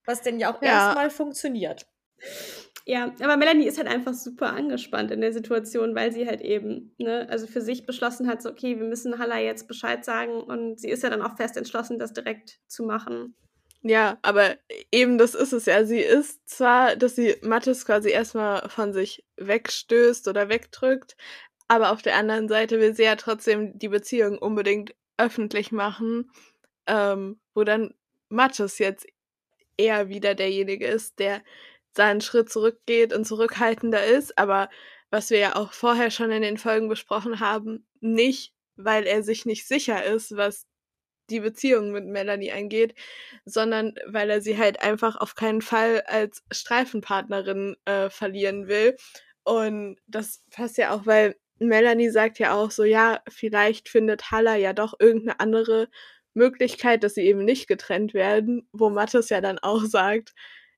was 0.07 0.22
denn 0.22 0.38
ja 0.38 0.54
auch 0.54 0.62
ja. 0.62 0.86
erstmal 0.86 1.11
funktioniert. 1.11 1.86
Ja, 2.88 3.12
aber 3.20 3.36
Melanie 3.36 3.66
ist 3.66 3.78
halt 3.78 3.88
einfach 3.88 4.14
super 4.14 4.52
angespannt 4.52 5.11
in 5.11 5.20
der 5.20 5.32
Situation, 5.32 5.96
weil 5.96 6.12
sie 6.12 6.26
halt 6.26 6.40
eben, 6.40 6.94
ne, 6.98 7.26
also 7.28 7.48
für 7.48 7.61
sich 7.61 7.84
beschlossen 7.84 8.28
hat, 8.28 8.42
so, 8.42 8.48
okay, 8.48 8.78
wir 8.78 8.86
müssen 8.86 9.18
Halla 9.18 9.40
jetzt 9.40 9.66
Bescheid 9.66 10.04
sagen 10.04 10.40
und 10.40 10.78
sie 10.78 10.90
ist 10.90 11.02
ja 11.02 11.11
dann 11.11 11.22
auch 11.22 11.36
fest 11.36 11.57
entschlossen, 11.57 11.98
das 11.98 12.12
direkt 12.12 12.61
zu 12.68 12.84
machen. 12.84 13.34
Ja, 13.82 14.18
aber 14.22 14.57
eben 14.92 15.18
das 15.18 15.34
ist 15.34 15.52
es 15.52 15.66
ja. 15.66 15.84
Sie 15.84 15.98
ist 15.98 16.48
zwar, 16.48 16.94
dass 16.96 17.16
sie 17.16 17.36
Mattes 17.42 17.86
quasi 17.86 18.11
erstmal 18.11 18.68
von 18.68 18.92
sich 18.92 19.24
wegstößt 19.36 20.28
oder 20.28 20.48
wegdrückt, 20.48 21.16
aber 21.68 21.90
auf 21.90 22.02
der 22.02 22.16
anderen 22.16 22.48
Seite 22.48 22.80
will 22.80 22.94
sie 22.94 23.04
ja 23.04 23.16
trotzdem 23.16 23.78
die 23.78 23.88
Beziehung 23.88 24.38
unbedingt 24.38 24.94
öffentlich 25.18 25.72
machen, 25.72 26.30
ähm, 26.86 27.40
wo 27.54 27.64
dann 27.64 27.94
Mattes 28.28 28.78
jetzt 28.78 29.07
eher 29.77 30.09
wieder 30.09 30.35
derjenige 30.35 30.87
ist, 30.87 31.18
der 31.18 31.43
seinen 31.95 32.20
Schritt 32.20 32.51
zurückgeht 32.51 33.12
und 33.12 33.27
zurückhaltender 33.27 34.05
ist, 34.05 34.39
aber 34.39 34.68
was 35.11 35.31
wir 35.31 35.39
ja 35.39 35.57
auch 35.57 35.72
vorher 35.72 36.11
schon 36.11 36.31
in 36.31 36.43
den 36.43 36.59
Folgen 36.59 36.89
besprochen 36.89 37.41
haben, 37.41 37.87
nicht, 38.01 38.55
weil 38.77 39.07
er 39.07 39.22
sich 39.22 39.47
nicht 39.47 39.66
sicher 39.66 40.05
ist, 40.05 40.37
was 40.37 40.66
die 41.31 41.41
Beziehung 41.41 41.91
mit 41.91 42.05
Melanie 42.05 42.53
angeht, 42.53 42.95
sondern 43.45 43.95
weil 44.07 44.31
er 44.31 44.41
sie 44.41 44.59
halt 44.59 44.83
einfach 44.83 45.16
auf 45.16 45.35
keinen 45.35 45.62
Fall 45.62 46.03
als 46.07 46.45
Streifenpartnerin 46.53 47.77
äh, 47.85 48.11
verlieren 48.11 48.68
will. 48.68 48.97
Und 49.43 49.97
das 50.07 50.43
passt 50.51 50.77
ja 50.79 50.93
auch, 50.93 51.07
weil 51.07 51.37
Melanie 51.59 52.11
sagt 52.11 52.39
ja 52.39 52.55
auch 52.55 52.70
so, 52.70 52.85
ja, 52.85 53.20
vielleicht 53.29 53.89
findet 53.89 54.31
Halla 54.31 54.57
ja 54.57 54.72
doch 54.72 54.95
irgendeine 55.01 55.41
andere 55.41 55.89
Möglichkeit, 56.37 57.03
dass 57.03 57.14
sie 57.14 57.22
eben 57.22 57.45
nicht 57.45 57.66
getrennt 57.68 58.14
werden, 58.14 58.68
wo 58.72 58.91
Mattes 58.91 59.30
ja 59.30 59.41
dann 59.41 59.59
auch 59.59 59.84
sagt, 59.84 60.34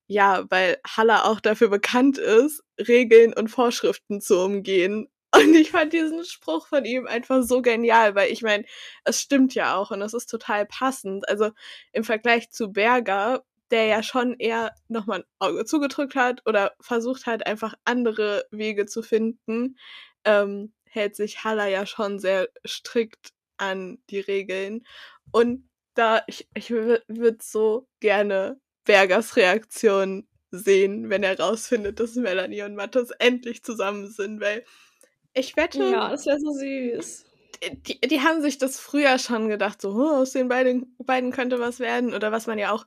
ja, 0.07 0.45
weil 0.51 0.79
Halla 0.87 1.25
auch 1.25 1.41
dafür 1.41 1.69
bekannt 1.69 2.19
ist, 2.19 2.63
Regeln 2.79 3.35
und 3.35 3.49
Vorschriften 3.49 4.21
zu 4.21 4.39
umgehen. 4.41 5.09
Und 5.35 5.55
ich 5.55 5.73
fand 5.73 5.93
diesen 5.93 6.25
Spruch 6.25 6.69
von 6.69 6.87
ihm 6.87 7.07
einfach 7.07 7.43
so 7.43 7.61
genial, 7.61 8.15
weil 8.15 8.33
ich 8.33 8.41
meine, 8.41 8.65
es 9.05 9.21
stimmt 9.21 9.55
ja 9.55 9.77
auch 9.77 9.91
und 9.91 10.01
es 10.01 10.15
ist 10.15 10.31
total 10.31 10.65
passend. 10.65 11.29
Also 11.29 11.51
im 11.93 12.03
Vergleich 12.03 12.51
zu 12.51 12.73
Berger, 12.73 13.45
der 13.71 13.85
ja 13.85 14.03
schon 14.03 14.37
eher 14.39 14.73
nochmal 14.89 15.21
ein 15.21 15.25
Auge 15.39 15.67
zugedrückt 15.67 16.15
hat 16.15 16.41
oder 16.47 16.73
versucht 16.81 17.27
hat, 17.27 17.47
einfach 17.47 17.75
andere 17.85 18.47
Wege 18.51 18.87
zu 18.87 19.03
finden, 19.03 19.77
ähm, 20.25 20.73
hält 20.85 21.15
sich 21.15 21.45
Halla 21.45 21.69
ja 21.69 21.85
schon 21.85 22.19
sehr 22.19 22.49
strikt 22.67 23.35
an 23.59 23.99
die 24.11 24.21
Regeln. 24.21 24.85
Und 25.31 25.69
da, 25.95 26.23
ich, 26.27 26.49
ich 26.55 26.71
würde 26.71 27.39
so 27.43 27.89
gerne 28.01 28.61
Bergers 28.85 29.37
Reaktion 29.37 30.27
sehen, 30.51 31.11
wenn 31.11 31.23
er 31.23 31.39
rausfindet, 31.39 32.01
dass 32.01 32.15
Melanie 32.15 32.63
und 32.63 32.75
Mathis 32.75 33.11
endlich 33.19 33.63
zusammen 33.63 34.11
sind, 34.11 34.41
weil 34.41 34.65
ich 35.35 35.57
wette. 35.57 35.91
Ja, 35.91 36.09
das 36.11 36.27
wäre 36.27 36.39
so 36.41 36.53
süß. 36.53 37.25
Die, 37.87 38.01
die 38.01 38.21
haben 38.21 38.41
sich 38.41 38.59
das 38.59 38.79
früher 38.79 39.19
schon 39.19 39.49
gedacht, 39.49 39.83
so, 39.83 39.91
oh, 39.91 40.21
aus 40.21 40.33
den 40.33 40.49
beiden, 40.49 40.97
beiden 40.99 41.33
könnte 41.33 41.59
was 41.59 41.81
werden. 41.81 42.15
Oder 42.15 42.33
was 42.33 42.47
man 42.47 42.59
ja 42.59 42.73
auch 42.73 42.87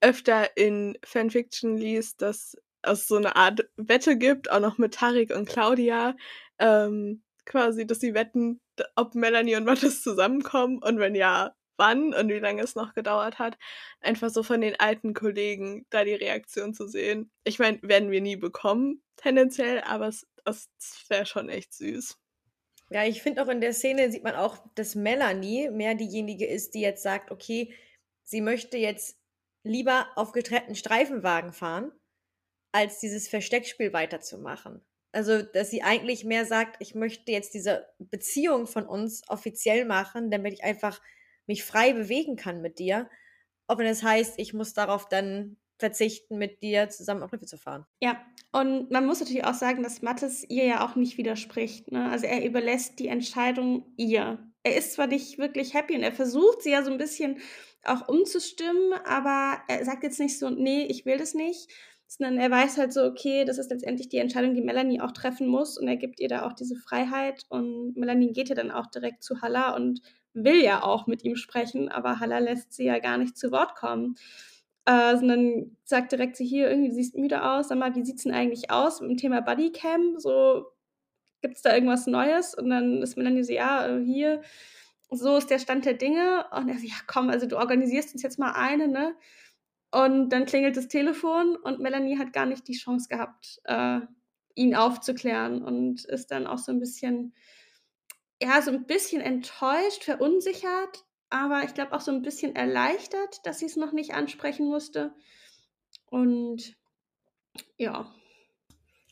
öfter 0.00 0.56
in 0.56 0.96
Fanfiction 1.04 1.76
liest, 1.76 2.22
dass 2.22 2.56
es 2.82 3.06
so 3.06 3.16
eine 3.16 3.36
Art 3.36 3.68
Wette 3.76 4.16
gibt, 4.16 4.50
auch 4.50 4.60
noch 4.60 4.78
mit 4.78 4.94
Tarik 4.94 5.34
und 5.34 5.48
Claudia, 5.48 6.16
ähm, 6.58 7.22
quasi, 7.44 7.86
dass 7.86 8.00
sie 8.00 8.14
wetten, 8.14 8.60
ob 8.96 9.14
Melanie 9.14 9.56
und 9.56 9.64
Mathis 9.64 10.02
zusammenkommen 10.02 10.78
und 10.78 10.98
wenn 10.98 11.14
ja, 11.14 11.54
wann 11.76 12.14
und 12.14 12.28
wie 12.28 12.38
lange 12.38 12.62
es 12.62 12.74
noch 12.74 12.94
gedauert 12.94 13.38
hat. 13.38 13.58
Einfach 14.00 14.30
so 14.30 14.42
von 14.42 14.60
den 14.60 14.78
alten 14.78 15.14
Kollegen 15.14 15.86
da 15.90 16.04
die 16.04 16.14
Reaktion 16.14 16.74
zu 16.74 16.86
sehen. 16.86 17.30
Ich 17.44 17.58
meine, 17.58 17.80
werden 17.82 18.10
wir 18.10 18.20
nie 18.20 18.36
bekommen, 18.36 19.02
tendenziell, 19.16 19.80
aber 19.82 20.08
es, 20.08 20.26
es 20.44 20.68
wäre 21.08 21.26
schon 21.26 21.48
echt 21.48 21.72
süß. 21.74 22.18
Ja, 22.90 23.04
ich 23.04 23.22
finde 23.22 23.42
auch 23.42 23.48
in 23.48 23.62
der 23.62 23.72
Szene 23.72 24.10
sieht 24.12 24.22
man 24.22 24.34
auch, 24.34 24.58
dass 24.74 24.94
Melanie 24.94 25.70
mehr 25.70 25.94
diejenige 25.94 26.46
ist, 26.46 26.74
die 26.74 26.82
jetzt 26.82 27.02
sagt, 27.02 27.30
okay, 27.30 27.74
sie 28.24 28.42
möchte 28.42 28.76
jetzt 28.76 29.18
lieber 29.64 30.08
auf 30.14 30.32
getrennten 30.32 30.74
Streifenwagen 30.74 31.52
fahren, 31.52 31.90
als 32.72 33.00
dieses 33.00 33.28
Versteckspiel 33.28 33.92
weiterzumachen. 33.92 34.84
Also, 35.12 35.42
dass 35.42 35.70
sie 35.70 35.82
eigentlich 35.82 36.24
mehr 36.24 36.46
sagt, 36.46 36.76
ich 36.80 36.94
möchte 36.94 37.32
jetzt 37.32 37.54
diese 37.54 37.86
Beziehung 37.98 38.66
von 38.66 38.86
uns 38.86 39.22
offiziell 39.28 39.84
machen, 39.84 40.30
damit 40.30 40.54
ich 40.54 40.64
einfach 40.64 41.00
mich 41.46 41.64
frei 41.64 41.92
bewegen 41.92 42.36
kann 42.36 42.62
mit 42.62 42.78
dir. 42.78 43.08
Ob 43.66 43.78
das 43.78 44.02
heißt, 44.02 44.34
ich 44.38 44.54
muss 44.54 44.72
darauf 44.74 45.08
dann 45.08 45.58
verzichten, 45.78 46.38
mit 46.38 46.62
dir 46.62 46.88
zusammen 46.88 47.22
auf 47.22 47.32
Riffe 47.32 47.46
zu 47.46 47.58
fahren. 47.58 47.84
Ja, 48.00 48.24
und 48.52 48.90
man 48.90 49.04
muss 49.04 49.20
natürlich 49.20 49.44
auch 49.44 49.54
sagen, 49.54 49.82
dass 49.82 50.00
Mattes 50.00 50.44
ihr 50.48 50.64
ja 50.64 50.86
auch 50.86 50.94
nicht 50.94 51.18
widerspricht. 51.18 51.90
Ne? 51.90 52.08
Also 52.10 52.26
er 52.26 52.44
überlässt 52.44 52.98
die 52.98 53.08
Entscheidung 53.08 53.92
ihr. 53.96 54.38
Er 54.62 54.76
ist 54.76 54.92
zwar 54.92 55.08
nicht 55.08 55.38
wirklich 55.38 55.74
happy 55.74 55.96
und 55.96 56.02
er 56.02 56.12
versucht 56.12 56.62
sie 56.62 56.70
ja 56.70 56.84
so 56.84 56.92
ein 56.92 56.98
bisschen 56.98 57.40
auch 57.84 58.08
umzustimmen, 58.08 58.92
aber 59.04 59.60
er 59.66 59.84
sagt 59.84 60.04
jetzt 60.04 60.20
nicht 60.20 60.38
so, 60.38 60.50
nee, 60.50 60.84
ich 60.84 61.04
will 61.04 61.18
das 61.18 61.34
nicht, 61.34 61.68
sondern 62.18 62.38
er 62.38 62.50
weiß 62.50 62.78
halt 62.78 62.92
so, 62.92 63.04
okay, 63.04 63.44
das 63.44 63.58
ist 63.58 63.70
letztendlich 63.70 64.08
die 64.08 64.18
Entscheidung, 64.18 64.54
die 64.54 64.62
Melanie 64.62 65.00
auch 65.00 65.12
treffen 65.12 65.46
muss 65.46 65.78
und 65.78 65.88
er 65.88 65.96
gibt 65.96 66.20
ihr 66.20 66.28
da 66.28 66.46
auch 66.46 66.52
diese 66.52 66.76
Freiheit 66.76 67.44
und 67.48 67.96
Melanie 67.96 68.32
geht 68.32 68.48
ja 68.48 68.54
dann 68.54 68.70
auch 68.70 68.86
direkt 68.86 69.22
zu 69.22 69.40
Halla 69.40 69.74
und 69.74 70.00
will 70.34 70.62
ja 70.62 70.82
auch 70.82 71.06
mit 71.06 71.24
ihm 71.24 71.36
sprechen, 71.36 71.88
aber 71.88 72.20
Halla 72.20 72.38
lässt 72.38 72.72
sie 72.72 72.84
ja 72.84 72.98
gar 72.98 73.18
nicht 73.18 73.36
zu 73.36 73.50
Wort 73.50 73.74
kommen. 73.74 74.16
Äh, 74.84 75.16
sondern 75.16 75.76
sagt 75.84 76.10
direkt 76.10 76.36
sie 76.36 76.44
hier, 76.44 76.68
irgendwie, 76.68 76.88
du 76.88 76.94
siehst 76.96 77.16
müde 77.16 77.44
aus, 77.44 77.68
sag 77.68 77.78
mal, 77.78 77.94
wie 77.94 78.04
sieht's 78.04 78.24
denn 78.24 78.34
eigentlich 78.34 78.70
aus 78.70 79.00
mit 79.00 79.10
dem 79.10 79.16
Thema 79.16 79.40
Bodycam? 79.40 80.18
So, 80.18 80.66
gibt's 81.40 81.62
da 81.62 81.72
irgendwas 81.72 82.08
Neues? 82.08 82.54
Und 82.54 82.68
dann 82.68 83.00
ist 83.00 83.16
Melanie 83.16 83.44
so, 83.44 83.52
ja, 83.52 83.86
äh, 83.86 84.04
hier, 84.04 84.42
so 85.10 85.36
ist 85.36 85.50
der 85.50 85.60
Stand 85.60 85.84
der 85.84 85.94
Dinge. 85.94 86.46
Und 86.50 86.68
er 86.68 86.78
so, 86.78 86.86
ja, 86.86 86.96
komm, 87.06 87.30
also 87.30 87.46
du 87.46 87.58
organisierst 87.58 88.12
uns 88.12 88.22
jetzt 88.22 88.40
mal 88.40 88.52
eine, 88.52 88.88
ne? 88.88 89.14
Und 89.92 90.30
dann 90.30 90.46
klingelt 90.46 90.76
das 90.76 90.88
Telefon 90.88 91.54
und 91.54 91.80
Melanie 91.80 92.18
hat 92.18 92.32
gar 92.32 92.46
nicht 92.46 92.66
die 92.66 92.76
Chance 92.76 93.08
gehabt, 93.08 93.60
äh, 93.64 94.00
ihn 94.54 94.74
aufzuklären 94.74 95.62
und 95.62 96.06
ist 96.06 96.30
dann 96.30 96.46
auch 96.46 96.58
so 96.58 96.72
ein 96.72 96.80
bisschen, 96.80 97.34
ja, 98.42 98.62
so 98.62 98.70
ein 98.70 98.86
bisschen 98.86 99.20
enttäuscht, 99.20 100.04
verunsichert, 100.04 101.04
aber 101.28 101.64
ich 101.64 101.74
glaube 101.74 101.92
auch 101.92 102.00
so 102.00 102.10
ein 102.10 102.22
bisschen 102.22 102.56
erleichtert, 102.56 103.44
dass 103.44 103.58
sie 103.58 103.66
es 103.66 103.76
noch 103.76 103.92
nicht 103.92 104.14
ansprechen 104.14 104.66
musste. 104.66 105.14
Und 106.06 106.74
ja. 107.76 108.10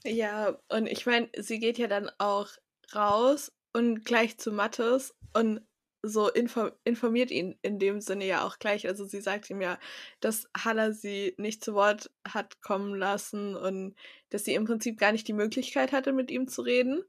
Ja, 0.04 0.58
und 0.70 0.86
ich 0.86 1.04
meine, 1.04 1.28
sie 1.36 1.58
geht 1.58 1.76
ja 1.76 1.88
dann 1.88 2.10
auch 2.16 2.48
raus 2.94 3.52
und 3.74 4.06
gleich 4.06 4.38
zu 4.38 4.50
Mattes 4.50 5.14
und 5.34 5.60
so 6.02 6.28
info 6.28 6.70
informiert 6.84 7.30
ihn 7.30 7.58
in 7.62 7.78
dem 7.78 8.00
Sinne 8.00 8.26
ja 8.26 8.44
auch 8.46 8.58
gleich. 8.58 8.86
Also 8.88 9.04
sie 9.04 9.20
sagt 9.20 9.50
ihm 9.50 9.60
ja, 9.60 9.78
dass 10.20 10.48
Halla 10.56 10.92
sie 10.92 11.34
nicht 11.38 11.64
zu 11.64 11.74
Wort 11.74 12.10
hat 12.26 12.60
kommen 12.62 12.94
lassen 12.94 13.56
und 13.56 13.94
dass 14.30 14.44
sie 14.44 14.54
im 14.54 14.64
Prinzip 14.64 14.98
gar 14.98 15.12
nicht 15.12 15.28
die 15.28 15.32
Möglichkeit 15.32 15.92
hatte, 15.92 16.12
mit 16.12 16.30
ihm 16.30 16.48
zu 16.48 16.62
reden. 16.62 17.02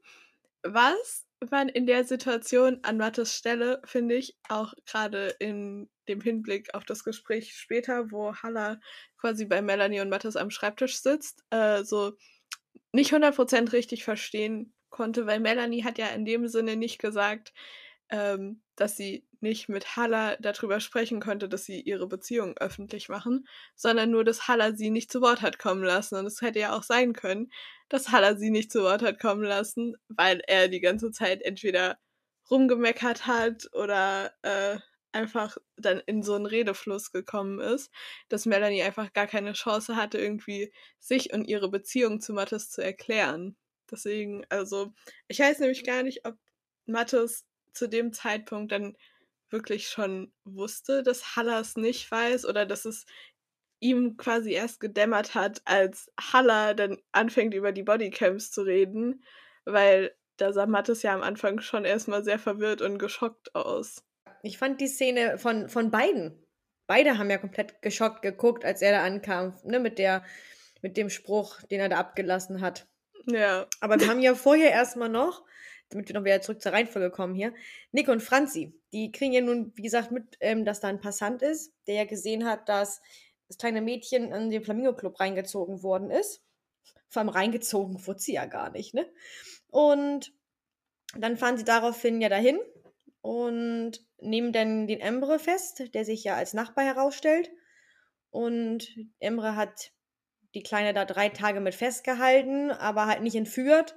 Was 0.62 1.26
man 1.50 1.68
in 1.68 1.86
der 1.86 2.04
Situation 2.04 2.78
an 2.82 2.98
Mattes 2.98 3.34
Stelle, 3.34 3.82
finde 3.84 4.14
ich, 4.14 4.36
auch 4.48 4.74
gerade 4.86 5.34
in 5.38 5.88
dem 6.08 6.20
Hinblick 6.20 6.74
auf 6.74 6.84
das 6.84 7.04
Gespräch 7.04 7.54
später, 7.54 8.10
wo 8.10 8.34
Halla 8.34 8.78
quasi 9.18 9.46
bei 9.46 9.62
Melanie 9.62 10.00
und 10.00 10.08
Mattes 10.08 10.36
am 10.36 10.50
Schreibtisch 10.50 11.00
sitzt, 11.00 11.42
äh, 11.50 11.82
so 11.84 12.12
nicht 12.92 13.12
100% 13.12 13.72
richtig 13.72 14.04
verstehen 14.04 14.74
konnte, 14.90 15.26
weil 15.26 15.40
Melanie 15.40 15.84
hat 15.84 15.98
ja 15.98 16.08
in 16.08 16.24
dem 16.24 16.46
Sinne 16.48 16.76
nicht 16.76 16.98
gesagt, 16.98 17.52
ähm, 18.12 18.62
dass 18.76 18.96
sie 18.96 19.26
nicht 19.40 19.68
mit 19.68 19.96
Halla 19.96 20.36
darüber 20.38 20.78
sprechen 20.80 21.20
konnte, 21.20 21.48
dass 21.48 21.64
sie 21.64 21.80
ihre 21.80 22.06
Beziehung 22.06 22.56
öffentlich 22.58 23.08
machen, 23.08 23.48
sondern 23.74 24.10
nur, 24.10 24.22
dass 24.24 24.46
Halla 24.48 24.74
sie 24.76 24.90
nicht 24.90 25.10
zu 25.10 25.20
Wort 25.22 25.42
hat 25.42 25.58
kommen 25.58 25.82
lassen. 25.82 26.16
Und 26.16 26.26
es 26.26 26.40
hätte 26.42 26.60
ja 26.60 26.76
auch 26.76 26.84
sein 26.84 27.14
können, 27.14 27.50
dass 27.88 28.10
Halla 28.10 28.36
sie 28.36 28.50
nicht 28.50 28.70
zu 28.70 28.82
Wort 28.82 29.02
hat 29.02 29.18
kommen 29.18 29.42
lassen, 29.42 29.96
weil 30.08 30.40
er 30.46 30.68
die 30.68 30.80
ganze 30.80 31.10
Zeit 31.10 31.42
entweder 31.42 31.98
rumgemeckert 32.50 33.26
hat 33.26 33.68
oder 33.72 34.32
äh, 34.42 34.78
einfach 35.12 35.56
dann 35.76 36.00
in 36.06 36.22
so 36.22 36.34
einen 36.34 36.46
Redefluss 36.46 37.12
gekommen 37.12 37.60
ist, 37.60 37.90
dass 38.28 38.46
Melanie 38.46 38.82
einfach 38.82 39.12
gar 39.12 39.26
keine 39.26 39.52
Chance 39.54 39.96
hatte, 39.96 40.18
irgendwie 40.18 40.72
sich 40.98 41.32
und 41.32 41.46
ihre 41.46 41.70
Beziehung 41.70 42.20
zu 42.20 42.32
Mattes 42.34 42.70
zu 42.70 42.82
erklären. 42.82 43.56
Deswegen, 43.90 44.44
also, 44.50 44.92
ich 45.28 45.38
weiß 45.38 45.60
nämlich 45.60 45.84
gar 45.84 46.02
nicht, 46.02 46.26
ob 46.26 46.36
Mattes 46.86 47.46
zu 47.72 47.88
dem 47.88 48.12
Zeitpunkt 48.12 48.72
dann 48.72 48.96
wirklich 49.50 49.88
schon 49.88 50.32
wusste, 50.44 51.02
dass 51.02 51.36
Halla 51.36 51.60
es 51.60 51.76
nicht 51.76 52.10
weiß 52.10 52.46
oder 52.46 52.66
dass 52.66 52.84
es 52.84 53.06
ihm 53.80 54.16
quasi 54.16 54.52
erst 54.52 54.80
gedämmert 54.80 55.34
hat, 55.34 55.60
als 55.64 56.10
Halla 56.18 56.74
dann 56.74 56.98
anfängt 57.10 57.52
über 57.52 57.72
die 57.72 57.82
Bodycams 57.82 58.50
zu 58.50 58.62
reden, 58.62 59.24
weil 59.64 60.14
da 60.36 60.52
sah 60.52 60.66
Mattes 60.66 61.02
ja 61.02 61.12
am 61.12 61.22
Anfang 61.22 61.60
schon 61.60 61.84
erstmal 61.84 62.24
sehr 62.24 62.38
verwirrt 62.38 62.80
und 62.80 62.98
geschockt 62.98 63.54
aus. 63.54 64.04
Ich 64.42 64.58
fand 64.58 64.80
die 64.80 64.88
Szene 64.88 65.38
von, 65.38 65.68
von 65.68 65.90
beiden. 65.90 66.46
Beide 66.86 67.18
haben 67.18 67.30
ja 67.30 67.38
komplett 67.38 67.82
geschockt 67.82 68.22
geguckt, 68.22 68.64
als 68.64 68.82
er 68.82 68.92
da 68.92 69.04
ankam, 69.04 69.58
ne, 69.64 69.78
mit 69.78 69.98
der, 69.98 70.24
mit 70.80 70.96
dem 70.96 71.10
Spruch, 71.10 71.62
den 71.62 71.80
er 71.80 71.88
da 71.88 71.98
abgelassen 71.98 72.60
hat. 72.60 72.86
Ja. 73.26 73.66
Aber 73.80 74.00
wir 74.00 74.08
haben 74.08 74.20
ja 74.20 74.34
vorher 74.34 74.70
erstmal 74.70 75.08
noch 75.08 75.44
damit 75.92 76.08
wir 76.08 76.14
noch 76.14 76.24
wieder 76.24 76.40
zurück 76.40 76.60
zur 76.60 76.72
Reihenfolge 76.72 77.10
kommen 77.10 77.34
hier. 77.34 77.54
Nick 77.92 78.08
und 78.08 78.22
Franzi, 78.22 78.74
die 78.92 79.12
kriegen 79.12 79.32
ja 79.32 79.40
nun, 79.40 79.72
wie 79.76 79.82
gesagt, 79.82 80.10
mit, 80.10 80.36
ähm, 80.40 80.64
dass 80.64 80.80
da 80.80 80.88
ein 80.88 81.00
Passant 81.00 81.42
ist, 81.42 81.72
der 81.86 81.94
ja 81.94 82.04
gesehen 82.04 82.44
hat, 82.44 82.68
dass 82.68 83.00
das 83.48 83.58
kleine 83.58 83.82
Mädchen 83.82 84.32
in 84.32 84.50
den 84.50 84.64
Flamingo-Club 84.64 85.20
reingezogen 85.20 85.82
worden 85.82 86.10
ist. 86.10 86.42
Vor 87.08 87.20
allem 87.20 87.28
reingezogen 87.28 88.06
wurde 88.06 88.20
sie 88.20 88.34
ja 88.34 88.46
gar 88.46 88.70
nicht, 88.70 88.94
ne? 88.94 89.06
Und 89.68 90.32
dann 91.16 91.36
fahren 91.36 91.58
sie 91.58 91.64
daraufhin 91.64 92.20
ja 92.20 92.28
dahin 92.28 92.58
und 93.20 94.00
nehmen 94.18 94.52
dann 94.52 94.86
den 94.86 95.00
Emre 95.00 95.38
fest, 95.38 95.94
der 95.94 96.04
sich 96.04 96.24
ja 96.24 96.36
als 96.36 96.54
Nachbar 96.54 96.84
herausstellt. 96.84 97.50
Und 98.30 98.88
Emre 99.18 99.56
hat 99.56 99.92
die 100.54 100.62
Kleine 100.62 100.92
da 100.92 101.04
drei 101.04 101.28
Tage 101.28 101.60
mit 101.60 101.74
festgehalten, 101.74 102.70
aber 102.70 103.06
halt 103.06 103.22
nicht 103.22 103.36
entführt, 103.36 103.94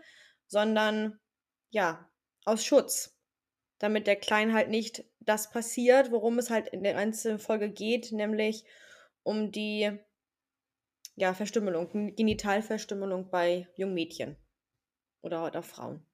sondern 0.47 1.19
ja, 1.75 2.09
aus 2.45 2.63
Schutz. 2.63 3.19
Damit 3.79 4.07
der 4.07 4.15
Kleinen 4.15 4.53
halt 4.53 4.69
nicht 4.69 5.03
das 5.19 5.51
passiert, 5.51 6.09
worum 6.09 6.39
es 6.39 6.49
halt 6.49 6.69
in 6.69 6.83
der 6.83 6.93
ganzen 6.93 7.37
Folge 7.37 7.69
geht, 7.69 8.13
nämlich 8.13 8.63
um 9.23 9.51
die 9.51 9.91
ja, 11.15 11.33
Verstümmelung, 11.33 12.15
Genitalverstümmelung 12.15 13.29
bei 13.29 13.67
jungen 13.75 13.93
Mädchen 13.93 14.37
oder 15.21 15.43
auch 15.43 15.63
Frauen. 15.65 16.05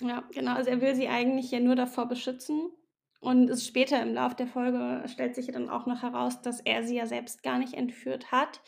Ja, 0.00 0.20
genau. 0.32 0.54
Also 0.54 0.70
er 0.70 0.80
will 0.80 0.94
sie 0.94 1.08
eigentlich 1.08 1.50
ja 1.50 1.58
nur 1.58 1.74
davor 1.74 2.06
beschützen. 2.06 2.70
Und 3.18 3.50
es 3.50 3.66
später 3.66 4.00
im 4.00 4.14
Lauf 4.14 4.36
der 4.36 4.46
Folge 4.46 5.02
stellt 5.08 5.34
sich 5.34 5.48
dann 5.48 5.68
auch 5.68 5.86
noch 5.86 6.02
heraus, 6.02 6.40
dass 6.40 6.60
er 6.60 6.84
sie 6.84 6.96
ja 6.96 7.06
selbst 7.06 7.42
gar 7.42 7.58
nicht 7.58 7.74
entführt 7.74 8.30
hat, 8.30 8.62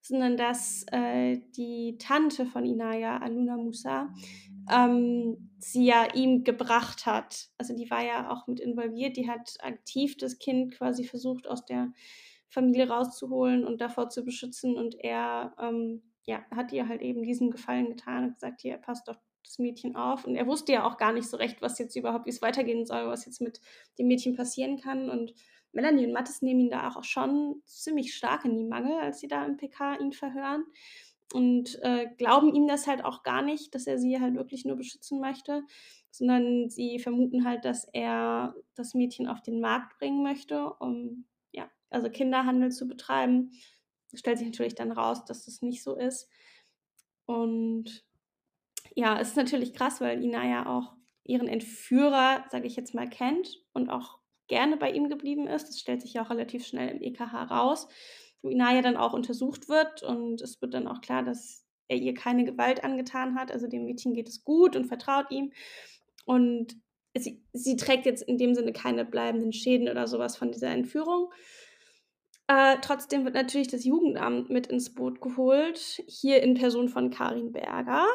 sondern 0.00 0.36
dass 0.36 0.84
äh, 0.92 1.40
die 1.56 1.96
Tante 1.98 2.46
von 2.46 2.64
Inaya, 2.64 3.18
Aluna 3.18 3.56
Musa, 3.56 4.12
ähm, 4.70 5.50
sie 5.58 5.86
ja 5.86 6.06
ihm 6.14 6.44
gebracht 6.44 7.06
hat. 7.06 7.48
Also 7.58 7.74
die 7.74 7.90
war 7.90 8.04
ja 8.04 8.30
auch 8.30 8.46
mit 8.46 8.60
involviert, 8.60 9.16
die 9.16 9.28
hat 9.28 9.56
aktiv 9.60 10.16
das 10.16 10.38
Kind 10.38 10.72
quasi 10.72 11.04
versucht 11.04 11.48
aus 11.48 11.64
der 11.64 11.92
Familie 12.48 12.88
rauszuholen 12.88 13.64
und 13.64 13.80
davor 13.80 14.08
zu 14.08 14.24
beschützen 14.24 14.76
und 14.76 14.96
er 14.98 15.54
ähm, 15.60 16.02
ja, 16.24 16.44
hat 16.50 16.72
ihr 16.72 16.88
halt 16.88 17.02
eben 17.02 17.22
diesen 17.22 17.50
Gefallen 17.50 17.88
getan 17.88 18.24
und 18.24 18.34
gesagt, 18.34 18.60
hier, 18.60 18.76
passt 18.76 19.08
doch 19.08 19.16
das 19.44 19.58
Mädchen 19.58 19.96
auf. 19.96 20.26
Und 20.26 20.36
er 20.36 20.46
wusste 20.46 20.72
ja 20.72 20.86
auch 20.86 20.96
gar 20.96 21.12
nicht 21.12 21.28
so 21.28 21.36
recht, 21.36 21.62
was 21.62 21.78
jetzt 21.78 21.96
überhaupt, 21.96 22.26
wie 22.26 22.30
es 22.30 22.42
weitergehen 22.42 22.86
soll, 22.86 23.06
was 23.08 23.26
jetzt 23.26 23.40
mit 23.40 23.60
dem 23.98 24.06
Mädchen 24.06 24.36
passieren 24.36 24.78
kann. 24.78 25.10
Und 25.10 25.34
Melanie 25.72 26.06
und 26.06 26.12
Mattes 26.12 26.42
nehmen 26.42 26.60
ihn 26.60 26.70
da 26.70 26.88
auch 26.88 27.04
schon 27.04 27.62
ziemlich 27.64 28.14
stark 28.14 28.44
in 28.44 28.56
die 28.56 28.64
Mangel, 28.64 28.98
als 28.98 29.20
sie 29.20 29.28
da 29.28 29.44
im 29.44 29.56
PK 29.56 29.96
ihn 30.00 30.12
verhören 30.12 30.64
und 31.32 31.78
äh, 31.82 32.08
glauben 32.18 32.54
ihm 32.54 32.66
das 32.66 32.86
halt 32.86 33.04
auch 33.04 33.22
gar 33.22 33.42
nicht, 33.42 33.74
dass 33.74 33.86
er 33.86 33.98
sie 33.98 34.20
halt 34.20 34.34
wirklich 34.34 34.64
nur 34.64 34.76
beschützen 34.76 35.20
möchte, 35.20 35.62
sondern 36.10 36.70
sie 36.70 36.98
vermuten 36.98 37.44
halt, 37.44 37.64
dass 37.64 37.84
er 37.92 38.54
das 38.74 38.94
Mädchen 38.94 39.28
auf 39.28 39.40
den 39.40 39.60
Markt 39.60 39.98
bringen 39.98 40.22
möchte, 40.22 40.72
um 40.74 41.26
ja, 41.52 41.70
also 41.88 42.10
Kinderhandel 42.10 42.72
zu 42.72 42.88
betreiben. 42.88 43.52
Das 44.10 44.20
stellt 44.20 44.38
sich 44.38 44.48
natürlich 44.48 44.74
dann 44.74 44.90
raus, 44.90 45.24
dass 45.24 45.44
das 45.44 45.62
nicht 45.62 45.84
so 45.84 45.94
ist. 45.94 46.28
Und 47.26 48.04
ja, 48.96 49.20
es 49.20 49.28
ist 49.28 49.36
natürlich 49.36 49.72
krass, 49.72 50.00
weil 50.00 50.22
Ina 50.22 50.48
ja 50.48 50.66
auch 50.66 50.94
ihren 51.22 51.46
Entführer, 51.46 52.44
sage 52.50 52.66
ich 52.66 52.74
jetzt 52.74 52.92
mal, 52.92 53.08
kennt 53.08 53.62
und 53.72 53.88
auch 53.88 54.19
gerne 54.50 54.76
bei 54.76 54.90
ihm 54.90 55.08
geblieben 55.08 55.46
ist. 55.46 55.68
Das 55.68 55.80
stellt 55.80 56.02
sich 56.02 56.12
ja 56.12 56.22
auch 56.22 56.28
relativ 56.30 56.66
schnell 56.66 56.90
im 56.90 57.00
EKH 57.00 57.44
raus 57.44 57.88
wo 58.42 58.48
Inaya 58.48 58.82
dann 58.82 58.96
auch 58.96 59.12
untersucht 59.12 59.68
wird 59.68 60.02
und 60.02 60.40
es 60.40 60.60
wird 60.60 60.74
dann 60.74 60.86
auch 60.86 61.00
klar, 61.00 61.22
dass 61.22 61.66
er 61.88 61.96
ihr 61.96 62.14
keine 62.14 62.44
Gewalt 62.44 62.84
angetan 62.84 63.34
hat. 63.34 63.52
Also 63.52 63.66
dem 63.66 63.84
Mädchen 63.84 64.14
geht 64.14 64.28
es 64.28 64.44
gut 64.44 64.76
und 64.76 64.86
vertraut 64.86 65.30
ihm. 65.30 65.52
Und 66.24 66.76
sie, 67.16 67.44
sie 67.52 67.76
trägt 67.76 68.06
jetzt 68.06 68.22
in 68.22 68.38
dem 68.38 68.54
Sinne 68.54 68.72
keine 68.72 69.04
bleibenden 69.04 69.52
Schäden 69.52 69.88
oder 69.88 70.06
sowas 70.06 70.36
von 70.36 70.52
dieser 70.52 70.68
Entführung. 70.68 71.32
Äh, 72.46 72.76
trotzdem 72.80 73.24
wird 73.24 73.34
natürlich 73.34 73.68
das 73.68 73.84
Jugendamt 73.84 74.50
mit 74.50 74.68
ins 74.68 74.94
Boot 74.94 75.20
geholt, 75.20 76.02
hier 76.06 76.42
in 76.42 76.54
Person 76.54 76.88
von 76.88 77.10
Karin 77.10 77.52
Berger. 77.52 78.06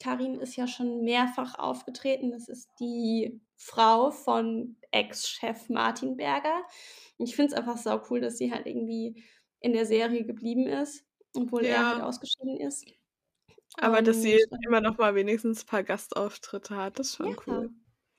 Karin 0.00 0.40
ist 0.40 0.56
ja 0.56 0.66
schon 0.66 1.02
mehrfach 1.02 1.58
aufgetreten. 1.58 2.30
Das 2.30 2.48
ist 2.48 2.68
die 2.80 3.40
Frau 3.58 4.10
von 4.10 4.76
Ex-Chef 4.92 5.68
Martin 5.68 6.16
Berger. 6.16 6.62
Ich 7.18 7.36
finde 7.36 7.52
es 7.52 7.58
einfach 7.58 7.76
sau 7.76 8.00
cool, 8.08 8.20
dass 8.20 8.38
sie 8.38 8.52
halt 8.52 8.66
irgendwie 8.66 9.22
in 9.60 9.72
der 9.72 9.84
Serie 9.84 10.24
geblieben 10.24 10.66
ist, 10.66 11.04
obwohl 11.36 11.66
ja. 11.66 11.70
er 11.70 11.88
halt 11.94 12.02
ausgeschieden 12.02 12.56
ist. 12.56 12.86
Aber 13.76 13.98
Und, 13.98 14.06
dass 14.06 14.22
sie 14.22 14.40
immer 14.64 14.80
noch 14.80 14.96
mal 14.96 15.14
wenigstens 15.14 15.64
ein 15.64 15.66
paar 15.66 15.82
Gastauftritte 15.82 16.76
hat, 16.76 16.98
ist 17.00 17.16
schon 17.16 17.30
ja. 17.30 17.36
cool. 17.46 17.70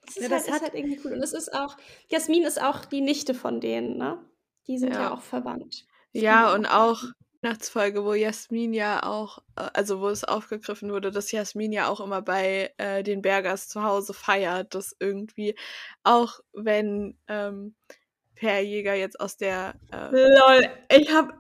Das, 0.06 0.18
ist, 0.18 0.24
ja, 0.24 0.30
das 0.30 0.44
halt, 0.44 0.56
ist 0.56 0.62
halt 0.62 0.74
irgendwie 0.76 1.00
cool. 1.04 1.14
Und 1.14 1.24
es 1.24 1.34
ist 1.34 1.54
auch, 1.54 1.78
Jasmin 2.10 2.44
ist 2.44 2.62
auch 2.62 2.86
die 2.86 3.02
Nichte 3.02 3.34
von 3.34 3.62
denen, 3.62 3.98
ne? 3.98 4.24
Die 4.68 4.78
sind 4.78 4.94
ja, 4.94 5.02
ja 5.02 5.14
auch 5.14 5.22
verwandt. 5.22 5.86
Das 6.14 6.22
ja, 6.22 6.54
und 6.54 6.66
auch 6.66 7.04
Weihnachtsfolge, 7.42 8.04
wo 8.04 8.14
Jasmin 8.14 8.74
ja 8.74 9.04
auch, 9.04 9.40
äh, 9.56 9.70
also 9.74 10.02
wo 10.02 10.10
es 10.10 10.24
aufgegriffen 10.24 10.92
wurde, 10.92 11.12
dass 11.12 11.32
Jasmin 11.32 11.72
ja 11.72 11.88
auch 11.88 12.00
immer 12.00 12.22
bei 12.22 12.74
äh, 12.78 13.04
den 13.04 13.22
Bergers 13.22 13.70
zu 13.70 13.84
Hause 13.84 14.14
feiert, 14.14 14.76
dass 14.76 14.96
irgendwie, 15.00 15.56
auch 16.04 16.40
wenn 16.54 17.18
ähm, 17.28 17.76
Per 18.36 18.62
Jäger 18.62 18.94
jetzt 18.94 19.20
aus 19.20 19.36
der. 19.36 19.76
Äh 19.92 20.12
Lol, 20.12 20.70
ich 20.90 21.14
hab 21.14 21.34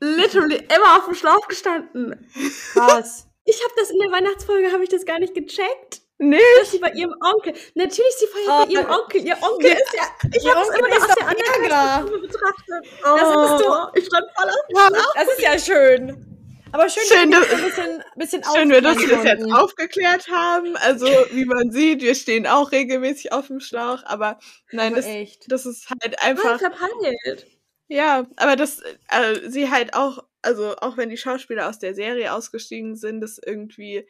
literally 0.00 0.56
immer 0.56 0.98
auf 0.98 1.06
dem 1.06 1.14
Schlauch 1.14 1.48
gestanden. 1.48 2.28
Was? 2.74 3.26
Ich 3.44 3.62
habe 3.62 3.72
das 3.76 3.90
in 3.90 3.98
der 4.00 4.10
Weihnachtsfolge, 4.10 4.72
habe 4.72 4.82
ich 4.82 4.90
das 4.90 5.06
gar 5.06 5.18
nicht 5.18 5.34
gecheckt. 5.34 6.02
Nicht? 6.18 6.42
Dass 6.60 6.70
sie 6.70 6.78
bei 6.78 6.90
ihrem 6.92 7.14
Onkel. 7.20 7.52
Natürlich, 7.74 8.14
sie 8.18 8.26
feiert 8.26 8.48
oh, 8.48 8.64
bei 8.64 8.72
ihrem 8.72 8.90
Onkel. 8.90 9.20
Ihr 9.22 9.36
Onkel 9.42 9.72
ist 9.72 9.94
ja. 9.94 10.30
Ich 10.34 10.48
habe 10.48 10.60
es 10.62 10.78
immer 10.78 10.88
noch 10.88 11.08
aus 11.08 11.14
der 11.14 11.28
anderen 11.28 12.22
betrachtet. 12.22 12.84
Oh. 13.04 13.16
Das 13.16 13.50
bist 13.50 13.64
du. 13.64 14.00
Ich 14.00 14.06
stand 14.06 14.26
voll 14.34 14.48
auf 14.48 14.94
ja, 14.94 15.02
Das 15.14 15.28
ist 15.28 15.42
ja 15.42 15.58
schön. 15.58 16.36
Aber 16.72 16.88
schön, 16.88 17.02
schön 17.06 17.30
dass 17.30 17.48
wir 17.48 17.56
ein 17.56 17.64
bisschen, 17.64 18.04
bisschen 18.16 18.44
schön, 18.44 18.68
dass 18.68 18.98
wir 18.98 19.08
das 19.08 19.24
jetzt 19.24 19.52
aufgeklärt 19.52 20.28
haben. 20.28 20.76
Also, 20.76 21.06
wie 21.32 21.44
man 21.44 21.70
sieht, 21.70 22.02
wir 22.02 22.14
stehen 22.14 22.46
auch 22.46 22.72
regelmäßig 22.72 23.32
auf 23.32 23.46
dem 23.46 23.60
Schlauch. 23.60 24.02
Aber 24.04 24.38
nein, 24.72 24.92
aber 24.92 25.02
das, 25.02 25.38
das 25.48 25.66
ist 25.66 25.88
halt 26.02 26.22
einfach. 26.22 26.58
verpeilt. 26.58 27.46
Ja, 27.88 28.26
aber 28.36 28.56
das, 28.56 28.80
äh, 28.80 29.48
sie 29.48 29.70
halt 29.70 29.94
auch, 29.94 30.24
also 30.42 30.76
auch 30.76 30.96
wenn 30.96 31.08
die 31.08 31.16
Schauspieler 31.16 31.68
aus 31.68 31.78
der 31.78 31.94
Serie 31.94 32.32
ausgestiegen 32.32 32.96
sind, 32.96 33.20
dass 33.20 33.38
irgendwie, 33.38 34.06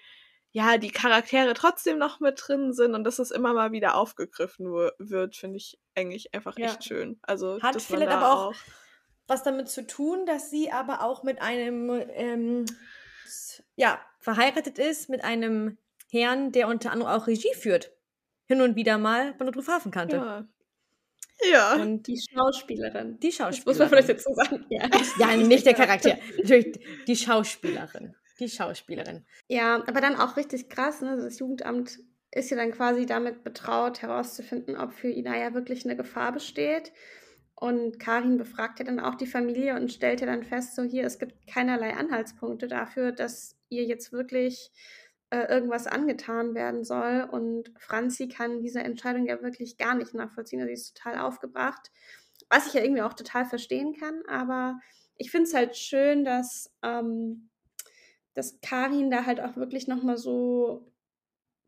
ja, 0.52 0.78
die 0.78 0.90
Charaktere 0.90 1.54
trotzdem 1.54 1.98
noch 1.98 2.20
mit 2.20 2.40
drin 2.46 2.72
sind 2.72 2.94
und 2.94 3.04
dass 3.04 3.18
es 3.18 3.30
immer 3.30 3.52
mal 3.52 3.72
wieder 3.72 3.94
aufgegriffen 3.94 4.66
wird, 4.72 5.36
finde 5.36 5.58
ich 5.58 5.78
eigentlich 5.94 6.34
einfach 6.34 6.56
ja. 6.58 6.66
echt 6.66 6.84
schön. 6.84 7.18
Also, 7.22 7.60
Hat 7.60 7.80
vielleicht 7.80 8.10
aber 8.10 8.32
auch, 8.32 8.46
auch 8.48 8.54
was 9.26 9.42
damit 9.42 9.68
zu 9.68 9.86
tun, 9.86 10.24
dass 10.26 10.50
sie 10.50 10.70
aber 10.70 11.02
auch 11.02 11.22
mit 11.22 11.42
einem, 11.42 11.90
ähm, 12.14 12.64
ja, 13.74 14.00
verheiratet 14.18 14.78
ist, 14.78 15.08
mit 15.08 15.24
einem 15.24 15.78
Herrn, 16.10 16.52
der 16.52 16.68
unter 16.68 16.92
anderem 16.92 17.12
auch 17.12 17.26
Regie 17.26 17.54
führt. 17.54 17.92
Hin 18.46 18.62
und 18.62 18.76
wieder 18.76 18.96
mal 18.96 19.34
von 19.34 19.46
der 19.46 19.52
Drufhafen 19.52 19.90
kannte. 19.90 20.16
Ja. 20.16 20.48
Ja. 21.50 21.74
Und 21.74 22.06
die 22.06 22.18
Schauspielerin. 22.18 23.18
Die 23.20 23.32
Schauspielerin. 23.32 23.64
Das 23.64 23.66
muss 23.66 23.78
man 23.78 23.88
vielleicht 23.88 24.08
dazu 24.08 24.34
sagen. 24.34 24.64
Ja, 24.70 24.88
ja 25.18 25.36
nicht 25.36 25.66
der 25.66 25.74
Charakter. 25.74 26.16
Natürlich 26.38 26.78
die 27.06 27.16
Schauspielerin. 27.16 28.14
Die 28.38 28.48
Schauspielerin. 28.48 29.24
Ja, 29.48 29.82
aber 29.86 30.00
dann 30.00 30.16
auch 30.16 30.36
richtig 30.36 30.68
krass, 30.68 31.00
ne? 31.00 31.16
Das 31.16 31.38
Jugendamt 31.38 32.00
ist 32.30 32.50
ja 32.50 32.56
dann 32.56 32.72
quasi 32.72 33.06
damit 33.06 33.44
betraut, 33.44 34.02
herauszufinden, 34.02 34.76
ob 34.76 34.92
für 34.92 35.08
Inaya 35.08 35.54
wirklich 35.54 35.84
eine 35.84 35.96
Gefahr 35.96 36.32
besteht. 36.32 36.92
Und 37.54 37.98
Karin 37.98 38.36
befragt 38.36 38.78
ja 38.78 38.84
dann 38.84 39.00
auch 39.00 39.14
die 39.14 39.26
Familie 39.26 39.76
und 39.76 39.90
stellt 39.90 40.20
ja 40.20 40.26
dann 40.26 40.44
fest, 40.44 40.76
so 40.76 40.82
hier, 40.82 41.04
es 41.04 41.18
gibt 41.18 41.46
keinerlei 41.46 41.94
Anhaltspunkte 41.94 42.68
dafür, 42.68 43.12
dass 43.12 43.56
ihr 43.70 43.84
jetzt 43.84 44.12
wirklich 44.12 44.70
äh, 45.30 45.46
irgendwas 45.48 45.86
angetan 45.86 46.54
werden 46.54 46.84
soll. 46.84 47.26
Und 47.30 47.72
Franzi 47.78 48.28
kann 48.28 48.60
diese 48.60 48.80
Entscheidung 48.80 49.26
ja 49.26 49.40
wirklich 49.40 49.78
gar 49.78 49.94
nicht 49.94 50.12
nachvollziehen. 50.12 50.60
Also 50.60 50.68
sie 50.68 50.74
ist 50.74 50.96
total 50.96 51.18
aufgebracht, 51.18 51.90
was 52.50 52.66
ich 52.66 52.74
ja 52.74 52.82
irgendwie 52.82 53.02
auch 53.02 53.14
total 53.14 53.46
verstehen 53.46 53.94
kann. 53.98 54.22
Aber 54.28 54.78
ich 55.16 55.30
finde 55.30 55.48
es 55.48 55.54
halt 55.54 55.76
schön, 55.76 56.26
dass, 56.26 56.70
ähm, 56.82 57.48
dass 58.36 58.60
Karin 58.60 59.10
da 59.10 59.24
halt 59.24 59.40
auch 59.40 59.56
wirklich 59.56 59.88
nochmal 59.88 60.18
so 60.18 60.92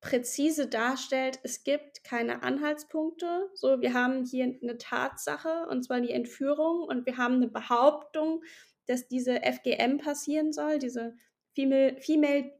präzise 0.00 0.68
darstellt, 0.68 1.40
es 1.42 1.64
gibt 1.64 2.04
keine 2.04 2.42
Anhaltspunkte. 2.42 3.50
So, 3.54 3.80
wir 3.80 3.94
haben 3.94 4.24
hier 4.24 4.44
eine 4.44 4.78
Tatsache, 4.78 5.66
und 5.68 5.82
zwar 5.82 6.00
die 6.00 6.12
Entführung, 6.12 6.82
und 6.82 7.04
wir 7.06 7.16
haben 7.16 7.34
eine 7.34 7.48
Behauptung, 7.48 8.44
dass 8.86 9.08
diese 9.08 9.40
FGM 9.42 9.98
passieren 9.98 10.52
soll, 10.52 10.78
diese 10.78 11.16
Female, 11.54 12.00
Female 12.00 12.52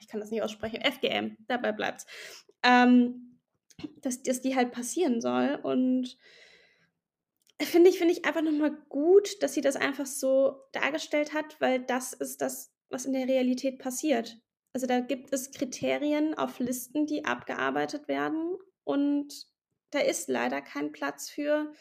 ich 0.00 0.08
kann 0.08 0.20
das 0.20 0.30
nicht 0.30 0.42
aussprechen, 0.42 0.82
FGM, 0.82 1.36
dabei 1.46 1.72
bleibt's, 1.72 2.06
ähm, 2.62 3.40
dass, 4.02 4.22
dass 4.22 4.42
die 4.42 4.54
halt 4.54 4.70
passieren 4.72 5.20
soll. 5.20 5.58
Und 5.62 6.18
finde 7.62 7.90
ich, 7.90 7.98
finde 7.98 8.12
ich 8.12 8.24
einfach 8.24 8.42
nochmal 8.42 8.76
gut, 8.88 9.42
dass 9.42 9.54
sie 9.54 9.60
das 9.60 9.76
einfach 9.76 10.06
so 10.06 10.60
dargestellt 10.72 11.32
hat, 11.32 11.60
weil 11.60 11.80
das 11.80 12.12
ist 12.12 12.40
das, 12.40 12.72
was 12.90 13.06
in 13.06 13.12
der 13.12 13.28
Realität 13.28 13.78
passiert. 13.78 14.38
Also 14.72 14.86
da 14.86 15.00
gibt 15.00 15.32
es 15.32 15.50
Kriterien 15.50 16.36
auf 16.36 16.58
Listen, 16.58 17.06
die 17.06 17.24
abgearbeitet 17.24 18.08
werden 18.08 18.56
und 18.84 19.46
da 19.90 20.00
ist 20.00 20.28
leider 20.28 20.60
kein 20.60 20.92
Platz 20.92 21.30
für 21.30 21.72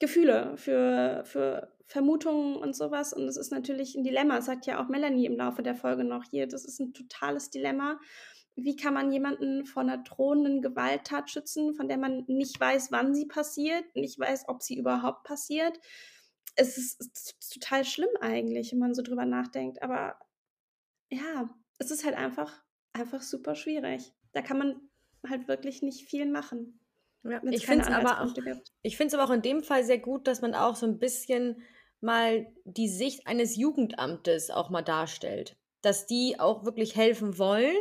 Gefühle, 0.00 0.56
für, 0.56 1.22
für 1.24 1.76
Vermutungen 1.86 2.56
und 2.56 2.74
sowas. 2.74 3.12
Und 3.12 3.28
es 3.28 3.36
ist 3.36 3.52
natürlich 3.52 3.94
ein 3.94 4.02
Dilemma, 4.02 4.36
das 4.36 4.46
sagt 4.46 4.66
ja 4.66 4.82
auch 4.82 4.88
Melanie 4.88 5.26
im 5.26 5.36
Laufe 5.36 5.62
der 5.62 5.76
Folge 5.76 6.04
noch 6.04 6.24
hier. 6.24 6.48
Das 6.48 6.64
ist 6.64 6.80
ein 6.80 6.92
totales 6.92 7.50
Dilemma. 7.50 8.00
Wie 8.54 8.76
kann 8.76 8.94
man 8.94 9.12
jemanden 9.12 9.64
vor 9.64 9.82
einer 9.82 9.98
drohenden 9.98 10.60
Gewalttat 10.60 11.30
schützen, 11.30 11.74
von 11.74 11.88
der 11.88 11.98
man 11.98 12.24
nicht 12.26 12.58
weiß, 12.58 12.90
wann 12.90 13.14
sie 13.14 13.26
passiert, 13.26 13.84
nicht 13.94 14.18
weiß, 14.18 14.48
ob 14.48 14.62
sie 14.62 14.76
überhaupt 14.76 15.24
passiert? 15.24 15.78
Es 16.54 16.76
ist, 16.76 17.00
es 17.00 17.34
ist 17.40 17.52
total 17.54 17.84
schlimm 17.84 18.10
eigentlich, 18.20 18.72
wenn 18.72 18.78
man 18.78 18.94
so 18.94 19.02
drüber 19.02 19.24
nachdenkt. 19.24 19.82
Aber 19.82 20.18
ja, 21.10 21.48
es 21.78 21.90
ist 21.90 22.04
halt 22.04 22.16
einfach, 22.16 22.62
einfach 22.92 23.22
super 23.22 23.54
schwierig. 23.54 24.12
Da 24.32 24.42
kann 24.42 24.58
man 24.58 24.80
halt 25.28 25.48
wirklich 25.48 25.82
nicht 25.82 26.08
viel 26.08 26.26
machen. 26.30 26.80
Ja, 27.24 27.40
ich 27.50 27.66
finde 27.66 27.84
es 27.84 27.88
aber, 27.88 28.20
auch, 28.20 28.34
aber 29.14 29.24
auch 29.24 29.30
in 29.30 29.42
dem 29.42 29.62
Fall 29.62 29.84
sehr 29.84 29.98
gut, 29.98 30.26
dass 30.26 30.42
man 30.42 30.54
auch 30.54 30.74
so 30.74 30.86
ein 30.86 30.98
bisschen 30.98 31.62
mal 32.00 32.46
die 32.64 32.88
Sicht 32.88 33.26
eines 33.26 33.56
Jugendamtes 33.56 34.50
auch 34.50 34.70
mal 34.70 34.82
darstellt. 34.82 35.56
Dass 35.82 36.06
die 36.06 36.38
auch 36.38 36.64
wirklich 36.64 36.96
helfen 36.96 37.38
wollen, 37.38 37.76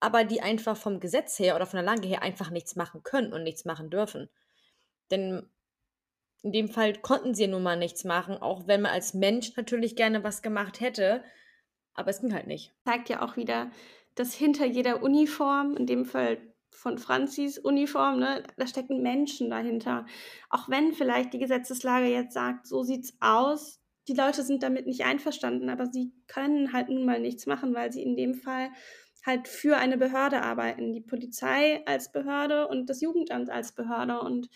aber 0.00 0.24
die 0.24 0.40
einfach 0.40 0.76
vom 0.76 0.98
Gesetz 0.98 1.38
her 1.38 1.56
oder 1.56 1.66
von 1.66 1.76
der 1.76 1.84
Lage 1.84 2.08
her 2.08 2.22
einfach 2.22 2.50
nichts 2.50 2.74
machen 2.74 3.02
können 3.02 3.32
und 3.32 3.42
nichts 3.42 3.66
machen 3.66 3.90
dürfen. 3.90 4.30
Denn 5.10 5.50
in 6.42 6.52
dem 6.52 6.68
Fall 6.68 6.94
konnten 6.94 7.34
sie 7.34 7.46
nun 7.46 7.62
mal 7.62 7.76
nichts 7.76 8.04
machen, 8.04 8.36
auch 8.38 8.66
wenn 8.66 8.82
man 8.82 8.92
als 8.92 9.14
Mensch 9.14 9.56
natürlich 9.56 9.96
gerne 9.96 10.24
was 10.24 10.42
gemacht 10.42 10.80
hätte. 10.80 11.22
Aber 11.94 12.10
es 12.10 12.20
ging 12.20 12.32
halt 12.32 12.46
nicht. 12.46 12.72
Zeigt 12.84 13.08
ja 13.08 13.22
auch 13.22 13.36
wieder, 13.36 13.70
dass 14.14 14.34
hinter 14.34 14.64
jeder 14.64 15.02
Uniform, 15.02 15.76
in 15.76 15.86
dem 15.86 16.04
Fall 16.04 16.38
von 16.70 16.98
Franzis 16.98 17.58
Uniform, 17.58 18.20
ne, 18.20 18.42
da 18.56 18.66
stecken 18.66 19.02
Menschen 19.02 19.50
dahinter. 19.50 20.06
Auch 20.48 20.68
wenn 20.68 20.94
vielleicht 20.94 21.34
die 21.34 21.38
Gesetzeslage 21.38 22.06
jetzt 22.06 22.32
sagt, 22.32 22.66
so 22.66 22.82
sieht's 22.82 23.14
aus, 23.20 23.80
die 24.08 24.14
Leute 24.14 24.42
sind 24.42 24.62
damit 24.62 24.86
nicht 24.86 25.04
einverstanden, 25.04 25.68
aber 25.68 25.86
sie 25.86 26.12
können 26.26 26.72
halt 26.72 26.88
nun 26.88 27.04
mal 27.04 27.20
nichts 27.20 27.46
machen, 27.46 27.74
weil 27.74 27.92
sie 27.92 28.02
in 28.02 28.16
dem 28.16 28.34
Fall 28.34 28.70
halt 29.26 29.46
für 29.46 29.76
eine 29.76 29.98
Behörde 29.98 30.42
arbeiten. 30.42 30.92
Die 30.92 31.02
Polizei 31.02 31.84
als 31.86 32.10
Behörde 32.10 32.66
und 32.68 32.88
das 32.88 33.00
Jugendamt 33.00 33.50
als 33.50 33.72
Behörde. 33.72 34.20
Und 34.20 34.48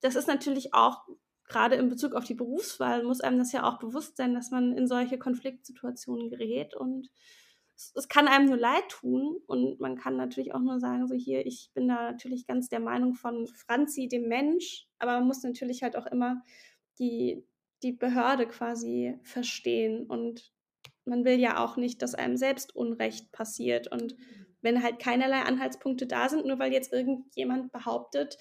das 0.00 0.16
ist 0.16 0.28
natürlich 0.28 0.74
auch, 0.74 1.06
gerade 1.48 1.74
in 1.74 1.88
Bezug 1.88 2.14
auf 2.14 2.24
die 2.24 2.34
Berufswahl, 2.34 3.02
muss 3.02 3.20
einem 3.20 3.38
das 3.38 3.52
ja 3.52 3.68
auch 3.68 3.78
bewusst 3.78 4.16
sein, 4.16 4.34
dass 4.34 4.50
man 4.50 4.76
in 4.76 4.86
solche 4.86 5.18
Konfliktsituationen 5.18 6.30
gerät. 6.30 6.74
Und 6.74 7.10
es, 7.76 8.08
kann 8.08 8.28
einem 8.28 8.46
nur 8.46 8.56
leid 8.56 8.88
tun. 8.88 9.38
Und 9.46 9.80
man 9.80 9.96
kann 9.96 10.16
natürlich 10.16 10.54
auch 10.54 10.60
nur 10.60 10.78
sagen, 10.78 11.06
so 11.06 11.14
hier, 11.14 11.44
ich 11.46 11.70
bin 11.74 11.88
da 11.88 12.12
natürlich 12.12 12.46
ganz 12.46 12.68
der 12.68 12.80
Meinung 12.80 13.14
von 13.14 13.46
Franzi, 13.48 14.08
dem 14.08 14.28
Mensch, 14.28 14.86
aber 14.98 15.14
man 15.14 15.26
muss 15.26 15.42
natürlich 15.42 15.82
halt 15.82 15.96
auch 15.96 16.06
immer 16.06 16.42
die, 16.98 17.44
die 17.82 17.92
Behörde 17.92 18.46
quasi 18.46 19.18
verstehen. 19.22 20.06
Und 20.06 20.52
man 21.04 21.24
will 21.24 21.38
ja 21.38 21.64
auch 21.64 21.76
nicht, 21.76 22.00
dass 22.02 22.14
einem 22.14 22.36
selbst 22.36 22.76
Unrecht 22.76 23.32
passiert. 23.32 23.90
Und 23.90 24.14
wenn 24.62 24.82
halt 24.82 24.98
keinerlei 24.98 25.40
Anhaltspunkte 25.40 26.06
da 26.06 26.28
sind, 26.28 26.46
nur 26.46 26.58
weil 26.58 26.72
jetzt 26.72 26.92
irgendjemand 26.92 27.72
behauptet, 27.72 28.36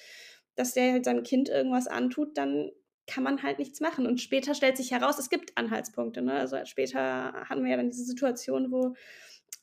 dass 0.55 0.73
der 0.73 0.93
halt 0.93 1.05
seinem 1.05 1.23
Kind 1.23 1.49
irgendwas 1.49 1.87
antut, 1.87 2.37
dann 2.37 2.71
kann 3.07 3.23
man 3.23 3.41
halt 3.41 3.59
nichts 3.59 3.79
machen. 3.81 4.05
Und 4.05 4.21
später 4.21 4.53
stellt 4.53 4.77
sich 4.77 4.91
heraus, 4.91 5.17
es 5.17 5.29
gibt 5.29 5.57
Anhaltspunkte. 5.57 6.21
Ne? 6.21 6.33
Also 6.33 6.57
später 6.65 7.33
hatten 7.33 7.63
wir 7.63 7.71
ja 7.71 7.77
dann 7.77 7.89
diese 7.89 8.03
Situation, 8.03 8.71
wo 8.71 8.93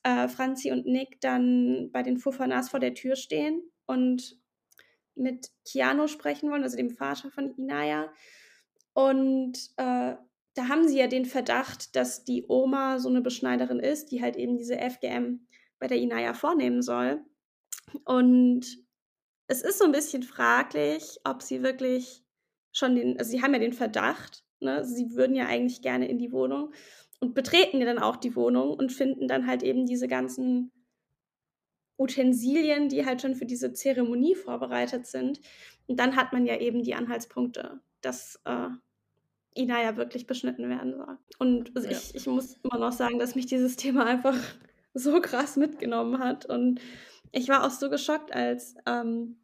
äh, 0.03 0.28
Franzi 0.28 0.72
und 0.72 0.87
Nick 0.87 1.20
dann 1.20 1.91
bei 1.93 2.03
den 2.03 2.18
Fufanas 2.18 2.70
vor 2.70 2.80
der 2.80 2.95
Tür 2.95 3.16
stehen 3.16 3.62
und 3.87 4.37
mit 5.14 5.51
Keanu 5.64 6.09
sprechen 6.09 6.51
wollen, 6.51 6.62
also 6.62 6.76
dem 6.76 6.91
Vater 6.91 7.30
von 7.30 7.55
Inaya. 7.57 8.12
Und 8.93 9.57
äh, 9.76 10.14
da 10.55 10.68
haben 10.68 10.89
sie 10.89 10.99
ja 10.99 11.07
den 11.07 11.24
Verdacht, 11.24 11.95
dass 11.97 12.24
die 12.24 12.45
Oma 12.49 12.99
so 12.99 13.09
eine 13.09 13.20
Beschneiderin 13.20 13.78
ist, 13.78 14.11
die 14.11 14.22
halt 14.22 14.37
eben 14.37 14.57
diese 14.57 14.78
FGM 14.78 15.47
bei 15.78 15.87
der 15.87 15.99
Inaya 15.99 16.34
vornehmen 16.34 16.82
soll. 16.82 17.24
Und 18.05 18.66
es 19.49 19.62
ist 19.62 19.78
so 19.78 19.84
ein 19.84 19.92
bisschen 19.92 20.22
fraglich, 20.22 21.18
ob 21.24 21.42
sie 21.42 21.62
wirklich 21.62 22.22
schon 22.72 22.97
den, 22.97 23.18
also 23.18 23.30
sie 23.30 23.42
haben 23.42 23.55
ja 23.55 23.61
den 23.61 23.72
Verdacht, 23.72 24.44
ne, 24.61 24.84
sie 24.84 25.14
würden 25.14 25.36
ja 25.36 25.47
eigentlich 25.47 25.82
gerne 25.82 26.09
in 26.09 26.18
die 26.18 26.32
Wohnung 26.32 26.72
und 27.20 27.34
betreten 27.34 27.80
dann 27.80 27.99
auch 27.99 28.16
die 28.16 28.36
Wohnung 28.36 28.74
und 28.74 28.92
finden 28.92 29.28
dann 29.28 29.47
halt 29.47 29.62
eben 29.62 29.86
diese 29.86 30.09
ganzen 30.09 30.72
Utensilien, 31.99 32.88
die 32.88 33.07
halt 33.07 33.22
schon 33.22 33.34
für 33.34 33.47
diese 33.47 33.72
Zeremonie 33.72 34.34
vorbereitet 34.34 35.07
sind. 35.07 35.40
Und 35.86 35.99
dann 35.99 36.16
hat 36.16 36.32
man 36.32 36.44
ja 36.44 36.59
eben 36.59 36.82
die 36.82 36.94
Anhaltspunkte, 36.94 37.80
dass 38.03 38.38
äh, 38.44 38.68
Ina 39.57 39.82
ja 39.82 39.97
wirklich 39.97 40.26
beschnitten 40.26 40.68
werden 40.68 40.94
soll. 40.94 41.16
Und 41.38 41.74
also 41.74 41.88
ja. 41.88 41.97
ich, 41.97 42.14
ich 42.14 42.26
muss 42.26 42.59
immer 42.62 42.78
noch 42.78 42.92
sagen, 42.92 43.18
dass 43.18 43.34
mich 43.34 43.47
dieses 43.47 43.76
Thema 43.76 44.05
einfach 44.05 44.36
so 44.94 45.20
krass 45.20 45.57
mitgenommen 45.57 46.18
hat. 46.18 46.44
Und 46.44 46.80
ich 47.33 47.49
war 47.49 47.64
auch 47.64 47.70
so 47.70 47.91
geschockt, 47.91 48.33
als 48.35 48.74
ähm, 48.87 49.39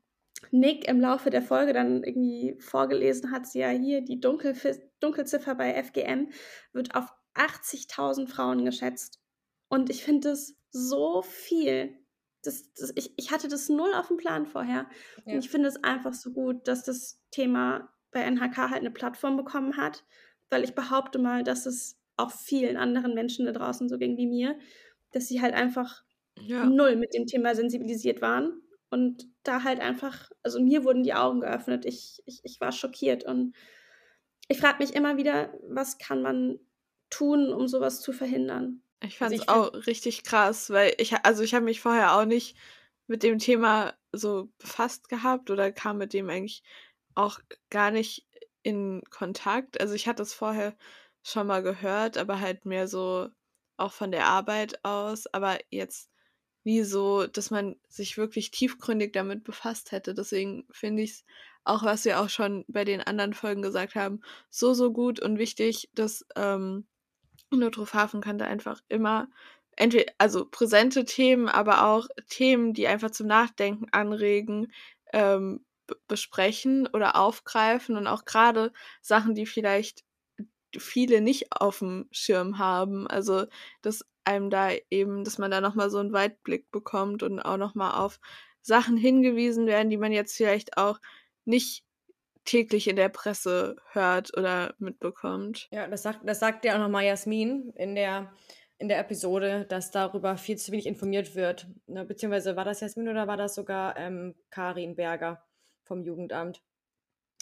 Nick 0.51 0.89
im 0.89 1.01
Laufe 1.01 1.31
der 1.31 1.43
Folge 1.43 1.73
dann 1.73 2.03
irgendwie 2.03 2.57
vorgelesen 2.59 3.31
hat, 3.31 3.47
sie 3.47 3.61
ja 3.61 3.69
hier 3.69 4.03
die 4.03 4.21
Dunkel 4.21 4.55
Dunkelziffer 5.01 5.55
bei 5.55 5.83
FGM 5.83 6.31
wird 6.73 6.95
auf 6.95 7.13
80.000 7.35 8.29
Frauen 8.29 8.65
geschätzt. 8.65 9.21
Und 9.69 9.91
ich 9.91 10.05
finde 10.05 10.31
das 10.31 10.55
so 10.71 11.23
viel. 11.23 11.97
Das, 12.43 12.73
das, 12.75 12.93
ich, 12.97 13.15
ich 13.17 13.31
hatte 13.31 13.49
das 13.49 13.69
null 13.69 13.93
auf 13.95 14.09
dem 14.09 14.17
Plan 14.17 14.47
vorher. 14.47 14.87
Ja. 15.25 15.35
Und 15.35 15.39
ich 15.39 15.51
finde 15.51 15.69
es 15.69 15.83
einfach 15.83 16.13
so 16.13 16.33
gut, 16.33 16.67
dass 16.69 16.85
das 16.85 17.21
Thema 17.31 17.89
bei 18.11 18.21
NHK 18.29 18.57
halt 18.57 18.81
eine 18.81 18.91
Plattform 18.91 19.37
bekommen 19.37 19.77
hat, 19.77 20.05
weil 20.51 20.65
ich 20.65 20.75
behaupte 20.75 21.19
mal, 21.19 21.45
dass 21.45 21.67
es 21.67 21.99
auch 22.17 22.31
vielen 22.31 22.77
anderen 22.77 23.15
Menschen 23.15 23.47
da 23.47 23.53
draußen 23.53 23.89
so 23.89 23.97
ging 23.97 24.17
wie 24.17 24.27
mir, 24.27 24.59
dass 25.13 25.29
sie 25.29 25.41
halt 25.41 25.55
einfach 25.55 26.05
ja. 26.41 26.65
null 26.67 26.97
mit 26.97 27.15
dem 27.15 27.27
Thema 27.27 27.55
sensibilisiert 27.55 28.21
waren 28.21 28.63
und 28.91 29.27
da 29.43 29.65
halt 29.65 29.81
einfach, 29.81 30.31
also 30.43 30.61
mir 30.61 30.85
wurden 30.85 31.03
die 31.03 31.15
Augen 31.15 31.41
geöffnet. 31.41 31.85
Ich, 31.85 32.23
ich, 32.27 32.41
ich 32.45 32.61
war 32.61 32.73
schockiert 32.73 33.25
und 33.25 33.55
ich 34.49 34.61
frage 34.61 34.83
mich 34.83 34.95
immer 34.95 35.17
wieder, 35.17 35.53
was 35.69 35.99
kann 35.99 36.23
man 36.23 36.59
tun, 37.11 37.53
um 37.53 37.69
sowas 37.69 38.01
zu 38.01 38.13
verhindern? 38.13 38.83
Ich 39.03 39.19
fand 39.19 39.35
es 39.35 39.49
also 39.49 39.73
auch 39.73 39.87
richtig 39.87 40.23
krass, 40.25 40.71
weil 40.71 40.95
ich, 40.99 41.15
also 41.25 41.43
ich 41.43 41.55
habe 41.55 41.65
mich 41.65 41.81
vorher 41.81 42.17
auch 42.17 42.25
nicht 42.25 42.57
mit 43.07 43.23
dem 43.23 43.39
Thema 43.39 43.95
so 44.13 44.51
befasst 44.59 45.09
gehabt 45.09 45.51
oder 45.51 45.73
kam 45.73 45.99
mit 45.99 46.13
dem 46.13 46.29
eigentlich 46.29 46.63
auch 47.15 47.41
gar 47.71 47.91
nicht 47.91 48.27
in 48.63 49.03
Kontakt. 49.11 49.81
Also 49.81 49.95
ich 49.95 50.07
hatte 50.07 50.23
es 50.23 50.35
vorher 50.35 50.77
schon 51.23 51.47
mal 51.47 51.63
gehört, 51.63 52.19
aber 52.19 52.41
halt 52.41 52.65
mehr 52.65 52.89
so 52.89 53.29
auch 53.77 53.93
von 53.93 54.13
der 54.13 54.27
Arbeit 54.27 54.85
aus, 54.85 55.27
aber 55.33 55.59
jetzt 55.71 56.12
nie 56.65 56.83
so, 56.83 57.27
dass 57.27 57.51
man 57.51 57.77
sich 57.89 58.17
wirklich 58.19 58.51
tiefgründig 58.51 59.13
damit 59.13 59.45
befasst 59.45 59.93
hätte. 59.93 60.15
Deswegen 60.15 60.67
finde 60.71 61.03
ich 61.03 61.11
es 61.11 61.25
auch, 61.65 61.83
was 61.85 62.05
wir 62.05 62.21
auch 62.21 62.29
schon 62.29 62.65
bei 62.69 62.85
den 62.85 63.01
anderen 63.01 63.35
Folgen 63.35 63.63
gesagt 63.63 63.95
haben, 63.95 64.21
so, 64.51 64.75
so 64.75 64.93
gut 64.93 65.21
und 65.21 65.39
wichtig, 65.39 65.91
dass 65.95 66.25
ähm, 66.37 66.87
Notruf 67.51 67.95
Hafenkante 67.95 68.45
einfach 68.47 68.81
immer 68.89 69.29
entweder, 69.77 70.13
also 70.19 70.47
präsente 70.47 71.05
Themen, 71.05 71.49
aber 71.49 71.87
auch 71.87 72.09
Themen, 72.29 72.75
die 72.75 72.87
einfach 72.87 73.11
zum 73.11 73.27
Nachdenken 73.27 73.87
anregen, 73.93 74.73
ähm, 75.13 75.65
besprechen 76.09 76.87
oder 76.87 77.17
aufgreifen 77.17 77.97
und 77.97 78.07
auch 78.07 78.25
gerade 78.25 78.73
Sachen, 79.01 79.35
die 79.35 79.47
vielleicht 79.47 80.05
viele 80.79 81.21
nicht 81.21 81.53
auf 81.53 81.81
dem 81.81 82.09
Schirm 82.11 82.59
haben. 82.59 83.07
Also, 83.07 83.47
dass 83.83 84.05
einem 84.25 84.51
da 84.51 84.71
eben, 84.91 85.25
dass 85.25 85.39
man 85.39 85.51
da 85.51 85.61
nochmal 85.61 85.91
so 85.91 85.99
einen 85.99 86.13
Weitblick 86.13 86.71
bekommt 86.71 87.23
und 87.23 87.41
auch 87.41 87.57
nochmal 87.57 88.01
auf 88.01 88.21
Sachen 88.63 88.97
hingewiesen 88.97 89.67
werden, 89.67 89.91
die 89.91 89.97
man 89.97 90.13
jetzt 90.13 90.37
vielleicht 90.37 90.77
auch 90.77 91.01
nicht 91.45 91.85
täglich 92.45 92.89
in 92.89 92.97
der 92.97 93.09
Presse 93.09 93.77
hört 93.93 94.37
oder 94.37 94.75
mitbekommt. 94.79 95.69
Ja, 95.71 95.87
das 95.87 96.03
sagt, 96.03 96.21
das 96.25 96.41
sagt 96.41 96.65
ja 96.65 96.75
auch 96.75 96.81
nochmal 96.81 97.05
Jasmin 97.05 97.73
in 97.77 97.95
der, 97.95 98.33
in 98.79 98.89
der 98.89 98.99
Episode, 98.99 99.65
dass 99.69 99.91
darüber 99.91 100.37
viel 100.37 100.57
zu 100.57 100.73
wenig 100.73 100.87
informiert 100.87 101.35
wird. 101.35 101.69
Ne, 101.87 102.05
beziehungsweise 102.05 102.57
war 102.57 102.65
das 102.65 102.81
Jasmin 102.81 103.09
oder 103.09 103.27
war 103.27 103.37
das 103.37 103.55
sogar 103.55 103.97
ähm, 103.97 104.35
Karin 104.51 104.97
Berger 104.97 105.45
vom 105.83 106.03
Jugendamt? 106.03 106.63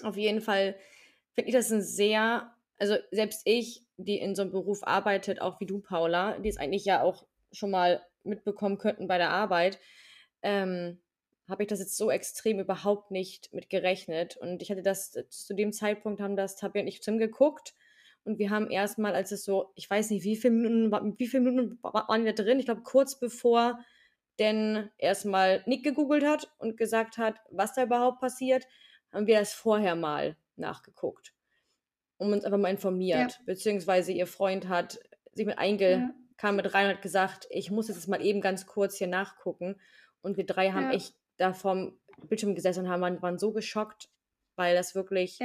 Auf 0.03 0.17
jeden 0.17 0.41
Fall 0.41 0.77
finde 1.35 1.49
ich 1.49 1.55
das 1.55 1.71
ein 1.71 1.83
sehr, 1.83 2.55
also 2.81 2.97
selbst 3.11 3.43
ich, 3.45 3.85
die 3.99 4.19
in 4.19 4.35
so 4.35 4.43
einem 4.43 4.53
Beruf 4.53 4.81
arbeitet, 4.83 5.41
auch 5.41 5.61
wie 5.61 5.67
du, 5.67 5.81
Paula, 5.81 6.39
die 6.39 6.49
es 6.49 6.57
eigentlich 6.57 6.87
ja 6.87 7.03
auch 7.03 7.27
schon 7.53 7.71
mal 7.71 8.03
mitbekommen 8.25 8.79
könnten 8.79 9.07
bei 9.07 9.19
der 9.19 9.31
Arbeit, 9.31 9.79
ähm, 10.43 10.99
habe 11.47 11.65
ich 11.65 11.69
das 11.69 11.81
jetzt 11.81 11.97
so 11.97 12.11
extrem 12.11 12.59
überhaupt 12.59 13.11
nicht 13.11 13.53
mit 13.53 13.69
gerechnet. 13.69 14.37
Und 14.37 14.63
ich 14.63 14.71
hatte 14.71 14.83
das 14.83 15.13
zu 15.29 15.55
dem 15.55 15.73
Zeitpunkt, 15.73 16.21
haben 16.21 16.37
das 16.37 16.57
Tabi 16.57 16.81
und 16.81 16.87
ich 16.87 17.01
Tim 17.01 17.19
geguckt. 17.19 17.75
Und 18.25 18.39
wir 18.39 18.51
haben 18.51 18.71
erstmal, 18.71 19.15
als 19.15 19.33
es 19.33 19.45
so, 19.45 19.73
ich 19.75 19.89
weiß 19.91 20.11
nicht, 20.11 20.25
wie 20.25 20.37
viele 20.37 20.55
Minuten, 20.55 21.19
wie 21.19 21.27
viele 21.27 21.43
Minuten 21.43 21.79
waren 21.83 22.25
da 22.25 22.33
drin? 22.33 22.61
Ich 22.61 22.67
glaube, 22.67 22.83
kurz 22.83 23.19
bevor 23.19 23.79
denn 24.39 24.89
erstmal 24.97 25.63
Nick 25.67 25.85
gegoogelt 25.85 26.25
hat 26.25 26.51
und 26.59 26.79
gesagt 26.79 27.19
hat, 27.19 27.37
was 27.51 27.75
da 27.75 27.83
überhaupt 27.83 28.21
passiert, 28.21 28.67
haben 29.13 29.27
wir 29.27 29.39
das 29.39 29.53
vorher 29.53 29.97
mal 29.97 30.37
nachgeguckt. 30.57 31.35
Um 32.21 32.33
uns 32.33 32.45
einfach 32.45 32.59
mal 32.59 32.69
informiert. 32.71 33.33
Ja. 33.33 33.39
Beziehungsweise 33.47 34.13
ihr 34.13 34.27
Freund 34.27 34.69
hat 34.69 34.99
sich 35.33 35.47
mit 35.47 35.59
einge, 35.59 35.91
ja. 35.91 36.11
kam 36.37 36.57
mit 36.57 36.73
rein 36.75 36.89
und 36.89 36.97
hat 36.97 37.03
gesagt, 37.03 37.47
ich 37.51 37.71
muss 37.71 37.89
jetzt 37.89 38.09
mal 38.09 38.25
eben 38.25 38.41
ganz 38.41 38.67
kurz 38.67 38.97
hier 38.97 39.07
nachgucken. 39.07 39.81
Und 40.23 40.37
wir 40.37 40.45
drei 40.45 40.71
haben 40.71 40.91
ja. 40.91 40.93
echt 40.93 41.15
da 41.39 41.53
vorm 41.53 41.99
Bildschirm 42.29 42.55
gesessen 42.55 42.89
haben, 42.89 43.23
waren, 43.23 43.39
so 43.39 43.53
geschockt, 43.53 44.11
weil 44.57 44.75
das 44.75 44.95
wirklich 44.95 45.39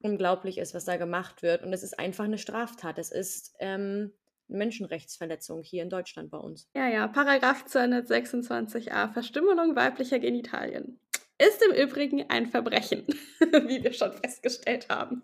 unglaublich 0.00 0.58
ist, 0.58 0.74
was 0.74 0.84
da 0.84 0.96
gemacht 0.96 1.42
wird. 1.42 1.62
Und 1.62 1.72
es 1.72 1.82
ist 1.82 1.98
einfach 1.98 2.24
eine 2.24 2.38
Straftat. 2.38 2.98
Es 2.98 3.10
ist 3.10 3.54
ähm, 3.58 4.12
Menschenrechtsverletzung 4.48 5.62
hier 5.62 5.82
in 5.82 5.90
Deutschland 5.90 6.30
bei 6.30 6.38
uns. 6.38 6.68
Ja, 6.74 6.88
ja, 6.88 7.08
Paragraph 7.08 7.64
226a, 7.66 9.12
Verstümmelung 9.12 9.76
weiblicher 9.76 10.18
Genitalien. 10.18 11.00
Ist 11.38 11.62
im 11.64 11.74
Übrigen 11.74 12.28
ein 12.28 12.46
Verbrechen, 12.46 13.06
wie 13.40 13.82
wir 13.82 13.92
schon 13.92 14.12
festgestellt 14.12 14.88
haben. 14.90 15.22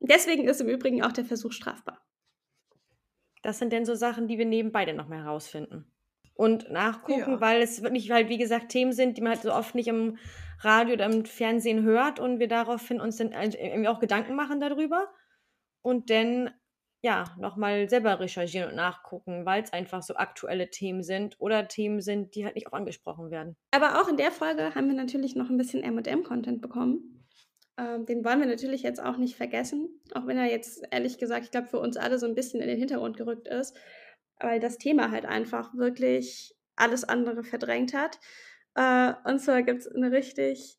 Deswegen 0.00 0.46
ist 0.48 0.60
im 0.60 0.68
Übrigen 0.68 1.02
auch 1.02 1.12
der 1.12 1.24
Versuch 1.24 1.52
strafbar. 1.52 2.00
Das 3.42 3.58
sind 3.58 3.72
denn 3.72 3.84
so 3.84 3.94
Sachen, 3.94 4.28
die 4.28 4.38
wir 4.38 4.46
nebenbei 4.46 4.84
dann 4.84 4.96
noch 4.96 5.08
mal 5.08 5.22
herausfinden 5.22 5.86
und 6.34 6.70
nachgucken, 6.70 7.32
ja. 7.32 7.40
weil 7.40 7.62
es 7.62 7.82
wirklich 7.82 8.10
halt, 8.10 8.28
wie 8.28 8.38
gesagt, 8.38 8.70
Themen 8.70 8.92
sind, 8.92 9.16
die 9.16 9.22
man 9.22 9.32
halt 9.32 9.42
so 9.42 9.52
oft 9.52 9.74
nicht 9.74 9.88
im 9.88 10.18
Radio 10.60 10.94
oder 10.94 11.06
im 11.06 11.24
Fernsehen 11.24 11.82
hört 11.82 12.20
und 12.20 12.38
wir 12.38 12.48
daraufhin 12.48 13.00
uns 13.00 13.16
dann 13.16 13.32
irgendwie 13.32 13.88
auch 13.88 14.00
Gedanken 14.00 14.34
machen 14.34 14.60
darüber 14.60 15.08
und 15.82 16.10
dann 16.10 16.50
ja, 17.04 17.24
nochmal 17.38 17.86
selber 17.90 18.18
recherchieren 18.18 18.70
und 18.70 18.76
nachgucken, 18.76 19.44
weil 19.44 19.62
es 19.62 19.74
einfach 19.74 20.02
so 20.02 20.14
aktuelle 20.16 20.70
Themen 20.70 21.02
sind 21.02 21.38
oder 21.38 21.68
Themen 21.68 22.00
sind, 22.00 22.34
die 22.34 22.46
halt 22.46 22.54
nicht 22.54 22.66
auch 22.66 22.72
angesprochen 22.72 23.30
werden. 23.30 23.56
Aber 23.72 24.00
auch 24.00 24.08
in 24.08 24.16
der 24.16 24.30
Folge 24.30 24.74
haben 24.74 24.86
wir 24.86 24.94
natürlich 24.94 25.36
noch 25.36 25.50
ein 25.50 25.58
bisschen 25.58 25.82
M&M-Content 25.82 26.62
bekommen. 26.62 27.23
Ähm, 27.76 28.06
den 28.06 28.24
wollen 28.24 28.40
wir 28.40 28.46
natürlich 28.46 28.82
jetzt 28.82 29.02
auch 29.02 29.16
nicht 29.16 29.36
vergessen, 29.36 29.88
auch 30.14 30.26
wenn 30.26 30.38
er 30.38 30.50
jetzt 30.50 30.84
ehrlich 30.90 31.18
gesagt, 31.18 31.44
ich 31.44 31.50
glaube, 31.50 31.68
für 31.68 31.80
uns 31.80 31.96
alle 31.96 32.18
so 32.18 32.26
ein 32.26 32.34
bisschen 32.34 32.60
in 32.60 32.68
den 32.68 32.78
Hintergrund 32.78 33.16
gerückt 33.16 33.48
ist 33.48 33.76
weil 34.40 34.60
das 34.60 34.78
Thema 34.78 35.10
halt 35.10 35.24
einfach 35.24 35.74
wirklich 35.74 36.54
alles 36.76 37.04
andere 37.04 37.44
verdrängt 37.44 37.94
hat. 37.94 38.18
Äh, 38.74 39.14
und 39.28 39.38
zwar 39.40 39.62
gibt 39.62 39.80
es 39.80 39.88
eine 39.88 40.10
richtig, 40.10 40.78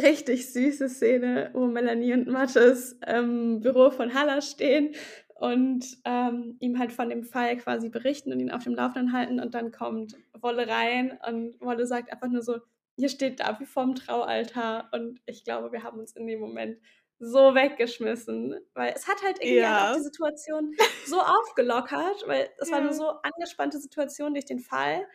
richtig 0.00 0.52
süße 0.52 0.88
Szene, 0.88 1.50
wo 1.52 1.66
Melanie 1.66 2.14
und 2.14 2.28
Mattes 2.28 2.98
im 3.06 3.60
Büro 3.60 3.90
von 3.90 4.14
Halla 4.14 4.40
stehen 4.40 4.94
und 5.34 5.84
ähm, 6.04 6.56
ihm 6.60 6.78
halt 6.78 6.92
von 6.92 7.08
dem 7.08 7.24
Fall 7.24 7.56
quasi 7.56 7.88
berichten 7.88 8.32
und 8.32 8.38
ihn 8.38 8.52
auf 8.52 8.64
dem 8.64 8.74
Laufenden 8.74 9.12
halten. 9.12 9.40
Und 9.40 9.54
dann 9.54 9.72
kommt 9.72 10.14
Wolle 10.40 10.68
rein 10.68 11.18
und 11.28 11.60
Wolle 11.60 11.86
sagt 11.86 12.12
einfach 12.12 12.28
nur 12.28 12.42
so, 12.42 12.58
hier 12.96 13.08
steht 13.08 13.40
da 13.40 13.58
wie 13.60 13.66
vorm 13.66 13.94
Traualtar. 13.94 14.88
Und 14.92 15.20
ich 15.26 15.44
glaube, 15.44 15.72
wir 15.72 15.82
haben 15.82 15.98
uns 15.98 16.12
in 16.12 16.26
dem 16.26 16.40
Moment 16.40 16.78
so 17.18 17.54
weggeschmissen, 17.54 18.56
weil 18.74 18.92
es 18.96 19.06
hat 19.06 19.22
halt 19.22 19.38
irgendwie 19.40 19.60
ja. 19.60 19.90
auch 19.90 19.96
die 19.96 20.02
Situation 20.02 20.74
so 21.06 21.20
aufgelockert, 21.20 22.26
weil 22.26 22.50
es 22.58 22.68
ja. 22.68 22.74
war 22.74 22.82
eine 22.82 22.92
so 22.92 23.08
angespannte 23.22 23.78
Situation 23.78 24.34
durch 24.34 24.44
den 24.44 24.58
Fall. 24.58 25.06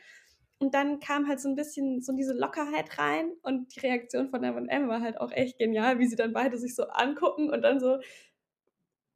Und 0.59 0.73
dann 0.73 0.99
kam 0.99 1.27
halt 1.27 1.39
so 1.39 1.49
ein 1.49 1.55
bisschen 1.55 2.01
so 2.01 2.13
diese 2.13 2.33
Lockerheit 2.33 2.97
rein 2.97 3.31
und 3.43 3.75
die 3.75 3.81
Reaktion 3.81 4.29
von 4.29 4.43
M&M 4.43 4.87
war 4.87 5.01
halt 5.01 5.19
auch 5.19 5.31
echt 5.31 5.59
genial, 5.59 5.99
wie 5.99 6.07
sie 6.07 6.15
dann 6.15 6.33
beide 6.33 6.57
sich 6.57 6.75
so 6.75 6.83
angucken 6.87 7.51
und 7.51 7.61
dann 7.61 7.79
so 7.79 7.99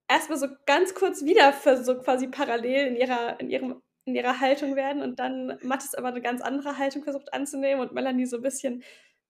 erstmal 0.08 0.38
so 0.38 0.48
ganz 0.66 0.94
kurz 0.94 1.24
wieder 1.24 1.54
für 1.54 1.84
so 1.84 1.98
quasi 1.98 2.28
parallel 2.28 2.88
in 2.88 2.96
ihrer, 2.96 3.40
in 3.40 3.50
ihrem, 3.50 3.82
in 4.06 4.16
ihrer 4.16 4.40
Haltung 4.40 4.76
werden 4.76 5.02
und 5.02 5.20
dann 5.20 5.58
Mattes 5.62 5.96
aber 5.96 6.10
eine 6.10 6.22
ganz 6.22 6.42
andere 6.42 6.78
Haltung 6.78 7.04
versucht 7.04 7.34
anzunehmen 7.34 7.82
und 7.82 7.94
Melanie 7.94 8.26
so 8.26 8.38
ein 8.38 8.44
bisschen, 8.44 8.84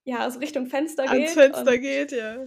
ja, 0.03 0.29
so 0.29 0.39
Richtung 0.39 0.67
Fenster 0.67 1.03
geht. 1.03 1.11
Ans 1.11 1.33
Fenster 1.33 1.77
geht, 1.77 2.11
ja. 2.11 2.45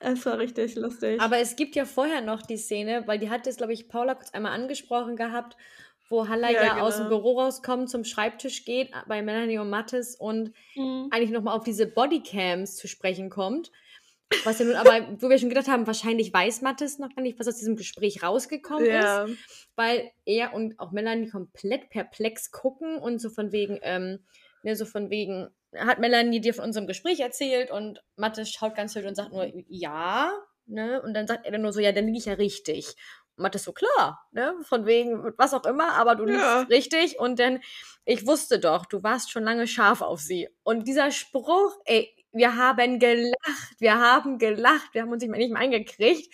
Es 0.00 0.24
war 0.26 0.38
richtig 0.38 0.76
lustig. 0.76 1.20
Aber 1.20 1.38
es 1.38 1.56
gibt 1.56 1.74
ja 1.74 1.84
vorher 1.84 2.20
noch 2.20 2.42
die 2.42 2.56
Szene, 2.56 3.04
weil 3.06 3.18
die 3.18 3.30
hat 3.30 3.46
es, 3.46 3.56
glaube 3.56 3.72
ich, 3.72 3.88
Paula 3.88 4.14
kurz 4.14 4.32
einmal 4.32 4.52
angesprochen 4.52 5.16
gehabt, 5.16 5.56
wo 6.08 6.28
Halla 6.28 6.50
ja, 6.50 6.62
ja 6.62 6.72
genau. 6.74 6.86
aus 6.86 6.98
dem. 6.98 7.08
Büro 7.08 7.40
rauskommt, 7.40 7.90
zum 7.90 8.04
Schreibtisch 8.04 8.64
geht 8.64 8.92
bei 9.08 9.22
Melanie 9.22 9.58
und 9.58 9.70
Mattes 9.70 10.14
und 10.14 10.52
mhm. 10.76 11.08
eigentlich 11.10 11.30
nochmal 11.30 11.56
auf 11.56 11.64
diese 11.64 11.86
Bodycams 11.86 12.76
zu 12.76 12.86
sprechen 12.86 13.28
kommt. 13.28 13.72
Was 14.44 14.58
ja 14.58 14.66
nun 14.66 14.76
aber, 14.76 15.08
wo 15.20 15.30
wir 15.30 15.38
schon 15.38 15.48
gedacht 15.48 15.68
haben, 15.68 15.86
wahrscheinlich 15.86 16.32
weiß 16.32 16.60
Mattes 16.60 16.98
noch 16.98 17.14
gar 17.14 17.22
nicht, 17.22 17.38
was 17.38 17.48
aus 17.48 17.56
diesem 17.56 17.76
Gespräch 17.76 18.22
rausgekommen 18.22 18.86
ja. 18.86 19.24
ist. 19.24 19.38
Weil 19.74 20.10
er 20.24 20.52
und 20.52 20.78
auch 20.78 20.92
Melanie 20.92 21.30
komplett 21.30 21.88
perplex 21.90 22.50
gucken 22.50 22.98
und 22.98 23.20
so 23.20 23.30
von 23.30 23.52
wegen, 23.52 23.78
ähm, 23.82 24.18
ne, 24.62 24.76
so 24.76 24.84
von 24.84 25.10
wegen, 25.10 25.48
hat 25.76 25.98
Melanie 25.98 26.40
dir 26.40 26.54
von 26.54 26.64
unserem 26.64 26.86
Gespräch 26.86 27.20
erzählt 27.20 27.70
und 27.70 28.02
Mathis 28.16 28.50
schaut 28.50 28.74
ganz 28.74 28.94
hübsch 28.94 29.06
und 29.06 29.14
sagt 29.14 29.32
nur, 29.32 29.50
ja, 29.68 30.32
ne? 30.66 31.00
Und 31.02 31.14
dann 31.14 31.26
sagt 31.26 31.46
er 31.46 31.52
dann 31.52 31.62
nur 31.62 31.72
so, 31.72 31.80
ja, 31.80 31.92
dann 31.92 32.06
liege 32.06 32.18
ich 32.18 32.24
ja 32.26 32.34
richtig. 32.34 32.94
Und 33.36 33.42
Mathis 33.42 33.64
so, 33.64 33.72
klar, 33.72 34.26
ne? 34.32 34.54
Von 34.62 34.86
wegen, 34.86 35.32
was 35.36 35.54
auch 35.54 35.64
immer, 35.64 35.94
aber 35.94 36.16
du 36.16 36.24
liegst 36.24 36.40
ja. 36.40 36.60
richtig. 36.62 37.18
Und 37.18 37.38
dann, 37.38 37.60
ich 38.04 38.26
wusste 38.26 38.58
doch, 38.58 38.86
du 38.86 39.02
warst 39.02 39.30
schon 39.30 39.44
lange 39.44 39.66
scharf 39.66 40.02
auf 40.02 40.20
sie. 40.20 40.48
Und 40.62 40.86
dieser 40.86 41.10
Spruch, 41.10 41.76
ey, 41.84 42.14
wir 42.32 42.56
haben 42.56 42.98
gelacht, 42.98 43.74
wir 43.78 43.94
haben 43.94 44.38
gelacht, 44.38 44.92
wir 44.92 45.02
haben 45.02 45.12
uns 45.12 45.22
nicht 45.22 45.50
mehr 45.52 45.60
eingekriegt. 45.60 46.32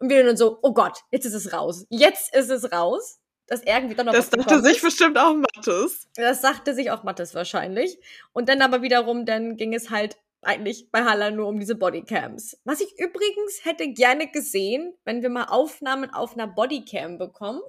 Und 0.00 0.10
wir 0.10 0.24
dann 0.24 0.36
so, 0.36 0.58
oh 0.62 0.72
Gott, 0.72 1.00
jetzt 1.10 1.24
ist 1.24 1.34
es 1.34 1.52
raus. 1.52 1.84
Jetzt 1.90 2.34
ist 2.34 2.50
es 2.50 2.70
raus 2.70 3.18
dass 3.48 3.62
irgendwie 3.62 3.94
dann 3.94 4.06
noch 4.06 4.12
Das 4.12 4.30
dachte 4.30 4.62
sich 4.62 4.76
ist. 4.76 4.82
bestimmt 4.82 5.18
auch 5.18 5.34
Mattes. 5.34 6.06
Das 6.14 6.42
sagte 6.42 6.74
sich 6.74 6.90
auch 6.90 7.02
Mattes 7.02 7.34
wahrscheinlich. 7.34 7.98
Und 8.32 8.48
dann 8.48 8.62
aber 8.62 8.82
wiederum, 8.82 9.24
dann 9.24 9.56
ging 9.56 9.74
es 9.74 9.90
halt 9.90 10.18
eigentlich 10.42 10.90
bei 10.92 11.02
Halla 11.04 11.30
nur 11.30 11.48
um 11.48 11.58
diese 11.58 11.74
Bodycams. 11.74 12.60
Was 12.64 12.80
ich 12.80 12.98
übrigens 12.98 13.64
hätte 13.64 13.88
gerne 13.88 14.30
gesehen, 14.30 14.94
wenn 15.04 15.22
wir 15.22 15.30
mal 15.30 15.46
Aufnahmen 15.46 16.12
auf 16.12 16.34
einer 16.34 16.46
Bodycam 16.46 17.18
bekommen, 17.18 17.62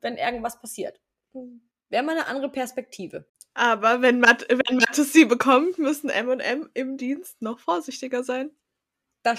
wenn 0.00 0.16
irgendwas 0.16 0.58
passiert. 0.58 0.98
Wäre 1.90 2.02
mal 2.02 2.12
eine 2.12 2.26
andere 2.26 2.50
Perspektive. 2.50 3.26
Aber 3.58 4.02
wenn, 4.02 4.20
Matt, 4.20 4.46
wenn 4.48 4.76
Mattes 4.76 5.12
sie 5.12 5.24
bekommt, 5.24 5.78
müssen 5.78 6.10
M&M 6.10 6.70
im 6.74 6.96
Dienst 6.96 7.42
noch 7.42 7.58
vorsichtiger 7.58 8.22
sein. 8.22 8.52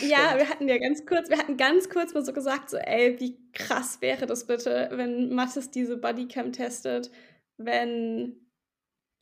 Ja, 0.01 0.37
wir 0.37 0.49
hatten 0.49 0.67
ja 0.67 0.77
ganz 0.77 1.05
kurz, 1.05 1.29
wir 1.29 1.37
hatten 1.37 1.55
ganz 1.55 1.89
kurz 1.89 2.13
mal 2.13 2.23
so 2.23 2.33
gesagt, 2.33 2.69
so, 2.69 2.77
ey, 2.77 3.17
wie 3.21 3.39
krass 3.53 4.01
wäre 4.01 4.27
das 4.27 4.45
bitte, 4.45 4.89
wenn 4.91 5.33
Mattes 5.33 5.71
diese 5.71 5.95
Bodycam 5.95 6.51
testet, 6.51 7.09
wenn 7.55 8.35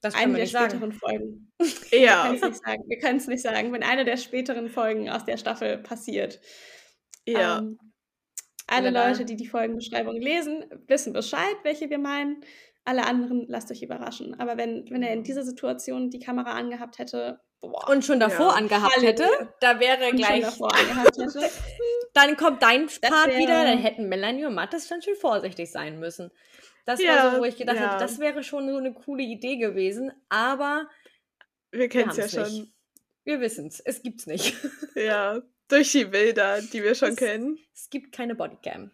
das 0.01 0.15
eine 0.15 0.33
der 0.33 0.47
späteren 0.47 0.79
sagen. 0.79 0.93
Folgen. 0.93 1.51
Ja. 1.91 2.33
Wir 2.33 2.99
können 2.99 3.17
es 3.17 3.27
nicht 3.27 3.43
sagen. 3.43 3.71
Wenn 3.71 3.83
eine 3.83 4.03
der 4.03 4.17
späteren 4.17 4.67
Folgen 4.67 5.09
aus 5.09 5.25
der 5.25 5.37
Staffel 5.37 5.77
passiert. 5.77 6.41
Ja. 7.27 7.59
Ähm, 7.59 7.77
alle 8.65 8.91
ja. 8.91 9.07
Leute, 9.07 9.25
die 9.25 9.35
die 9.35 9.47
Folgenbeschreibung 9.47 10.19
lesen, 10.19 10.65
wissen 10.87 11.13
Bescheid, 11.13 11.55
welche 11.63 11.89
wir 11.89 11.99
meinen. 11.99 12.41
Alle 12.87 13.05
anderen 13.05 13.45
lasst 13.49 13.69
euch 13.69 13.83
überraschen. 13.83 14.39
Aber 14.39 14.55
wenn, 14.55 14.89
wenn 14.89 15.03
er 15.03 15.11
in 15.11 15.23
dieser 15.23 15.43
Situation 15.43 16.09
die 16.09 16.19
Kamera 16.19 16.51
angehabt 16.51 16.99
hätte, 16.99 17.41
boah, 17.59 17.89
und 17.89 18.05
schon 18.05 18.17
davor 18.17 18.51
ja. 18.51 18.53
angehabt 18.53 19.01
hätte, 19.01 19.27
da 19.59 19.81
wäre 19.81 20.15
gleich. 20.15 20.45
dann 22.13 22.37
kommt 22.37 22.63
dein 22.63 22.87
Part 22.87 23.35
wieder, 23.35 23.65
dann 23.65 23.77
hätten 23.77 24.07
Melanie 24.07 24.45
und 24.45 24.55
Mattes 24.55 24.87
dann 24.87 25.01
schon 25.01 25.15
vorsichtig 25.15 25.69
sein 25.69 25.99
müssen. 25.99 26.31
Das 26.85 27.01
ja, 27.01 27.25
war 27.25 27.35
so, 27.35 27.41
wo 27.41 27.43
ich 27.43 27.57
gedacht 27.57 27.75
ja. 27.75 27.91
hätte, 27.91 28.05
das 28.05 28.19
wäre 28.19 28.41
schon 28.41 28.69
so 28.69 28.77
eine 28.77 28.93
coole 28.93 29.23
Idee 29.23 29.57
gewesen, 29.57 30.13
aber 30.29 30.87
wir 31.71 31.89
kennen 31.89 32.11
es 32.11 32.15
ja 32.15 32.29
schon. 32.29 32.53
Nicht. 32.53 32.73
Wir 33.25 33.41
wissen 33.41 33.67
es, 33.67 33.81
es 33.81 34.01
gibt's 34.01 34.27
nicht. 34.27 34.55
Ja, 34.95 35.41
durch 35.67 35.91
die 35.91 36.05
Bilder, 36.05 36.61
die 36.61 36.81
wir 36.81 36.95
schon 36.95 37.09
es, 37.09 37.15
kennen. 37.17 37.59
Es 37.75 37.89
gibt 37.89 38.15
keine 38.15 38.33
Bodycam. 38.33 38.91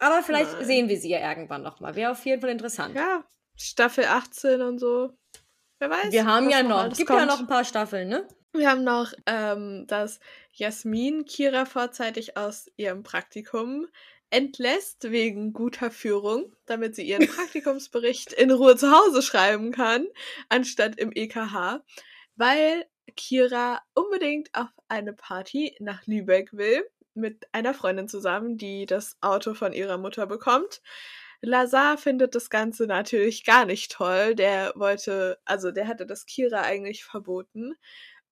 Aber 0.00 0.24
vielleicht 0.24 0.52
Nein. 0.54 0.64
sehen 0.64 0.88
wir 0.88 0.98
sie 0.98 1.10
ja 1.10 1.26
irgendwann 1.30 1.62
nochmal. 1.62 1.94
Wäre 1.94 2.10
auf 2.10 2.26
jeden 2.26 2.40
Fall 2.40 2.50
interessant. 2.50 2.96
Ja, 2.96 3.24
Staffel 3.56 4.04
18 4.04 4.60
und 4.60 4.78
so. 4.78 5.16
Wer 5.78 5.90
weiß. 5.90 6.12
Wir 6.12 6.26
haben 6.26 6.50
ja 6.50 6.62
noch, 6.62 6.94
gibt 6.94 7.08
kommt. 7.08 7.20
ja 7.20 7.26
noch 7.26 7.40
ein 7.40 7.46
paar 7.46 7.64
Staffeln, 7.64 8.08
ne? 8.08 8.26
Wir 8.52 8.70
haben 8.70 8.84
noch, 8.84 9.12
ähm, 9.26 9.86
dass 9.86 10.20
Jasmin 10.52 11.26
Kira 11.26 11.66
vorzeitig 11.66 12.36
aus 12.36 12.70
ihrem 12.76 13.02
Praktikum 13.02 13.86
entlässt 14.30 15.10
wegen 15.10 15.52
guter 15.52 15.90
Führung, 15.90 16.54
damit 16.64 16.96
sie 16.96 17.06
ihren 17.06 17.26
Praktikumsbericht 17.28 18.32
in 18.32 18.50
Ruhe 18.50 18.76
zu 18.76 18.90
Hause 18.90 19.22
schreiben 19.22 19.72
kann, 19.72 20.06
anstatt 20.48 20.98
im 20.98 21.12
EKH, 21.14 21.82
weil 22.36 22.86
Kira 23.16 23.82
unbedingt 23.94 24.50
auf 24.54 24.68
eine 24.88 25.12
Party 25.12 25.76
nach 25.80 26.06
Lübeck 26.06 26.52
will, 26.52 26.88
mit 27.14 27.46
einer 27.52 27.74
Freundin 27.74 28.08
zusammen, 28.08 28.58
die 28.58 28.86
das 28.86 29.16
Auto 29.20 29.54
von 29.54 29.72
ihrer 29.72 29.96
Mutter 29.96 30.26
bekommt. 30.26 30.82
Lazar 31.46 31.98
findet 31.98 32.34
das 32.34 32.50
Ganze 32.50 32.86
natürlich 32.86 33.44
gar 33.44 33.64
nicht 33.66 33.92
toll. 33.92 34.34
Der 34.34 34.72
wollte, 34.76 35.38
also 35.44 35.70
der 35.72 35.86
hatte 35.88 36.06
das 36.06 36.26
Kira 36.26 36.62
eigentlich 36.62 37.04
verboten. 37.04 37.74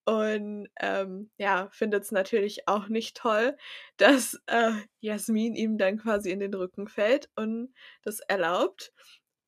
Und 0.07 0.69
ähm, 0.81 1.31
ja, 1.39 1.69
findet 1.73 2.05
es 2.05 2.13
natürlich 2.13 2.69
auch 2.69 2.89
nicht 2.89 3.17
toll, 3.17 3.57
dass 3.97 4.39
äh, 4.47 4.73
Jasmin 5.01 5.55
ihm 5.55 5.79
dann 5.79 5.99
quasi 5.99 6.31
in 6.31 6.41
den 6.41 6.53
Rücken 6.55 6.89
fällt 6.89 7.31
und 7.37 7.73
das 8.03 8.21
erlaubt. 8.21 8.93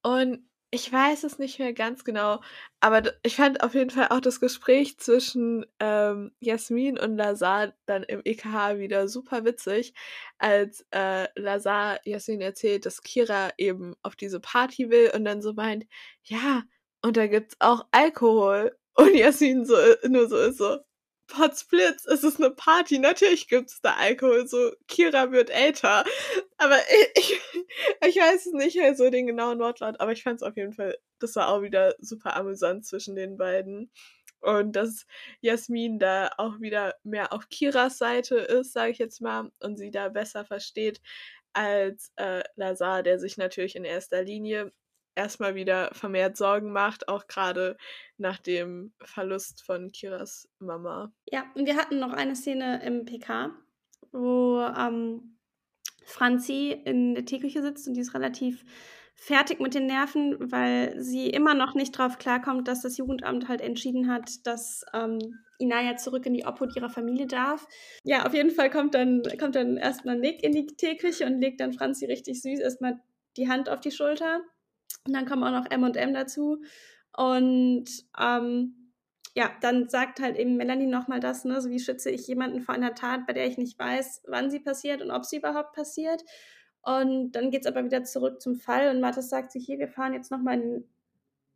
Und 0.02 0.48
ich 0.70 0.92
weiß 0.92 1.24
es 1.24 1.38
nicht 1.38 1.58
mehr 1.58 1.72
ganz 1.72 2.04
genau, 2.04 2.40
aber 2.80 3.02
ich 3.22 3.36
fand 3.36 3.62
auf 3.62 3.74
jeden 3.74 3.90
Fall 3.90 4.08
auch 4.10 4.20
das 4.20 4.40
Gespräch 4.40 4.98
zwischen 4.98 5.64
ähm, 5.80 6.32
Jasmin 6.40 6.98
und 6.98 7.16
Lazar 7.16 7.72
dann 7.86 8.02
im 8.02 8.20
EKH 8.24 8.78
wieder 8.78 9.08
super 9.08 9.44
witzig, 9.44 9.94
als 10.38 10.84
äh, 10.90 11.28
Lazar 11.40 12.00
Jasmin 12.04 12.40
erzählt, 12.40 12.84
dass 12.86 13.02
Kira 13.02 13.50
eben 13.58 13.94
auf 14.02 14.16
diese 14.16 14.40
Party 14.40 14.90
will 14.90 15.12
und 15.14 15.24
dann 15.24 15.40
so 15.42 15.52
meint, 15.54 15.86
ja, 16.24 16.62
und 17.02 17.16
da 17.16 17.26
gibt's 17.26 17.56
auch 17.60 17.86
Alkohol. 17.92 18.76
Und 18.98 19.14
Jasmin 19.14 19.66
so, 19.66 19.76
nur 20.08 20.26
so 20.26 20.38
ist 20.38 20.56
so, 20.56 20.78
Potzblitz, 21.28 22.06
es 22.06 22.24
ist 22.24 22.40
eine 22.40 22.50
Party, 22.50 22.98
natürlich 22.98 23.48
gibt's 23.48 23.80
da 23.80 23.94
Alkohol, 23.94 24.46
so 24.46 24.72
Kira 24.88 25.32
wird 25.32 25.50
älter. 25.50 26.04
Aber 26.58 26.78
ich, 27.14 27.40
ich 28.06 28.16
weiß 28.16 28.46
nicht 28.52 28.78
so 28.96 29.10
den 29.10 29.26
genauen 29.26 29.58
Wortlaut, 29.58 30.00
aber 30.00 30.12
ich 30.12 30.22
fand 30.22 30.36
es 30.36 30.42
auf 30.42 30.56
jeden 30.56 30.72
Fall, 30.72 30.96
das 31.18 31.36
war 31.36 31.48
auch 31.48 31.62
wieder 31.62 31.94
super 31.98 32.36
amüsant 32.36 32.86
zwischen 32.86 33.16
den 33.16 33.36
beiden. 33.36 33.90
Und 34.40 34.76
dass 34.76 35.06
Jasmin 35.40 35.98
da 35.98 36.30
auch 36.38 36.60
wieder 36.60 36.94
mehr 37.02 37.32
auf 37.32 37.48
Kiras 37.48 37.98
Seite 37.98 38.36
ist, 38.36 38.72
sage 38.72 38.92
ich 38.92 38.98
jetzt 38.98 39.20
mal, 39.20 39.50
und 39.60 39.76
sie 39.76 39.90
da 39.90 40.08
besser 40.08 40.44
versteht 40.44 41.00
als 41.52 42.12
äh, 42.16 42.42
Lazar, 42.54 43.02
der 43.02 43.18
sich 43.18 43.38
natürlich 43.38 43.76
in 43.76 43.84
erster 43.84 44.22
Linie 44.22 44.72
erstmal 45.16 45.54
wieder 45.54 45.90
vermehrt 45.92 46.36
Sorgen 46.36 46.70
macht, 46.70 47.08
auch 47.08 47.26
gerade 47.26 47.76
nach 48.18 48.38
dem 48.38 48.92
Verlust 49.02 49.64
von 49.64 49.90
Kiras 49.90 50.48
Mama. 50.58 51.12
Ja, 51.30 51.44
und 51.54 51.66
wir 51.66 51.76
hatten 51.76 51.98
noch 51.98 52.12
eine 52.12 52.36
Szene 52.36 52.82
im 52.84 53.04
PK, 53.04 53.50
wo 54.12 54.60
ähm, 54.60 55.38
Franzi 56.04 56.80
in 56.84 57.14
der 57.14 57.24
Teeküche 57.24 57.62
sitzt 57.62 57.88
und 57.88 57.94
die 57.94 58.00
ist 58.00 58.14
relativ 58.14 58.64
fertig 59.16 59.60
mit 59.60 59.74
den 59.74 59.86
Nerven, 59.86 60.36
weil 60.52 61.00
sie 61.00 61.30
immer 61.30 61.54
noch 61.54 61.74
nicht 61.74 61.96
drauf 61.96 62.18
klarkommt, 62.18 62.68
dass 62.68 62.82
das 62.82 62.98
Jugendamt 62.98 63.48
halt 63.48 63.62
entschieden 63.62 64.12
hat, 64.12 64.46
dass 64.46 64.84
ähm, 64.92 65.18
Inaya 65.58 65.96
zurück 65.96 66.26
in 66.26 66.34
die 66.34 66.44
Obhut 66.44 66.76
ihrer 66.76 66.90
Familie 66.90 67.26
darf. 67.26 67.66
Ja, 68.04 68.26
auf 68.26 68.34
jeden 68.34 68.50
Fall 68.50 68.68
kommt 68.68 68.94
dann, 68.94 69.22
kommt 69.40 69.56
dann 69.56 69.78
erstmal 69.78 70.18
Nick 70.18 70.44
in 70.44 70.52
die 70.52 70.66
Teeküche 70.66 71.24
und 71.24 71.40
legt 71.40 71.60
dann 71.60 71.72
Franzi 71.72 72.04
richtig 72.04 72.42
süß 72.42 72.60
erstmal 72.60 73.00
die 73.38 73.48
Hand 73.48 73.70
auf 73.70 73.80
die 73.80 73.90
Schulter 73.90 74.42
und 75.06 75.12
dann 75.12 75.26
kommen 75.26 75.44
auch 75.44 75.52
noch 75.52 75.70
M&M 75.70 76.14
dazu. 76.14 76.62
Und 77.16 77.86
ähm, 78.20 78.92
ja, 79.34 79.50
dann 79.60 79.88
sagt 79.88 80.20
halt 80.20 80.36
eben 80.36 80.56
Melanie 80.56 80.86
nochmal 80.86 81.20
das, 81.20 81.44
ne, 81.44 81.60
so 81.60 81.68
wie 81.68 81.78
schütze 81.78 82.10
ich 82.10 82.26
jemanden 82.26 82.62
vor 82.62 82.74
einer 82.74 82.94
Tat, 82.94 83.26
bei 83.26 83.34
der 83.34 83.46
ich 83.46 83.58
nicht 83.58 83.78
weiß, 83.78 84.22
wann 84.26 84.50
sie 84.50 84.60
passiert 84.60 85.02
und 85.02 85.10
ob 85.10 85.24
sie 85.24 85.36
überhaupt 85.36 85.74
passiert. 85.74 86.22
Und 86.82 87.32
dann 87.32 87.50
geht 87.50 87.62
es 87.62 87.66
aber 87.66 87.84
wieder 87.84 88.04
zurück 88.04 88.40
zum 88.40 88.54
Fall 88.54 88.90
und 88.90 89.00
Mathis 89.00 89.28
sagt 89.28 89.52
sich, 89.52 89.66
hier, 89.66 89.78
wir 89.78 89.88
fahren 89.88 90.14
jetzt 90.14 90.30
nochmal 90.30 90.60
in 90.60 90.84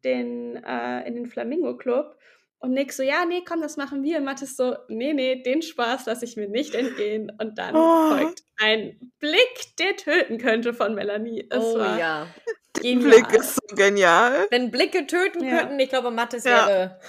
den, 0.05 0.57
äh, 0.57 1.07
in 1.07 1.15
den 1.15 1.27
Flamingo 1.27 1.77
Club. 1.77 2.19
Und 2.59 2.73
Nick 2.73 2.93
so, 2.93 3.03
ja, 3.03 3.25
nee, 3.25 3.43
komm, 3.49 3.63
das 3.63 3.79
machen 3.79 4.03
wir. 4.03 4.19
Und 4.19 4.25
Mathis 4.25 4.57
so, 4.57 4.77
nee, 4.89 5.15
nee, 5.15 5.43
den 5.43 5.63
Spaß 5.63 6.05
lasse 6.05 6.27
ich 6.27 6.37
mir 6.37 6.49
nicht 6.49 6.75
entgehen. 6.75 7.33
Und 7.41 7.57
dann 7.57 7.75
oh. 7.75 8.11
folgt 8.11 8.43
ein 8.59 9.13
Blick, 9.19 9.77
der 9.79 9.97
töten 9.97 10.37
könnte 10.37 10.75
von 10.75 10.95
Melanie. 10.95 11.47
Es 11.49 11.65
oh 11.65 11.79
war 11.79 11.99
ja. 11.99 12.27
Genial. 12.75 13.11
Blick 13.11 13.41
ist 13.41 13.55
so 13.55 13.75
genial. 13.75 14.47
Wenn 14.51 14.71
Blicke 14.71 15.07
töten 15.07 15.45
ja. 15.45 15.59
könnten, 15.59 15.79
ich 15.79 15.89
glaube, 15.89 16.11
Mathis 16.11 16.45
ja. 16.45 16.67
wäre 16.67 17.01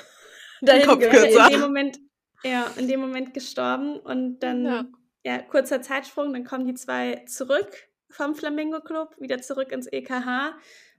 dahin 0.61 0.89
in 0.89 1.49
dem 1.51 1.61
Moment, 1.61 1.99
ja, 2.43 2.65
in 2.77 2.87
dem 2.87 2.99
Moment 2.99 3.33
gestorben 3.33 3.99
und 3.99 4.39
dann, 4.39 4.65
ja. 4.65 4.85
ja, 5.23 5.37
kurzer 5.39 5.81
Zeitsprung, 5.81 6.33
dann 6.33 6.43
kommen 6.43 6.65
die 6.65 6.73
zwei 6.73 7.23
zurück 7.27 7.89
vom 8.09 8.35
Flamingo 8.35 8.81
Club, 8.81 9.15
wieder 9.19 9.41
zurück 9.41 9.71
ins 9.71 9.87
EKH 9.87 10.55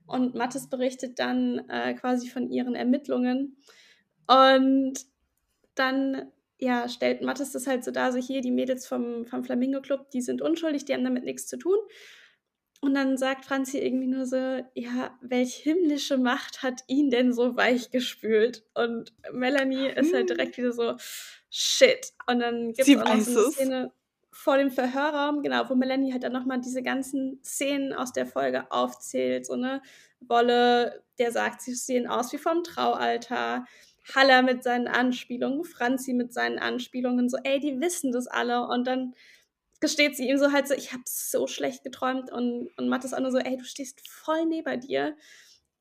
und 0.07 0.35
Mathis 0.35 0.69
berichtet 0.69 1.19
dann 1.19 1.69
äh, 1.69 1.93
quasi 1.93 2.29
von 2.29 2.49
ihren 2.49 2.75
Ermittlungen 2.75 3.57
und 4.27 4.93
dann 5.75 6.31
ja, 6.59 6.87
stellt 6.87 7.21
Mathis 7.21 7.51
das 7.51 7.67
halt 7.67 7.83
so 7.83 7.91
dar, 7.91 8.11
so 8.11 8.19
hier, 8.19 8.41
die 8.41 8.51
Mädels 8.51 8.87
vom, 8.87 9.25
vom 9.25 9.43
Flamingo 9.43 9.81
Club, 9.81 10.09
die 10.11 10.21
sind 10.21 10.41
unschuldig, 10.41 10.85
die 10.85 10.93
haben 10.93 11.03
damit 11.03 11.25
nichts 11.25 11.47
zu 11.47 11.57
tun. 11.57 11.77
Und 12.83 12.95
dann 12.95 13.15
sagt 13.17 13.45
Franzi 13.45 13.77
irgendwie 13.77 14.07
nur 14.07 14.25
so, 14.25 14.35
ja, 14.75 15.17
welch 15.21 15.55
himmlische 15.55 16.17
Macht 16.17 16.63
hat 16.63 16.83
ihn 16.87 17.09
denn 17.09 17.31
so 17.31 17.55
weich 17.55 17.91
gespült? 17.91 18.65
Und 18.73 19.13
Melanie 19.31 19.87
hm. 19.89 20.03
ist 20.03 20.13
halt 20.13 20.29
hm. 20.29 20.35
direkt 20.35 20.57
wieder 20.57 20.73
so, 20.73 20.95
shit. 21.49 22.11
Und 22.27 22.39
dann 22.39 22.73
gibt 22.73 22.85
es 22.85 22.97
auch 22.97 23.15
noch 23.15 23.21
so 23.21 23.39
eine 23.39 23.51
Szene 23.51 23.91
vor 24.33 24.57
dem 24.57 24.69
Verhörraum, 24.69 25.41
genau, 25.41 25.69
wo 25.69 25.75
Melanie 25.75 26.11
halt 26.11 26.23
dann 26.23 26.33
nochmal 26.33 26.59
diese 26.59 26.83
ganzen 26.83 27.39
Szenen 27.41 27.93
aus 27.93 28.11
der 28.11 28.25
Folge 28.25 28.69
aufzählt. 28.69 29.45
So, 29.45 29.55
ne, 29.55 29.81
Wolle, 30.19 31.05
der 31.19 31.31
sagt, 31.31 31.61
sie 31.61 31.75
sehen 31.75 32.05
aus 32.05 32.33
wie 32.33 32.37
vom 32.37 32.65
Traualter. 32.65 33.65
Haller 34.13 34.41
mit 34.41 34.61
seinen 34.61 34.89
Anspielungen, 34.89 35.63
Franzi 35.63 36.11
mit 36.11 36.33
seinen 36.33 36.59
Anspielungen, 36.59 37.29
so, 37.29 37.37
ey, 37.45 37.61
die 37.61 37.79
wissen 37.79 38.11
das 38.11 38.27
alle. 38.27 38.67
Und 38.67 38.85
dann 38.85 39.13
gesteht 39.83 40.15
sie 40.15 40.29
ihm 40.29 40.37
so 40.37 40.51
halt 40.51 40.67
so, 40.67 40.73
ich 40.73 40.93
habe 40.93 41.03
so 41.05 41.45
schlecht 41.45 41.83
geträumt 41.83 42.31
und, 42.31 42.69
und 42.77 42.87
Matt 42.87 43.03
ist 43.03 43.13
auch 43.13 43.19
nur 43.19 43.31
so, 43.31 43.37
ey, 43.37 43.57
du 43.57 43.65
stehst 43.65 44.01
voll 44.07 44.45
neben 44.45 44.79
dir. 44.79 45.15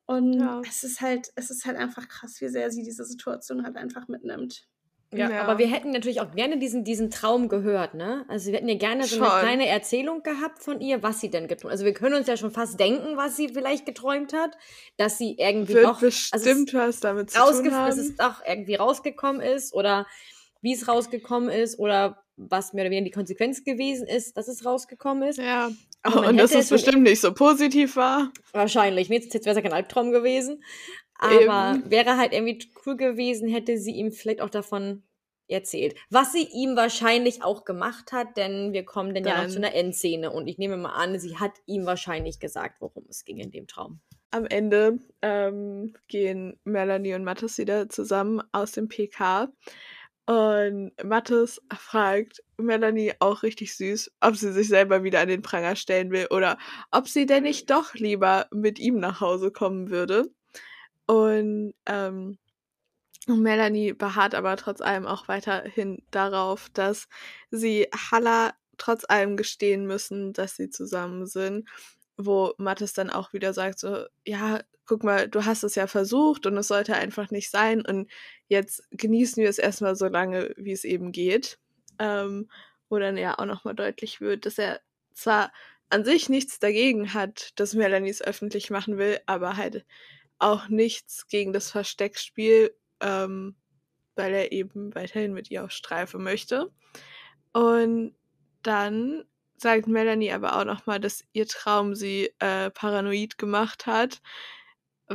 Und 0.07 0.40
ja. 0.40 0.61
es 0.68 0.82
ist 0.82 1.00
halt, 1.00 1.32
es 1.36 1.50
ist 1.50 1.64
halt 1.64 1.76
einfach 1.76 2.09
krass, 2.09 2.40
wie 2.40 2.48
sehr 2.48 2.70
sie 2.72 2.82
diese 2.82 3.05
Situation 3.05 3.64
halt 3.64 3.76
einfach 3.76 4.09
mitnimmt. 4.09 4.66
Ja, 5.14 5.30
ja, 5.30 5.42
aber 5.42 5.59
wir 5.59 5.66
hätten 5.66 5.90
natürlich 5.90 6.20
auch 6.22 6.34
gerne 6.34 6.59
diesen, 6.59 6.84
diesen 6.84 7.11
Traum 7.11 7.48
gehört, 7.48 7.92
ne? 7.92 8.24
Also 8.28 8.50
wir 8.50 8.57
hätten 8.57 8.68
ja 8.68 8.78
gerne 8.78 9.05
so 9.05 9.22
eine 9.22 9.40
kleine 9.40 9.66
Erzählung 9.68 10.22
gehabt 10.22 10.62
von 10.62 10.80
ihr, 10.80 11.03
was 11.03 11.20
sie 11.20 11.30
denn 11.30 11.48
geträumt 11.48 11.70
hat. 11.70 11.72
Also 11.72 11.84
wir 11.84 11.92
können 11.92 12.14
uns 12.14 12.26
ja 12.26 12.36
schon 12.38 12.50
fast 12.50 12.80
denken, 12.80 13.16
was 13.16 13.36
sie 13.36 13.50
vielleicht 13.50 13.84
geträumt 13.84 14.32
hat, 14.32 14.57
dass 14.96 15.18
sie 15.18 15.36
irgendwie 15.38 15.74
Wird 15.74 15.84
doch 15.84 16.00
bestimmt 16.00 16.74
also 16.74 16.88
was 16.88 17.00
damit 17.00 17.30
zu 17.30 17.38
tun 17.38 17.72
haben. 17.72 17.88
Dass 17.88 17.98
es 17.98 18.18
auch 18.18 18.40
irgendwie 18.46 18.76
rausgekommen 18.76 19.42
ist 19.42 19.74
oder 19.74 20.07
wie 20.62 20.72
es 20.72 20.88
rausgekommen 20.88 21.50
ist 21.50 21.78
oder 21.78 22.21
was 22.36 22.72
mehr 22.72 22.84
oder 22.84 22.90
weniger 22.90 23.06
die 23.06 23.10
Konsequenz 23.10 23.64
gewesen 23.64 24.06
ist, 24.06 24.36
dass 24.36 24.48
es 24.48 24.64
rausgekommen 24.64 25.28
ist. 25.28 25.38
Ja. 25.38 25.70
Aber 26.02 26.28
und 26.28 26.36
dass 26.36 26.54
es 26.54 26.70
bestimmt 26.70 27.02
nicht 27.02 27.20
so 27.20 27.32
positiv 27.32 27.96
war. 27.96 28.32
Wahrscheinlich. 28.52 29.08
Jetzt, 29.08 29.34
jetzt 29.34 29.44
wäre 29.46 29.56
es 29.56 29.62
ja 29.62 29.68
kein 29.68 29.76
Albtraum 29.76 30.10
gewesen. 30.10 30.62
Aber 31.18 31.74
Eben. 31.76 31.90
wäre 31.90 32.16
halt 32.16 32.32
irgendwie 32.32 32.68
cool 32.84 32.96
gewesen, 32.96 33.48
hätte 33.48 33.78
sie 33.78 33.92
ihm 33.92 34.10
vielleicht 34.10 34.40
auch 34.40 34.50
davon 34.50 35.04
erzählt. 35.46 35.94
Was 36.10 36.32
sie 36.32 36.48
ihm 36.52 36.74
wahrscheinlich 36.76 37.44
auch 37.44 37.64
gemacht 37.64 38.12
hat, 38.12 38.36
denn 38.36 38.72
wir 38.72 38.84
kommen 38.84 39.14
dann, 39.14 39.22
dann 39.22 39.36
ja 39.36 39.42
noch 39.44 39.50
zu 39.50 39.58
einer 39.58 39.74
Endszene 39.74 40.30
und 40.30 40.48
ich 40.48 40.58
nehme 40.58 40.76
mal 40.76 40.94
an, 40.94 41.18
sie 41.20 41.36
hat 41.36 41.52
ihm 41.66 41.86
wahrscheinlich 41.86 42.40
gesagt, 42.40 42.80
worum 42.80 43.04
es 43.08 43.24
ging 43.24 43.38
in 43.38 43.50
dem 43.50 43.66
Traum. 43.68 44.00
Am 44.30 44.46
Ende 44.46 44.98
ähm, 45.20 45.94
gehen 46.08 46.58
Melanie 46.64 47.14
und 47.14 47.22
Mathis 47.22 47.58
wieder 47.58 47.88
zusammen 47.88 48.42
aus 48.50 48.72
dem 48.72 48.88
PK. 48.88 49.52
Und 50.26 50.92
Mathis 51.02 51.60
fragt 51.76 52.42
Melanie 52.56 53.12
auch 53.18 53.42
richtig 53.42 53.76
süß, 53.76 54.12
ob 54.20 54.36
sie 54.36 54.52
sich 54.52 54.68
selber 54.68 55.02
wieder 55.02 55.20
an 55.20 55.28
den 55.28 55.42
Pranger 55.42 55.74
stellen 55.74 56.12
will 56.12 56.28
oder 56.30 56.58
ob 56.92 57.08
sie 57.08 57.26
denn 57.26 57.42
nicht 57.42 57.70
doch 57.70 57.94
lieber 57.94 58.46
mit 58.52 58.78
ihm 58.78 58.98
nach 58.98 59.20
Hause 59.20 59.50
kommen 59.50 59.90
würde. 59.90 60.30
Und 61.06 61.74
ähm, 61.86 62.38
Melanie 63.26 63.92
beharrt 63.92 64.34
aber 64.34 64.56
trotz 64.56 64.80
allem 64.80 65.06
auch 65.06 65.28
weiterhin 65.28 66.02
darauf, 66.10 66.68
dass 66.70 67.08
sie 67.50 67.88
Halla 67.92 68.54
trotz 68.78 69.04
allem 69.08 69.36
gestehen 69.36 69.86
müssen, 69.86 70.32
dass 70.32 70.56
sie 70.56 70.70
zusammen 70.70 71.26
sind. 71.26 71.68
Wo 72.16 72.54
Mathis 72.58 72.92
dann 72.92 73.10
auch 73.10 73.32
wieder 73.32 73.52
sagt, 73.54 73.78
so, 73.78 74.04
ja, 74.24 74.60
guck 74.86 75.04
mal, 75.04 75.28
du 75.28 75.44
hast 75.44 75.64
es 75.64 75.74
ja 75.74 75.86
versucht 75.86 76.46
und 76.46 76.56
es 76.56 76.68
sollte 76.68 76.94
einfach 76.94 77.30
nicht 77.30 77.50
sein 77.50 77.84
und 77.84 78.10
jetzt 78.53 78.84
genießen 78.90 79.42
wir 79.42 79.50
es 79.50 79.59
erstmal 79.59 79.96
so 79.96 80.07
lange, 80.07 80.55
wie 80.57 80.72
es 80.72 80.84
eben 80.84 81.11
geht. 81.11 81.59
Ähm, 81.98 82.48
wo 82.92 82.98
dann 82.98 83.16
ja 83.16 83.38
auch 83.38 83.46
nochmal 83.46 83.74
deutlich 83.74 84.20
wird, 84.20 84.44
dass 84.44 84.59
er 84.59 84.82
zwar 85.14 85.50
an 85.88 86.05
sich 86.05 86.28
nichts 86.28 86.59
dagegen 86.59 87.14
hat, 87.14 87.59
dass 87.59 87.72
Melanie 87.72 88.11
es 88.11 88.20
öffentlich 88.20 88.70
machen 88.70 88.98
will, 88.98 89.18
aber 89.24 89.57
halt 89.57 89.86
auch 90.38 90.68
nichts 90.68 91.26
gegen 91.26 91.55
das 91.55 91.70
Versteckspiel, 91.70 92.76
ähm, 93.00 93.57
weil 94.14 94.34
er 94.34 94.53
eben 94.53 94.94
weiterhin 94.94 95.32
mit 95.32 95.50
ihr 95.50 95.64
auf 95.64 95.70
Streife 95.70 96.18
möchte. 96.18 96.70
Und 97.55 98.14
dann 98.62 99.24
sagt 99.57 99.86
Melanie 99.86 100.32
aber 100.32 100.59
auch 100.59 100.64
nochmal, 100.66 101.00
dass 101.00 101.24
ihr 101.32 101.46
Traum 101.46 101.94
sie 101.94 102.30
äh, 102.40 102.70
paranoid 102.70 103.38
gemacht 103.38 103.86
hat, 103.86 104.20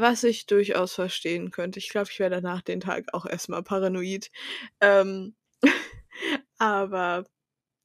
was 0.01 0.23
ich 0.23 0.45
durchaus 0.45 0.93
verstehen 0.93 1.51
könnte. 1.51 1.79
Ich 1.79 1.89
glaube, 1.89 2.09
ich 2.11 2.19
werde 2.19 2.41
danach 2.41 2.61
den 2.61 2.79
Tag 2.79 3.13
auch 3.13 3.25
erstmal 3.25 3.63
paranoid. 3.63 4.31
Ähm, 4.81 5.35
aber 6.57 7.25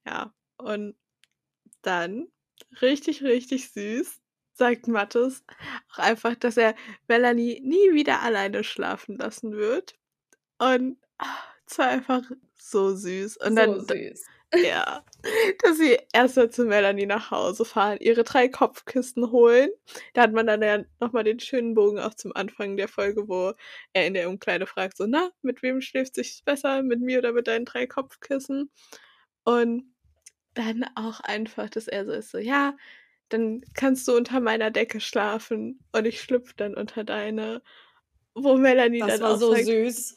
ja, 0.06 0.34
und 0.56 0.96
dann 1.82 2.28
richtig, 2.80 3.22
richtig 3.22 3.70
süß 3.70 4.20
sagt 4.54 4.86
Mattes 4.86 5.44
auch 5.92 5.98
einfach, 5.98 6.34
dass 6.36 6.56
er 6.56 6.74
Melanie 7.08 7.60
nie 7.60 7.92
wieder 7.92 8.22
alleine 8.22 8.64
schlafen 8.64 9.18
lassen 9.18 9.52
wird. 9.52 9.94
Und 10.58 10.98
es 11.66 11.78
war 11.78 11.88
einfach 11.88 12.22
so 12.54 12.94
süß. 12.94 13.38
Und 13.38 13.50
so 13.50 13.54
dann, 13.54 13.80
süß. 13.80 14.24
Ja, 14.55 15.05
dass 15.62 15.78
sie 15.78 15.98
erst 16.12 16.36
mal 16.36 16.50
zu 16.50 16.64
Melanie 16.64 17.07
nach 17.07 17.30
Hause 17.30 17.64
fahren, 17.64 17.98
ihre 18.00 18.24
drei 18.24 18.48
Kopfkissen 18.48 19.30
holen. 19.30 19.70
Da 20.14 20.22
hat 20.22 20.32
man 20.32 20.46
dann 20.46 20.62
ja 20.62 20.84
nochmal 21.00 21.24
den 21.24 21.40
schönen 21.40 21.74
Bogen 21.74 21.98
auch 21.98 22.14
zum 22.14 22.34
Anfang 22.34 22.76
der 22.76 22.88
Folge, 22.88 23.28
wo 23.28 23.53
er 23.92 24.07
in 24.07 24.14
der 24.14 24.28
Umkleide 24.28 24.66
fragt, 24.66 24.96
so, 24.96 25.07
na, 25.07 25.30
mit 25.42 25.62
wem 25.62 25.80
schläft 25.80 26.14
sich 26.14 26.42
besser, 26.44 26.82
mit 26.82 27.00
mir 27.00 27.18
oder 27.18 27.32
mit 27.32 27.46
deinen 27.46 27.64
drei 27.64 27.86
Kopfkissen? 27.86 28.70
Und 29.44 29.84
dann 30.55 30.84
auch 30.94 31.20
einfach, 31.20 31.70
dass 31.70 31.88
er 31.88 32.05
so 32.05 32.12
ist, 32.12 32.30
so, 32.30 32.38
ja, 32.38 32.76
dann 33.30 33.62
kannst 33.74 34.07
du 34.09 34.16
unter 34.16 34.40
meiner 34.40 34.70
Decke 34.70 35.00
schlafen 35.00 35.80
und 35.92 36.05
ich 36.05 36.20
schlüpfe 36.20 36.53
dann 36.57 36.74
unter 36.74 37.05
deine. 37.05 37.62
Wo 38.34 38.57
Melanie 38.57 39.00
das 39.00 39.09
dann 39.09 39.20
war 39.22 39.34
auch 39.34 39.38
so 39.38 39.53
sagt, 39.53 39.66
süß. 39.66 40.14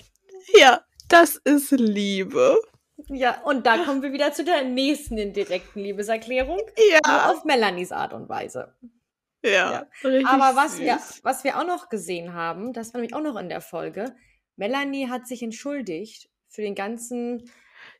Ja, 0.57 0.85
das 1.07 1.37
ist 1.37 1.71
Liebe. 1.71 2.59
Ja, 3.09 3.41
und 3.43 3.65
da 3.65 3.83
kommen 3.83 4.01
wir 4.01 4.13
wieder 4.13 4.31
zu 4.31 4.43
der 4.43 4.63
nächsten 4.63 5.17
indirekten 5.17 5.81
Liebeserklärung. 5.81 6.59
Ja. 6.91 6.99
Nur 7.05 7.31
auf 7.31 7.45
Melanies 7.45 7.91
Art 7.91 8.13
und 8.13 8.29
Weise. 8.29 8.73
Ja. 9.43 9.85
ja. 10.03 10.21
Aber 10.25 10.55
was 10.55 10.79
wir, 10.79 10.97
was 11.23 11.43
wir 11.43 11.59
auch 11.59 11.65
noch 11.65 11.89
gesehen 11.89 12.33
haben, 12.33 12.73
das 12.73 12.93
war 12.93 13.01
nämlich 13.01 13.15
auch 13.15 13.21
noch 13.21 13.39
in 13.39 13.49
der 13.49 13.61
Folge, 13.61 14.15
Melanie 14.55 15.09
hat 15.09 15.27
sich 15.27 15.43
entschuldigt 15.43 16.29
für 16.47 16.61
den 16.61 16.75
ganzen 16.75 17.49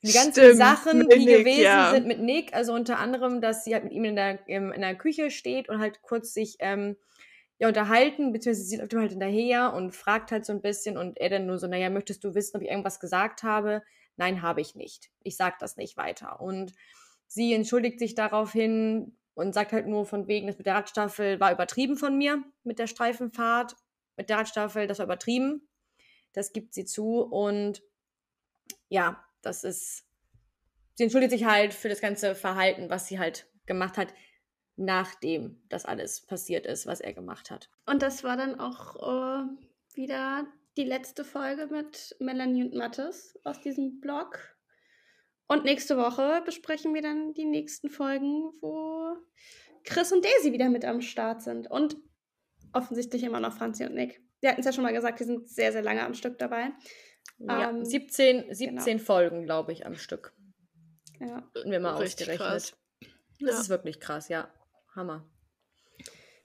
die 0.01 0.13
ganzen 0.13 0.43
Stimmt, 0.43 0.57
Sachen, 0.57 1.09
die 1.09 1.25
Nick, 1.25 1.39
gewesen 1.39 1.63
ja. 1.63 1.91
sind 1.91 2.07
mit 2.07 2.19
Nick, 2.19 2.53
also 2.53 2.73
unter 2.73 2.99
anderem, 2.99 3.41
dass 3.41 3.63
sie 3.63 3.73
halt 3.73 3.83
mit 3.83 3.93
ihm 3.93 4.05
in 4.05 4.15
der, 4.15 4.47
in 4.47 4.81
der 4.81 4.95
Küche 4.95 5.29
steht 5.31 5.69
und 5.69 5.79
halt 5.79 6.01
kurz 6.01 6.33
sich 6.33 6.57
ähm, 6.59 6.95
ja, 7.57 7.67
unterhalten, 7.67 8.31
beziehungsweise 8.31 8.67
sie 8.67 8.77
läuft 8.77 8.93
ihm 8.93 8.99
halt 8.99 9.11
hinterher 9.11 9.73
und 9.73 9.95
fragt 9.95 10.31
halt 10.31 10.45
so 10.45 10.53
ein 10.53 10.61
bisschen 10.61 10.97
und 10.97 11.17
er 11.19 11.29
dann 11.29 11.45
nur 11.45 11.57
so, 11.57 11.67
naja, 11.67 11.89
möchtest 11.89 12.23
du 12.23 12.35
wissen, 12.35 12.57
ob 12.57 12.63
ich 12.63 12.69
irgendwas 12.69 12.99
gesagt 12.99 13.43
habe? 13.43 13.81
Nein, 14.17 14.41
habe 14.41 14.61
ich 14.61 14.75
nicht. 14.75 15.11
Ich 15.23 15.35
sage 15.35 15.55
das 15.59 15.77
nicht 15.77 15.97
weiter. 15.97 16.39
Und 16.41 16.73
sie 17.27 17.53
entschuldigt 17.53 17.99
sich 17.99 18.15
daraufhin 18.15 19.17
und 19.33 19.53
sagt 19.53 19.73
halt 19.73 19.87
nur 19.87 20.05
von 20.05 20.27
wegen, 20.27 20.47
das 20.47 20.57
mit 20.57 20.65
der 20.65 20.75
Radstaffel 20.75 21.39
war 21.39 21.51
übertrieben 21.51 21.97
von 21.97 22.17
mir, 22.17 22.43
mit 22.63 22.79
der 22.79 22.87
Streifenfahrt, 22.87 23.75
mit 24.15 24.29
der 24.29 24.37
Radstaffel, 24.37 24.87
das 24.87 24.99
war 24.99 25.05
übertrieben. 25.05 25.67
Das 26.33 26.53
gibt 26.53 26.73
sie 26.73 26.85
zu 26.85 27.21
und 27.21 27.81
ja, 28.89 29.23
das 29.41 29.63
ist, 29.63 30.05
sie 30.95 31.03
entschuldigt 31.03 31.31
sich 31.31 31.45
halt 31.45 31.73
für 31.73 31.89
das 31.89 32.01
ganze 32.01 32.35
Verhalten, 32.35 32.89
was 32.89 33.07
sie 33.07 33.19
halt 33.19 33.47
gemacht 33.65 33.97
hat, 33.97 34.13
nachdem 34.77 35.61
das 35.69 35.85
alles 35.85 36.25
passiert 36.25 36.65
ist, 36.65 36.85
was 36.85 37.01
er 37.01 37.13
gemacht 37.13 37.51
hat. 37.51 37.69
Und 37.85 38.01
das 38.01 38.23
war 38.23 38.37
dann 38.37 38.59
auch 38.59 38.95
äh, 38.95 39.45
wieder 39.93 40.45
die 40.77 40.83
letzte 40.83 41.23
Folge 41.23 41.67
mit 41.67 42.15
Melanie 42.19 42.63
und 42.63 42.75
Mattes 42.75 43.37
aus 43.43 43.61
diesem 43.61 43.99
Blog. 43.99 44.39
Und 45.47 45.63
nächste 45.63 45.97
Woche 45.97 46.41
besprechen 46.43 46.93
wir 46.93 47.01
dann 47.01 47.33
die 47.33 47.45
nächsten 47.45 47.89
Folgen, 47.89 48.51
wo 48.61 49.15
Chris 49.83 50.11
und 50.11 50.25
Daisy 50.25 50.51
wieder 50.51 50.69
mit 50.69 50.83
am 50.83 51.01
Start 51.01 51.41
sind. 51.41 51.69
Und 51.69 51.97
offensichtlich 52.73 53.23
immer 53.23 53.39
noch 53.39 53.53
Franzi 53.53 53.85
und 53.85 53.93
Nick. 53.93 54.21
Wir 54.41 54.49
hatten 54.49 54.59
es 54.59 54.65
ja 54.65 54.73
schon 54.73 54.83
mal 54.83 54.93
gesagt, 54.93 55.19
die 55.19 55.23
sind 55.23 55.47
sehr, 55.47 55.71
sehr 55.71 55.83
lange 55.83 56.03
am 56.03 56.13
Stück 56.13 56.37
dabei. 56.37 56.71
Ja, 57.37 57.69
ähm, 57.69 57.85
17, 57.85 58.53
17 58.53 58.85
genau. 58.85 59.03
Folgen, 59.03 59.43
glaube 59.43 59.71
ich, 59.71 59.85
am 59.85 59.95
Stück. 59.95 60.33
Ja. 61.19 61.49
Würden 61.53 61.71
wir 61.71 61.79
mal 61.79 61.95
Richtig 61.95 62.29
ausgerechnet. 62.29 62.47
Krass. 62.47 62.77
Das 63.39 63.55
ja. 63.55 63.61
ist 63.61 63.69
wirklich 63.69 63.99
krass, 63.99 64.29
ja. 64.29 64.51
Hammer. 64.95 65.29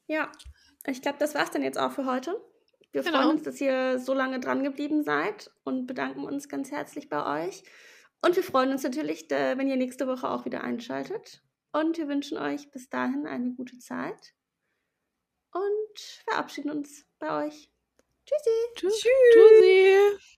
Ja, 0.06 0.30
ich 0.86 1.02
glaube, 1.02 1.18
das 1.18 1.34
war's 1.34 1.50
dann 1.50 1.62
jetzt 1.62 1.78
auch 1.78 1.92
für 1.92 2.06
heute. 2.06 2.36
Wir 2.92 3.02
genau. 3.02 3.18
freuen 3.18 3.30
uns, 3.30 3.42
dass 3.42 3.60
ihr 3.60 3.98
so 3.98 4.14
lange 4.14 4.40
dran 4.40 4.64
geblieben 4.64 5.02
seid 5.02 5.50
und 5.64 5.86
bedanken 5.86 6.24
uns 6.24 6.48
ganz 6.48 6.70
herzlich 6.70 7.08
bei 7.08 7.46
euch. 7.46 7.62
Und 8.22 8.36
wir 8.36 8.42
freuen 8.42 8.70
uns 8.70 8.82
natürlich, 8.82 9.30
wenn 9.30 9.68
ihr 9.68 9.76
nächste 9.76 10.06
Woche 10.06 10.28
auch 10.28 10.44
wieder 10.44 10.62
einschaltet. 10.62 11.42
Und 11.72 11.96
wir 11.98 12.08
wünschen 12.08 12.36
euch 12.36 12.70
bis 12.70 12.88
dahin 12.88 13.26
eine 13.26 13.52
gute 13.54 13.78
Zeit 13.78 14.34
und 15.52 16.22
verabschieden 16.28 16.70
uns 16.70 17.06
bei 17.18 17.46
euch. 17.46 17.70
Tschüssi. 18.26 18.50
Tschüss. 18.74 19.00
Tschüssi. 19.00 20.18